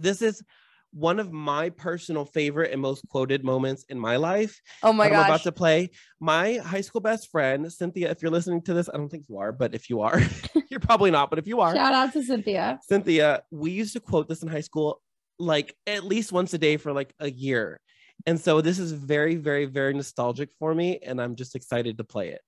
this 0.00 0.20
is 0.22 0.42
one 0.92 1.20
of 1.20 1.32
my 1.32 1.70
personal 1.70 2.24
favorite 2.24 2.72
and 2.72 2.80
most 2.80 3.06
quoted 3.08 3.44
moments 3.44 3.84
in 3.88 3.98
my 3.98 4.16
life. 4.16 4.60
Oh 4.82 4.92
my 4.92 5.08
that 5.08 5.14
I'm 5.14 5.24
about 5.26 5.42
to 5.42 5.52
play. 5.52 5.90
My 6.18 6.54
high 6.54 6.80
school 6.80 7.00
best 7.00 7.30
friend, 7.30 7.72
Cynthia, 7.72 8.10
if 8.10 8.22
you're 8.22 8.30
listening 8.30 8.62
to 8.62 8.74
this, 8.74 8.88
I 8.92 8.96
don't 8.96 9.08
think 9.08 9.28
you 9.28 9.38
are, 9.38 9.52
but 9.52 9.74
if 9.74 9.88
you 9.88 10.00
are, 10.00 10.20
you're 10.70 10.80
probably 10.80 11.10
not, 11.10 11.30
but 11.30 11.38
if 11.38 11.46
you 11.46 11.60
are, 11.60 11.74
Shout 11.74 11.94
out 11.94 12.12
to 12.12 12.22
Cynthia. 12.22 12.80
Cynthia, 12.82 13.42
we 13.50 13.70
used 13.70 13.92
to 13.92 14.00
quote 14.00 14.28
this 14.28 14.42
in 14.42 14.48
high 14.48 14.60
school 14.60 15.00
like 15.38 15.74
at 15.86 16.04
least 16.04 16.32
once 16.32 16.52
a 16.54 16.58
day 16.58 16.76
for 16.76 16.92
like 16.92 17.14
a 17.18 17.30
year. 17.30 17.80
And 18.26 18.38
so 18.38 18.60
this 18.60 18.78
is 18.78 18.92
very, 18.92 19.36
very, 19.36 19.64
very 19.64 19.94
nostalgic 19.94 20.50
for 20.58 20.74
me, 20.74 20.98
and 21.02 21.20
I'm 21.20 21.36
just 21.36 21.56
excited 21.56 21.96
to 21.98 22.04
play 22.04 22.28
it. 22.28 22.42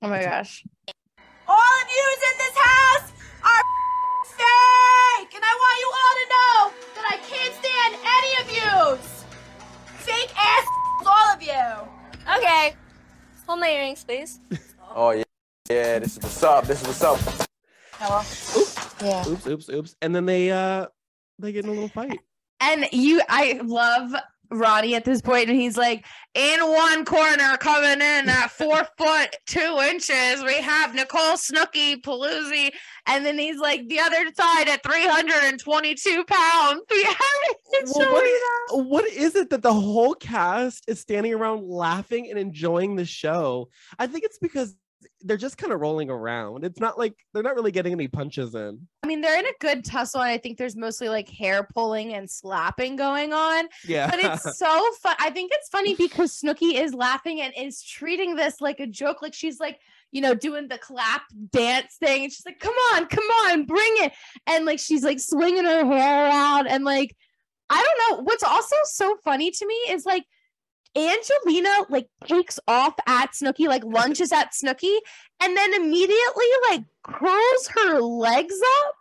Oh 0.00 0.08
my 0.08 0.22
gosh. 0.22 0.64
All 0.86 0.94
Okay, 12.48 12.74
hold 13.46 13.60
my 13.60 13.68
earrings, 13.68 14.02
please. 14.04 14.40
Oh 14.96 15.10
yeah, 15.10 15.24
yeah. 15.68 15.98
This 15.98 16.16
is 16.16 16.22
what's 16.22 16.42
up. 16.42 16.64
This 16.64 16.80
is 16.80 16.86
what's 16.86 17.02
up. 17.02 17.18
Hello. 17.92 18.22
Yeah. 19.02 19.28
Oops, 19.28 19.46
oops, 19.46 19.68
oops. 19.68 19.96
And 20.00 20.16
then 20.16 20.24
they 20.24 20.50
uh 20.50 20.86
they 21.38 21.52
get 21.52 21.64
in 21.66 21.70
a 21.70 21.74
little 21.74 21.90
fight. 21.90 22.20
And 22.62 22.88
you, 22.90 23.20
I 23.28 23.60
love 23.62 24.14
Ronnie 24.50 24.94
at 24.94 25.04
this 25.04 25.20
point, 25.20 25.48
and 25.48 25.58
he's 25.58 25.76
like, 25.76 26.04
in 26.34 26.60
one 26.60 27.04
corner, 27.04 27.56
coming 27.58 28.00
in 28.00 28.28
at 28.28 28.50
four 28.50 28.86
foot 28.96 29.36
two 29.46 29.78
inches, 29.88 30.42
we 30.44 30.54
have 30.60 30.94
Nicole 30.94 31.36
Snooki 31.36 32.00
Polizzi, 32.00 32.70
and 33.06 33.24
then 33.24 33.38
he's 33.38 33.58
like 33.58 33.86
the 33.88 34.00
other 34.00 34.24
side 34.34 34.68
at 34.68 34.82
322 34.82 36.24
pounds. 36.24 36.82
Yeah, 36.98 37.14
it's 37.72 37.96
Well, 37.96 38.12
what, 38.12 38.24
is, 38.24 38.40
what 38.70 39.04
is 39.06 39.36
it 39.36 39.50
that 39.50 39.62
the 39.62 39.72
whole 39.72 40.14
cast 40.14 40.84
is 40.88 41.00
standing 41.00 41.32
around 41.32 41.68
laughing 41.68 42.28
and 42.28 42.38
enjoying 42.38 42.96
the 42.96 43.04
show? 43.04 43.68
I 43.98 44.06
think 44.06 44.24
it's 44.24 44.38
because 44.38 44.74
they're 45.22 45.36
just 45.36 45.58
kind 45.58 45.72
of 45.72 45.80
rolling 45.80 46.10
around. 46.10 46.64
It's 46.64 46.80
not 46.80 46.98
like 46.98 47.14
they're 47.32 47.42
not 47.42 47.54
really 47.54 47.72
getting 47.72 47.92
any 47.92 48.08
punches 48.08 48.54
in. 48.54 48.86
I 49.02 49.06
mean, 49.06 49.20
they're 49.20 49.38
in 49.38 49.46
a 49.46 49.52
good 49.60 49.84
tussle, 49.84 50.20
and 50.20 50.30
I 50.30 50.38
think 50.38 50.58
there's 50.58 50.76
mostly 50.76 51.08
like 51.08 51.28
hair 51.28 51.66
pulling 51.74 52.14
and 52.14 52.28
slapping 52.30 52.96
going 52.96 53.32
on. 53.32 53.68
Yeah. 53.86 54.10
But 54.10 54.20
it's 54.20 54.58
so 54.58 54.92
fun. 55.02 55.16
I 55.18 55.30
think 55.30 55.50
it's 55.54 55.68
funny 55.68 55.94
because 55.94 56.38
Snooki 56.38 56.74
is 56.80 56.94
laughing 56.94 57.40
and 57.40 57.52
is 57.56 57.82
treating 57.82 58.36
this 58.36 58.60
like 58.60 58.80
a 58.80 58.86
joke. 58.86 59.22
Like 59.22 59.34
she's 59.34 59.58
like, 59.58 59.80
you 60.10 60.20
know, 60.20 60.34
doing 60.34 60.68
the 60.68 60.78
clap 60.78 61.22
dance 61.50 61.96
thing. 61.98 62.24
And 62.24 62.32
she's 62.32 62.46
like, 62.46 62.60
come 62.60 62.74
on, 62.94 63.06
come 63.06 63.24
on, 63.24 63.64
bring 63.64 63.92
it. 63.98 64.12
And 64.46 64.64
like 64.64 64.78
she's 64.78 65.04
like 65.04 65.20
swinging 65.20 65.64
her 65.64 65.84
hair 65.84 66.26
around. 66.26 66.66
And 66.68 66.84
like, 66.84 67.14
I 67.70 67.82
don't 67.82 68.18
know. 68.18 68.24
What's 68.24 68.42
also 68.42 68.76
so 68.84 69.16
funny 69.24 69.50
to 69.50 69.66
me 69.66 69.74
is 69.90 70.06
like 70.06 70.24
Angelina 70.96 71.86
like 71.88 72.08
takes 72.26 72.58
off 72.66 72.94
at 73.06 73.32
Snooki, 73.32 73.68
like 73.68 73.84
lunges 73.84 74.32
at 74.32 74.52
Snooki, 74.52 74.96
and 75.42 75.56
then 75.56 75.74
immediately 75.74 76.46
like 76.70 76.84
curls 77.02 77.68
her 77.74 78.00
legs 78.00 78.58
up. 78.84 78.94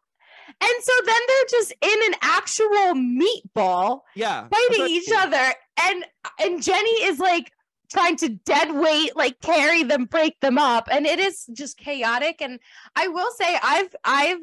And 0.59 0.83
so 0.83 0.91
then 1.05 1.19
they're 1.27 1.59
just 1.59 1.73
in 1.81 2.13
an 2.13 2.19
actual 2.21 2.93
meatball 2.95 4.01
yeah. 4.15 4.47
fighting 4.47 4.87
each 4.87 5.07
cool. 5.07 5.17
other. 5.17 5.53
And 5.81 6.05
and 6.39 6.63
Jenny 6.63 7.03
is 7.03 7.19
like 7.19 7.51
trying 7.91 8.17
to 8.17 8.29
dead 8.29 8.73
weight, 8.73 9.15
like 9.15 9.39
carry 9.39 9.83
them, 9.83 10.05
break 10.05 10.39
them 10.39 10.57
up. 10.57 10.87
And 10.91 11.05
it 11.05 11.19
is 11.19 11.45
just 11.53 11.77
chaotic. 11.77 12.41
And 12.41 12.59
I 12.95 13.07
will 13.07 13.31
say 13.37 13.57
I've 13.61 13.95
I've 14.03 14.41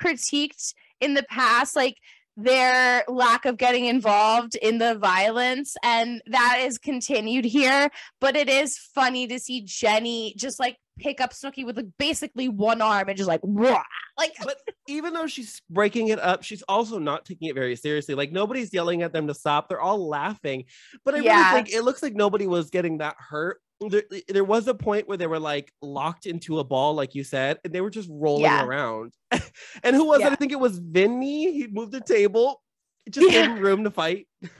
critiqued 0.00 0.74
in 1.00 1.14
the 1.14 1.24
past, 1.24 1.76
like 1.76 1.96
their 2.36 3.04
lack 3.08 3.44
of 3.44 3.56
getting 3.56 3.86
involved 3.86 4.54
in 4.56 4.78
the 4.78 4.94
violence 4.96 5.74
and 5.82 6.20
that 6.26 6.58
is 6.60 6.76
continued 6.78 7.44
here 7.44 7.90
but 8.20 8.36
it 8.36 8.48
is 8.48 8.76
funny 8.94 9.26
to 9.26 9.38
see 9.38 9.62
jenny 9.64 10.34
just 10.36 10.60
like 10.60 10.76
pick 10.98 11.20
up 11.20 11.32
snooki 11.32 11.64
with 11.64 11.76
like 11.76 11.86
basically 11.98 12.48
one 12.48 12.80
arm 12.80 13.08
and 13.08 13.16
just 13.16 13.28
like 13.28 13.40
"Wah!" 13.42 13.82
like 14.18 14.32
But 14.44 14.58
even 14.88 15.12
though 15.12 15.26
she's 15.26 15.60
breaking 15.68 16.08
it 16.08 16.18
up, 16.18 16.42
she's 16.42 16.62
also 16.62 16.98
not 16.98 17.24
taking 17.26 17.48
it 17.48 17.54
very 17.54 17.76
seriously. 17.76 18.14
Like 18.14 18.32
nobody's 18.32 18.72
yelling 18.72 19.02
at 19.02 19.12
them 19.12 19.26
to 19.26 19.34
stop. 19.34 19.68
They're 19.68 19.80
all 19.80 20.08
laughing. 20.08 20.64
But 21.04 21.14
I 21.14 21.18
Yeah. 21.18 21.50
really 21.50 21.64
think 21.64 21.74
it 21.76 21.82
looks 21.84 22.02
like 22.02 22.14
nobody 22.14 22.46
was 22.46 22.70
getting 22.70 22.98
that 22.98 23.16
hurt. 23.18 23.60
There, 23.80 24.02
eh, 24.12 24.20
there 24.28 24.44
was 24.44 24.68
a 24.68 24.74
point 24.74 25.06
where 25.08 25.16
they 25.18 25.26
were 25.26 25.38
like 25.38 25.72
locked 25.82 26.26
into 26.26 26.58
a 26.58 26.64
ball, 26.64 26.94
like 26.94 27.14
you 27.14 27.24
said, 27.24 27.58
and 27.64 27.72
they 27.72 27.80
were 27.80 27.90
just 27.90 28.08
rolling 28.10 28.42
Yeah. 28.44 28.64
around. 28.64 29.12
and 29.82 29.94
who 29.96 30.06
was 30.06 30.20
it? 30.20 30.32
I 30.32 30.34
think 30.34 30.52
it 30.52 30.60
was 30.60 30.78
Vinny. 30.78 31.52
He 31.52 31.66
moved 31.66 31.92
the 31.92 32.00
table. 32.00 32.62
It 33.04 33.12
just 33.14 33.26
Yeah. 33.30 33.42
gave 33.46 33.56
him 33.56 33.62
room 33.62 33.84
to 33.84 33.90
fight. 33.90 34.28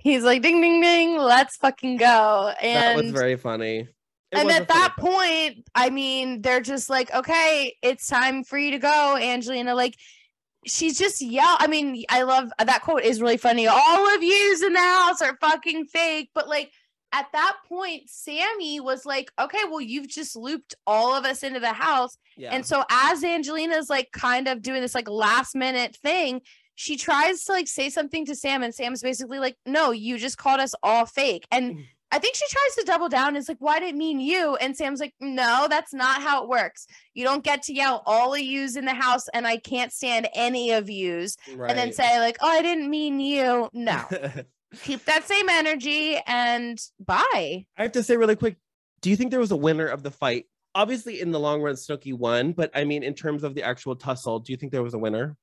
he's 0.00 0.24
like 0.24 0.42
ding 0.42 0.60
ding 0.60 0.80
ding 0.80 1.16
let's 1.16 1.56
fucking 1.56 1.96
go 1.98 2.52
And 2.60 2.82
that 2.82 2.96
was 2.96 3.12
very 3.12 3.36
funny. 3.36 3.86
It 4.32 4.38
and 4.38 4.50
at 4.50 4.66
that 4.66 4.94
fight. 4.96 5.12
point, 5.54 5.68
I 5.76 5.90
mean, 5.90 6.42
they're 6.42 6.60
just 6.60 6.90
like, 6.90 7.14
okay, 7.14 7.76
it's 7.82 8.08
time 8.08 8.42
for 8.42 8.58
you 8.58 8.72
to 8.72 8.78
go, 8.78 9.16
Angelina. 9.16 9.76
Like, 9.76 9.94
she's 10.66 10.98
just 10.98 11.22
yell. 11.22 11.56
I 11.60 11.68
mean, 11.68 12.02
I 12.10 12.22
love 12.22 12.50
that 12.58 12.82
quote 12.82 13.04
is 13.04 13.20
really 13.20 13.36
funny. 13.36 13.68
All 13.68 14.14
of 14.14 14.22
yous 14.24 14.62
in 14.62 14.72
the 14.72 14.80
house 14.80 15.22
are 15.22 15.38
fucking 15.40 15.86
fake. 15.86 16.30
But 16.34 16.48
like 16.48 16.72
at 17.14 17.26
that 17.32 17.56
point, 17.68 18.02
Sammy 18.10 18.80
was 18.80 19.06
like, 19.06 19.30
okay, 19.40 19.60
well, 19.70 19.80
you've 19.80 20.08
just 20.08 20.34
looped 20.36 20.74
all 20.86 21.14
of 21.14 21.24
us 21.24 21.42
into 21.44 21.60
the 21.60 21.72
house. 21.72 22.18
yeah. 22.36 22.50
And 22.52 22.66
so 22.66 22.84
as 22.90 23.22
Angelina's 23.22 23.88
like 23.88 24.10
kind 24.12 24.48
of 24.48 24.60
doing 24.62 24.80
this 24.82 24.94
like 24.96 25.08
last 25.08 25.54
minute 25.54 25.94
thing, 25.96 26.40
she 26.74 26.96
tries 26.96 27.44
to 27.44 27.52
like 27.52 27.68
say 27.68 27.88
something 27.88 28.26
to 28.26 28.34
Sam, 28.34 28.64
and 28.64 28.74
Sam's 28.74 29.00
basically 29.00 29.38
like, 29.38 29.56
no, 29.64 29.92
you 29.92 30.18
just 30.18 30.38
called 30.38 30.58
us 30.60 30.74
all 30.82 31.06
fake. 31.06 31.46
And 31.52 31.76
Mm. 31.76 31.84
I 32.12 32.18
think 32.20 32.36
she 32.36 32.44
tries 32.48 32.74
to 32.76 32.84
double 32.84 33.08
down. 33.08 33.34
Is 33.34 33.48
like, 33.48 33.56
why 33.58 33.80
did 33.80 33.88
it 33.88 33.96
mean 33.96 34.20
you? 34.20 34.54
And 34.56 34.76
Sam's 34.76 35.00
like, 35.00 35.14
no, 35.20 35.66
that's 35.68 35.92
not 35.92 36.22
how 36.22 36.44
it 36.44 36.48
works. 36.48 36.86
You 37.12 37.24
don't 37.24 37.42
get 37.42 37.62
to 37.64 37.74
yell 37.74 38.04
all 38.06 38.34
of 38.34 38.40
yous 38.40 38.76
in 38.76 38.84
the 38.84 38.94
house, 38.94 39.26
and 39.34 39.48
I 39.48 39.56
can't 39.56 39.92
stand 39.92 40.28
any 40.32 40.70
of 40.70 40.88
yous, 40.88 41.36
and 41.70 41.76
then 41.76 41.92
say 41.92 42.20
like, 42.20 42.36
oh, 42.40 42.48
I 42.48 42.62
didn't 42.62 42.88
mean 42.88 43.18
you. 43.18 43.68
No, 43.72 44.04
keep 44.74 45.04
that 45.04 45.24
same 45.24 45.48
energy 45.48 46.18
and 46.26 46.78
bye. 46.98 47.66
I 47.76 47.82
have 47.82 47.92
to 47.92 48.02
say 48.02 48.16
really 48.16 48.36
quick, 48.36 48.56
do 49.00 49.10
you 49.10 49.16
think 49.16 49.30
there 49.30 49.40
was 49.40 49.50
a 49.50 49.56
winner 49.56 49.86
of 49.86 50.02
the 50.02 50.10
fight? 50.10 50.46
Obviously, 50.74 51.20
in 51.20 51.30
the 51.30 51.38
long 51.38 51.62
run, 51.62 51.74
Snooki 51.74 52.12
won, 52.12 52.52
but 52.52 52.70
I 52.74 52.84
mean, 52.84 53.02
in 53.02 53.14
terms 53.14 53.44
of 53.44 53.54
the 53.54 53.62
actual 53.62 53.94
tussle, 53.94 54.40
do 54.40 54.52
you 54.52 54.56
think 54.56 54.72
there 54.72 54.82
was 54.82 54.94
a 54.94 54.98
winner? 54.98 55.36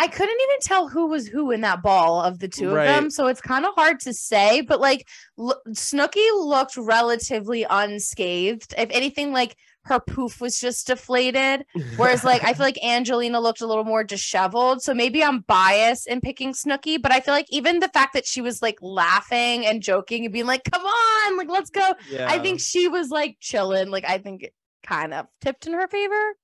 I 0.00 0.06
couldn't 0.06 0.40
even 0.40 0.60
tell 0.62 0.88
who 0.88 1.08
was 1.08 1.26
who 1.26 1.50
in 1.50 1.60
that 1.62 1.82
ball 1.82 2.22
of 2.22 2.38
the 2.38 2.46
two 2.48 2.70
Right. 2.72 2.88
of 2.88 2.94
them, 2.94 3.10
so 3.10 3.26
it's 3.26 3.40
kind 3.40 3.66
of 3.66 3.74
hard 3.74 3.98
to 4.00 4.14
say. 4.14 4.60
But 4.60 4.80
like, 4.80 5.06
l- 5.38 5.60
Snooki 5.70 6.24
looked 6.34 6.76
relatively 6.76 7.66
unscathed. 7.68 8.74
If 8.78 8.88
anything, 8.90 9.32
like 9.32 9.56
her 9.84 9.98
poof 10.00 10.40
was 10.40 10.60
just 10.60 10.86
deflated. 10.86 11.64
Whereas, 11.96 12.22
like, 12.22 12.44
I 12.44 12.52
feel 12.52 12.64
like 12.66 12.78
Angelina 12.84 13.40
looked 13.40 13.60
a 13.62 13.66
little 13.66 13.84
more 13.84 14.04
disheveled. 14.04 14.82
So 14.82 14.92
maybe 14.94 15.24
I'm 15.24 15.40
biased 15.48 16.06
in 16.06 16.20
picking 16.20 16.52
Snooki, 16.52 17.00
but 17.00 17.10
I 17.10 17.20
feel 17.20 17.32
like 17.34 17.46
even 17.50 17.80
the 17.80 17.88
fact 17.88 18.12
that 18.14 18.26
she 18.26 18.40
was 18.40 18.60
like 18.62 18.78
laughing 18.82 19.66
and 19.66 19.82
joking 19.82 20.24
and 20.24 20.32
being 20.32 20.46
like, 20.46 20.62
"Come 20.70 20.84
on, 20.84 21.36
like 21.38 21.48
let's 21.48 21.70
go," 21.70 21.94
yeah. 22.10 22.26
I 22.30 22.38
think 22.38 22.60
she 22.60 22.86
was 22.86 23.08
like 23.10 23.36
chilling. 23.40 23.90
Like, 23.90 24.04
I 24.06 24.18
think 24.18 24.42
it 24.44 24.54
kind 24.86 25.12
of 25.14 25.26
tipped 25.40 25.66
in 25.66 25.72
her 25.72 25.88
favor. 25.88 26.34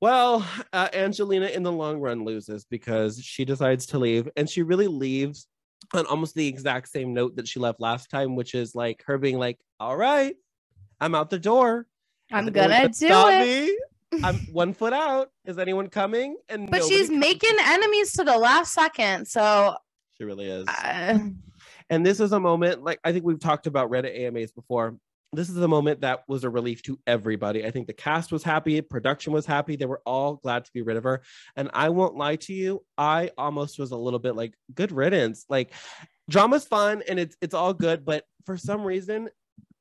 Well, 0.00 0.46
uh, 0.72 0.88
Angelina 0.92 1.46
in 1.46 1.62
the 1.62 1.72
long 1.72 1.98
run 2.00 2.24
loses 2.24 2.64
because 2.64 3.20
she 3.20 3.44
decides 3.44 3.86
to 3.86 3.98
leave, 3.98 4.28
and 4.36 4.48
she 4.48 4.62
really 4.62 4.86
leaves 4.86 5.46
on 5.92 6.06
almost 6.06 6.34
the 6.34 6.46
exact 6.46 6.88
same 6.88 7.12
note 7.12 7.34
that 7.36 7.48
she 7.48 7.58
left 7.58 7.80
last 7.80 8.08
time, 8.10 8.36
which 8.36 8.54
is 8.54 8.74
like 8.74 9.02
her 9.06 9.18
being 9.18 9.38
like, 9.38 9.58
"All 9.80 9.96
right, 9.96 10.36
I'm 11.00 11.14
out 11.14 11.30
the 11.30 11.38
door. 11.38 11.86
I'm 12.30 12.46
gonna 12.52 12.88
do 12.88 12.92
stop 13.08 13.32
it. 13.32 13.78
me? 14.12 14.20
I'm 14.22 14.36
one 14.52 14.72
foot 14.72 14.92
out. 14.92 15.30
Is 15.46 15.58
anyone 15.58 15.88
coming?" 15.88 16.36
And 16.48 16.70
But 16.70 16.84
she's 16.84 17.08
comes. 17.08 17.18
making 17.18 17.56
enemies 17.60 18.12
to 18.12 18.24
the 18.24 18.38
last 18.38 18.72
second. 18.74 19.26
So 19.26 19.74
She 20.16 20.24
really 20.24 20.46
is. 20.46 20.66
uh, 20.68 21.18
And 21.90 22.04
this 22.06 22.20
is 22.20 22.32
a 22.32 22.38
moment, 22.40 22.84
like 22.84 23.00
I 23.02 23.12
think 23.12 23.24
we've 23.24 23.40
talked 23.40 23.66
about 23.66 23.90
Reddit 23.90 24.16
AMAs 24.16 24.52
before. 24.52 24.96
This 25.32 25.48
is 25.48 25.56
the 25.56 25.68
moment 25.68 26.00
that 26.00 26.24
was 26.26 26.44
a 26.44 26.50
relief 26.50 26.82
to 26.82 26.98
everybody. 27.06 27.66
I 27.66 27.70
think 27.70 27.86
the 27.86 27.92
cast 27.92 28.32
was 28.32 28.42
happy, 28.42 28.80
production 28.80 29.32
was 29.32 29.44
happy. 29.44 29.76
They 29.76 29.86
were 29.86 30.00
all 30.06 30.36
glad 30.36 30.64
to 30.64 30.72
be 30.72 30.82
rid 30.82 30.96
of 30.96 31.04
her. 31.04 31.22
And 31.54 31.70
I 31.74 31.90
won't 31.90 32.16
lie 32.16 32.36
to 32.36 32.54
you, 32.54 32.82
I 32.96 33.30
almost 33.36 33.78
was 33.78 33.90
a 33.90 33.96
little 33.96 34.18
bit 34.18 34.36
like, 34.36 34.54
good 34.74 34.90
riddance. 34.90 35.44
Like, 35.48 35.72
drama's 36.28 36.64
fun 36.64 37.02
and 37.08 37.18
it's 37.18 37.36
it's 37.40 37.54
all 37.54 37.72
good, 37.74 38.04
but 38.04 38.24
for 38.44 38.56
some 38.56 38.82
reason, 38.82 39.28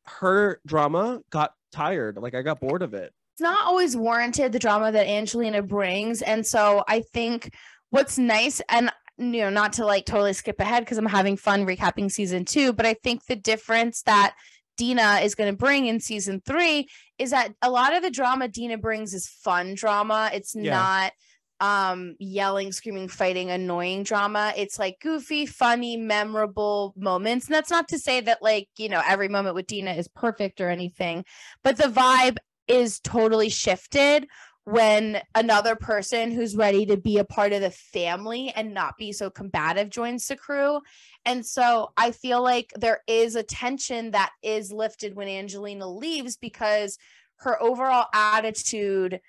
her 0.05 0.59
drama 0.65 1.21
got 1.29 1.53
tired. 1.71 2.17
Like 2.17 2.33
I 2.33 2.41
got 2.41 2.59
bored 2.59 2.81
of 2.81 2.93
it. 2.93 3.13
it's 3.33 3.41
not 3.41 3.65
always 3.65 3.95
warranted 3.95 4.51
the 4.51 4.59
drama 4.59 4.91
that 4.91 5.07
Angelina 5.07 5.61
brings. 5.61 6.21
And 6.21 6.45
so 6.45 6.83
I 6.87 7.01
think 7.13 7.53
what's 7.89 8.17
nice 8.17 8.61
and 8.69 8.91
you 9.19 9.41
know, 9.41 9.49
not 9.49 9.73
to 9.73 9.85
like 9.85 10.05
totally 10.05 10.33
skip 10.33 10.59
ahead 10.59 10.83
because 10.83 10.99
I'm 10.99 11.05
having 11.07 11.37
fun 11.37 11.65
recapping 11.65 12.11
season 12.11 12.45
two, 12.45 12.71
but 12.71 12.85
I 12.85 12.93
think 12.93 13.25
the 13.25 13.35
difference 13.35 14.03
that 14.03 14.35
Dina 14.77 15.19
is 15.23 15.35
going 15.35 15.51
to 15.51 15.57
bring 15.57 15.87
in 15.87 15.99
season 15.99 16.41
three 16.45 16.87
is 17.17 17.31
that 17.31 17.53
a 17.61 17.69
lot 17.69 17.95
of 17.95 18.03
the 18.03 18.11
drama 18.11 18.47
Dina 18.47 18.77
brings 18.77 19.13
is 19.13 19.27
fun 19.27 19.73
drama. 19.75 20.29
It's 20.33 20.55
Yeah. 20.55 20.71
not 20.71 21.13
um 21.59 22.15
yelling 22.19 22.71
screaming 22.71 23.07
fighting 23.07 23.49
annoying 23.49 24.03
drama 24.03 24.53
it's 24.55 24.77
like 24.77 24.95
goofy 25.01 25.47
funny 25.47 25.97
memorable 25.97 26.93
moments 26.95 27.47
and 27.47 27.55
that's 27.55 27.71
not 27.71 27.87
to 27.87 27.97
say 27.97 28.21
that 28.21 28.43
like 28.43 28.67
you 28.77 28.87
know 28.87 29.01
every 29.07 29.27
moment 29.27 29.55
with 29.55 29.65
dina 29.65 29.91
is 29.91 30.07
perfect 30.07 30.61
or 30.61 30.69
anything 30.69 31.25
but 31.63 31.75
the 31.75 31.85
vibe 31.85 32.37
is 32.67 32.99
totally 32.99 33.49
shifted 33.49 34.27
when 34.67 35.21
another 35.33 35.77
person 35.77 36.29
who's 36.29 36.53
ready 36.53 36.85
to 36.85 36.97
be 36.97 37.19
a 37.19 37.23
part 37.23 37.53
of 37.53 37.61
the 37.61 37.71
family 37.71 38.51
and 38.53 38.73
not 38.73 38.97
be 38.97 39.13
so 39.13 39.29
combative 39.29 39.89
joins 39.89 40.27
the 40.27 40.35
crew. 40.35 40.81
And 41.23 41.45
so 41.45 41.93
I 41.95 42.11
feel 42.11 42.43
like 42.43 42.73
there 42.75 42.99
is 43.07 43.37
a 43.37 43.43
tension 43.43 44.11
that 44.11 44.31
is 44.43 44.73
lifted 44.73 45.15
when 45.15 45.29
Angelina 45.29 45.89
leaves 45.89 46.35
because 46.35 46.97
her 47.37 47.63
overall 47.63 48.07
attitude 48.13 49.21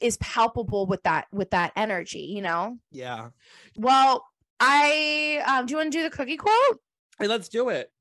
is 0.00 0.16
palpable 0.16 0.86
with 0.86 1.02
that 1.02 1.26
with 1.32 1.50
that 1.50 1.72
energy, 1.76 2.32
you 2.34 2.40
know? 2.40 2.78
Yeah. 2.90 3.28
Well, 3.76 4.24
I 4.58 5.42
um 5.46 5.66
do 5.66 5.72
you 5.72 5.76
want 5.76 5.92
to 5.92 5.98
do 5.98 6.02
the 6.02 6.16
cookie 6.16 6.38
quote? 6.38 6.80
Hey, 7.18 7.26
let's 7.26 7.50
do 7.50 7.68
it. 7.68 7.91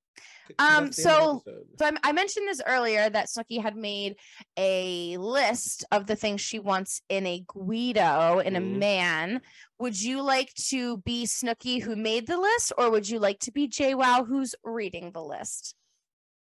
Um, 0.60 0.86
that's 0.86 0.98
the 0.98 1.10
end 1.10 1.22
of 1.22 1.44
the 1.46 1.52
so 1.52 1.64
so 1.80 1.86
I, 1.86 2.10
I 2.10 2.12
mentioned 2.12 2.48
this 2.48 2.62
earlier 2.66 3.10
that 3.10 3.28
Snooki 3.28 3.62
had 3.62 3.76
made 3.76 4.16
a 4.58 5.18
list 5.18 5.86
of 5.92 6.08
the 6.08 6.16
things 6.16 6.42
she 6.42 6.60
wants 6.60 7.02
in 7.10 7.26
a 7.26 7.44
Guido, 7.48 8.40
in 8.40 8.56
a 8.56 8.62
Mhm. 8.62 8.78
man. 8.78 9.42
Would 9.80 10.02
you 10.02 10.22
like 10.22 10.54
to 10.70 10.98
be 11.00 11.26
Snooki 11.26 11.82
who 11.82 11.96
made 11.96 12.28
the 12.28 12.38
list, 12.38 12.72
or 12.78 12.92
would 12.92 13.10
you 13.10 13.20
like 13.20 13.40
to 13.40 13.52
be 13.52 13.68
JWoww 13.68 14.28
who's 14.28 14.54
reading 14.64 15.12
the 15.12 15.24
list? 15.24 15.76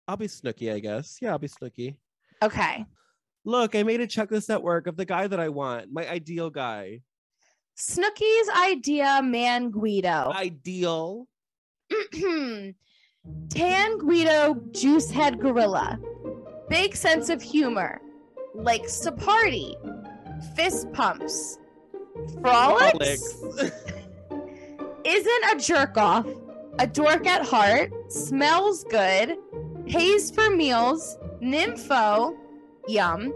I'll 0.07 0.17
be 0.17 0.27
Snooki, 0.27 0.73
I 0.73 0.79
guess. 0.79 1.19
Yeah, 1.21 1.31
I'll 1.31 1.39
be 1.39 1.47
Snooki. 1.47 1.95
Okay. 2.41 2.85
Look, 3.45 3.75
I 3.75 3.83
made 3.83 4.01
a 4.01 4.07
checklist 4.07 4.49
at 4.49 4.61
work 4.61 4.87
of 4.87 4.97
the 4.97 5.05
guy 5.05 5.27
that 5.27 5.39
I 5.39 5.49
want, 5.49 5.91
my 5.91 6.07
ideal 6.09 6.49
guy. 6.49 7.01
Snooki's 7.77 8.49
idea 8.49 9.21
man 9.23 9.71
Guido. 9.71 10.31
Ideal. 10.35 11.27
Tan 13.49 13.97
Guido 13.97 14.55
juice 14.71 15.11
head 15.11 15.39
gorilla. 15.39 15.99
Big 16.69 16.95
sense 16.95 17.29
of 17.29 17.41
humor. 17.41 18.01
Likes 18.55 18.99
to 19.01 19.11
party. 19.11 19.75
Fist 20.55 20.91
pumps. 20.93 21.59
Frolics. 22.41 22.95
Alex. 23.01 23.35
Isn't 25.05 25.43
a 25.53 25.59
jerk 25.59 25.97
off. 25.97 26.25
A 26.79 26.87
dork 26.87 27.27
at 27.27 27.45
heart. 27.45 27.91
Smells 28.11 28.85
good. 28.85 29.37
Pays 29.85 30.31
for 30.31 30.49
meals. 30.49 31.17
Nympho. 31.41 32.37
Yum. 32.87 33.33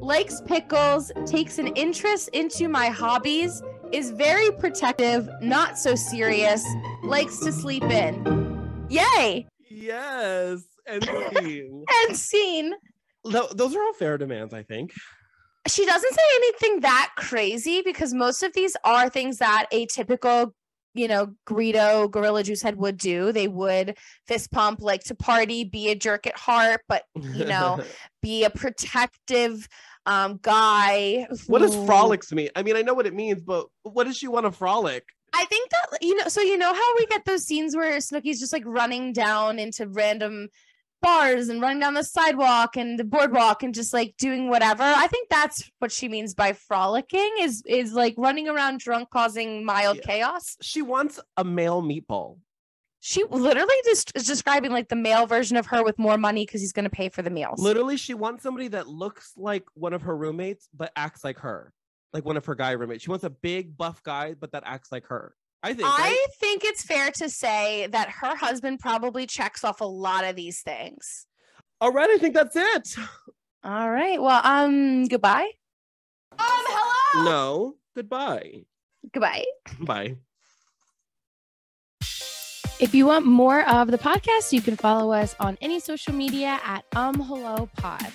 Likes 0.00 0.40
pickles. 0.40 1.12
Takes 1.24 1.58
an 1.58 1.68
interest 1.68 2.30
into 2.30 2.68
my 2.68 2.88
hobbies. 2.88 3.62
Is 3.92 4.10
very 4.10 4.50
protective. 4.50 5.28
Not 5.40 5.78
so 5.78 5.94
serious. 5.94 6.66
Likes 7.04 7.38
to 7.40 7.52
sleep 7.52 7.84
in. 7.84 8.45
Yay! 8.88 9.46
yes. 9.70 10.62
And 10.86 11.04
scene. 11.36 11.84
And 12.06 12.16
scene. 12.16 12.74
Tho- 13.24 13.48
those 13.52 13.74
are 13.74 13.82
all 13.82 13.92
fair 13.94 14.16
demands, 14.18 14.54
I 14.54 14.62
think. 14.62 14.92
She 15.66 15.84
doesn't 15.84 16.14
say 16.14 16.22
anything 16.36 16.80
that 16.80 17.12
crazy 17.16 17.82
because 17.82 18.14
most 18.14 18.44
of 18.44 18.52
these 18.52 18.76
are 18.84 19.08
things 19.08 19.38
that 19.38 19.66
a 19.72 19.86
typical, 19.86 20.54
you 20.94 21.08
know, 21.08 21.34
Guido 21.44 22.06
Gorilla 22.06 22.44
Juice 22.44 22.62
Head 22.62 22.76
would 22.76 22.96
do. 22.96 23.32
They 23.32 23.48
would 23.48 23.98
fist 24.28 24.52
pump, 24.52 24.80
like 24.80 25.02
to 25.04 25.16
party, 25.16 25.64
be 25.64 25.88
a 25.88 25.96
jerk 25.96 26.28
at 26.28 26.36
heart, 26.36 26.82
but 26.88 27.02
you 27.16 27.44
know, 27.46 27.80
be 28.22 28.44
a 28.44 28.50
protective 28.50 29.68
um 30.06 30.38
guy. 30.40 31.26
what 31.48 31.62
does 31.62 31.74
frolics 31.84 32.30
mean? 32.30 32.50
I 32.54 32.62
mean, 32.62 32.76
I 32.76 32.82
know 32.82 32.94
what 32.94 33.06
it 33.06 33.14
means, 33.14 33.42
but 33.42 33.66
what 33.82 34.04
does 34.04 34.16
she 34.16 34.28
want 34.28 34.46
to 34.46 34.52
frolic? 34.52 35.04
I 35.36 35.44
think 35.44 35.70
that 35.70 35.98
you 36.02 36.16
know, 36.16 36.28
so 36.28 36.40
you 36.40 36.56
know 36.56 36.72
how 36.72 36.96
we 36.96 37.06
get 37.06 37.24
those 37.24 37.44
scenes 37.44 37.76
where 37.76 37.96
Snooki's 37.98 38.40
just 38.40 38.52
like 38.52 38.64
running 38.64 39.12
down 39.12 39.58
into 39.58 39.86
random 39.86 40.48
bars 41.02 41.48
and 41.48 41.60
running 41.60 41.80
down 41.80 41.94
the 41.94 42.02
sidewalk 42.02 42.76
and 42.76 42.98
the 42.98 43.04
boardwalk 43.04 43.62
and 43.62 43.74
just 43.74 43.92
like 43.92 44.14
doing 44.18 44.48
whatever. 44.48 44.82
I 44.82 45.06
think 45.06 45.28
that's 45.28 45.70
what 45.78 45.92
she 45.92 46.08
means 46.08 46.34
by 46.34 46.52
frolicking 46.54 47.30
is 47.40 47.62
is 47.66 47.92
like 47.92 48.14
running 48.16 48.48
around 48.48 48.80
drunk 48.80 49.10
causing 49.10 49.64
mild 49.64 50.00
chaos. 50.02 50.56
She 50.62 50.82
wants 50.82 51.20
a 51.36 51.44
male 51.44 51.82
meatball. 51.82 52.38
She 53.00 53.22
literally 53.24 53.74
just 53.84 54.10
is 54.16 54.26
describing 54.26 54.72
like 54.72 54.88
the 54.88 54.96
male 54.96 55.26
version 55.26 55.56
of 55.56 55.66
her 55.66 55.84
with 55.84 55.98
more 55.98 56.18
money 56.18 56.44
because 56.44 56.60
he's 56.60 56.72
going 56.72 56.84
to 56.84 56.90
pay 56.90 57.08
for 57.08 57.22
the 57.22 57.30
meals. 57.30 57.60
Literally, 57.60 57.96
she 57.96 58.14
wants 58.14 58.42
somebody 58.42 58.68
that 58.68 58.88
looks 58.88 59.32
like 59.36 59.64
one 59.74 59.92
of 59.92 60.02
her 60.02 60.16
roommates, 60.16 60.68
but 60.74 60.90
acts 60.96 61.22
like 61.22 61.38
her, 61.38 61.72
like 62.16 62.24
one 62.24 62.36
of 62.36 62.46
her 62.46 62.54
guy 62.54 62.72
roommates. 62.72 63.04
She 63.04 63.10
wants 63.10 63.24
a 63.24 63.30
big 63.30 63.76
buff 63.76 64.02
guy, 64.02 64.34
but 64.34 64.52
that 64.52 64.62
acts 64.64 64.90
like 64.90 65.06
her. 65.06 65.34
I 65.62 65.74
think. 65.74 65.86
I 65.86 65.98
right? 65.98 66.26
think 66.40 66.64
it's 66.64 66.82
fair 66.82 67.10
to 67.12 67.28
say 67.28 67.86
that 67.88 68.08
her 68.08 68.34
husband 68.34 68.78
probably 68.78 69.26
checks 69.26 69.64
off 69.64 69.80
a 69.80 69.84
lot 69.84 70.24
of 70.24 70.34
these 70.34 70.60
things. 70.62 71.26
All 71.80 71.92
right, 71.92 72.08
I 72.08 72.16
think 72.18 72.34
that's 72.34 72.56
it. 72.56 72.96
All 73.64 73.90
right. 73.90 74.20
Well, 74.20 74.40
um, 74.44 75.04
goodbye. 75.04 75.50
Um, 76.32 76.38
hello? 76.38 77.24
No, 77.24 77.74
goodbye. 77.94 78.64
Goodbye. 79.12 79.44
Bye. 79.80 80.16
If 82.78 82.94
you 82.94 83.06
want 83.06 83.26
more 83.26 83.66
of 83.68 83.90
the 83.90 83.98
podcast, 83.98 84.52
you 84.52 84.60
can 84.60 84.76
follow 84.76 85.12
us 85.12 85.34
on 85.40 85.58
any 85.60 85.80
social 85.80 86.12
media 86.12 86.60
at 86.64 86.84
um 86.94 87.20
hello 87.20 87.68
pod. 87.76 88.12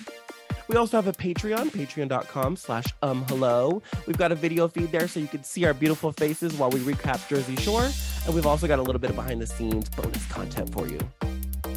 We 0.68 0.76
also 0.76 0.96
have 0.96 1.06
a 1.06 1.12
Patreon, 1.12 1.70
patreon.com 1.70 2.56
slash 2.56 2.86
um 3.02 3.24
hello. 3.28 3.82
We've 4.06 4.18
got 4.18 4.32
a 4.32 4.34
video 4.34 4.68
feed 4.68 4.90
there 4.92 5.08
so 5.08 5.20
you 5.20 5.26
can 5.26 5.44
see 5.44 5.64
our 5.64 5.74
beautiful 5.74 6.12
faces 6.12 6.54
while 6.54 6.70
we 6.70 6.80
recap 6.80 7.26
Jersey 7.28 7.56
Shore. 7.56 7.88
And 8.26 8.34
we've 8.34 8.46
also 8.46 8.66
got 8.66 8.78
a 8.78 8.82
little 8.82 9.00
bit 9.00 9.10
of 9.10 9.16
behind 9.16 9.42
the 9.42 9.46
scenes 9.46 9.88
bonus 9.90 10.24
content 10.26 10.72
for 10.72 10.86
you. 10.86 10.98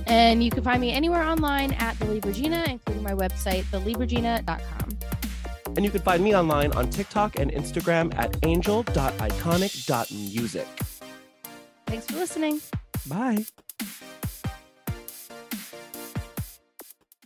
And 0.07 0.43
you 0.43 0.51
can 0.51 0.63
find 0.63 0.79
me 0.79 0.91
anywhere 0.91 1.23
online 1.23 1.71
at 1.73 1.95
thelibragina, 1.95 2.67
including 2.67 3.01
my 3.03 3.13
website, 3.13 3.63
theleeregina.com. 3.65 4.89
And 5.75 5.83
you 5.83 5.91
can 5.91 6.01
find 6.01 6.23
me 6.23 6.35
online 6.35 6.71
on 6.73 6.89
TikTok 6.89 7.39
and 7.39 7.51
Instagram 7.51 8.15
at 8.15 8.37
angel.iconic.music. 8.45 10.67
Thanks 11.87 12.05
for 12.07 12.15
listening. 12.15 12.61
Bye. 13.07 13.45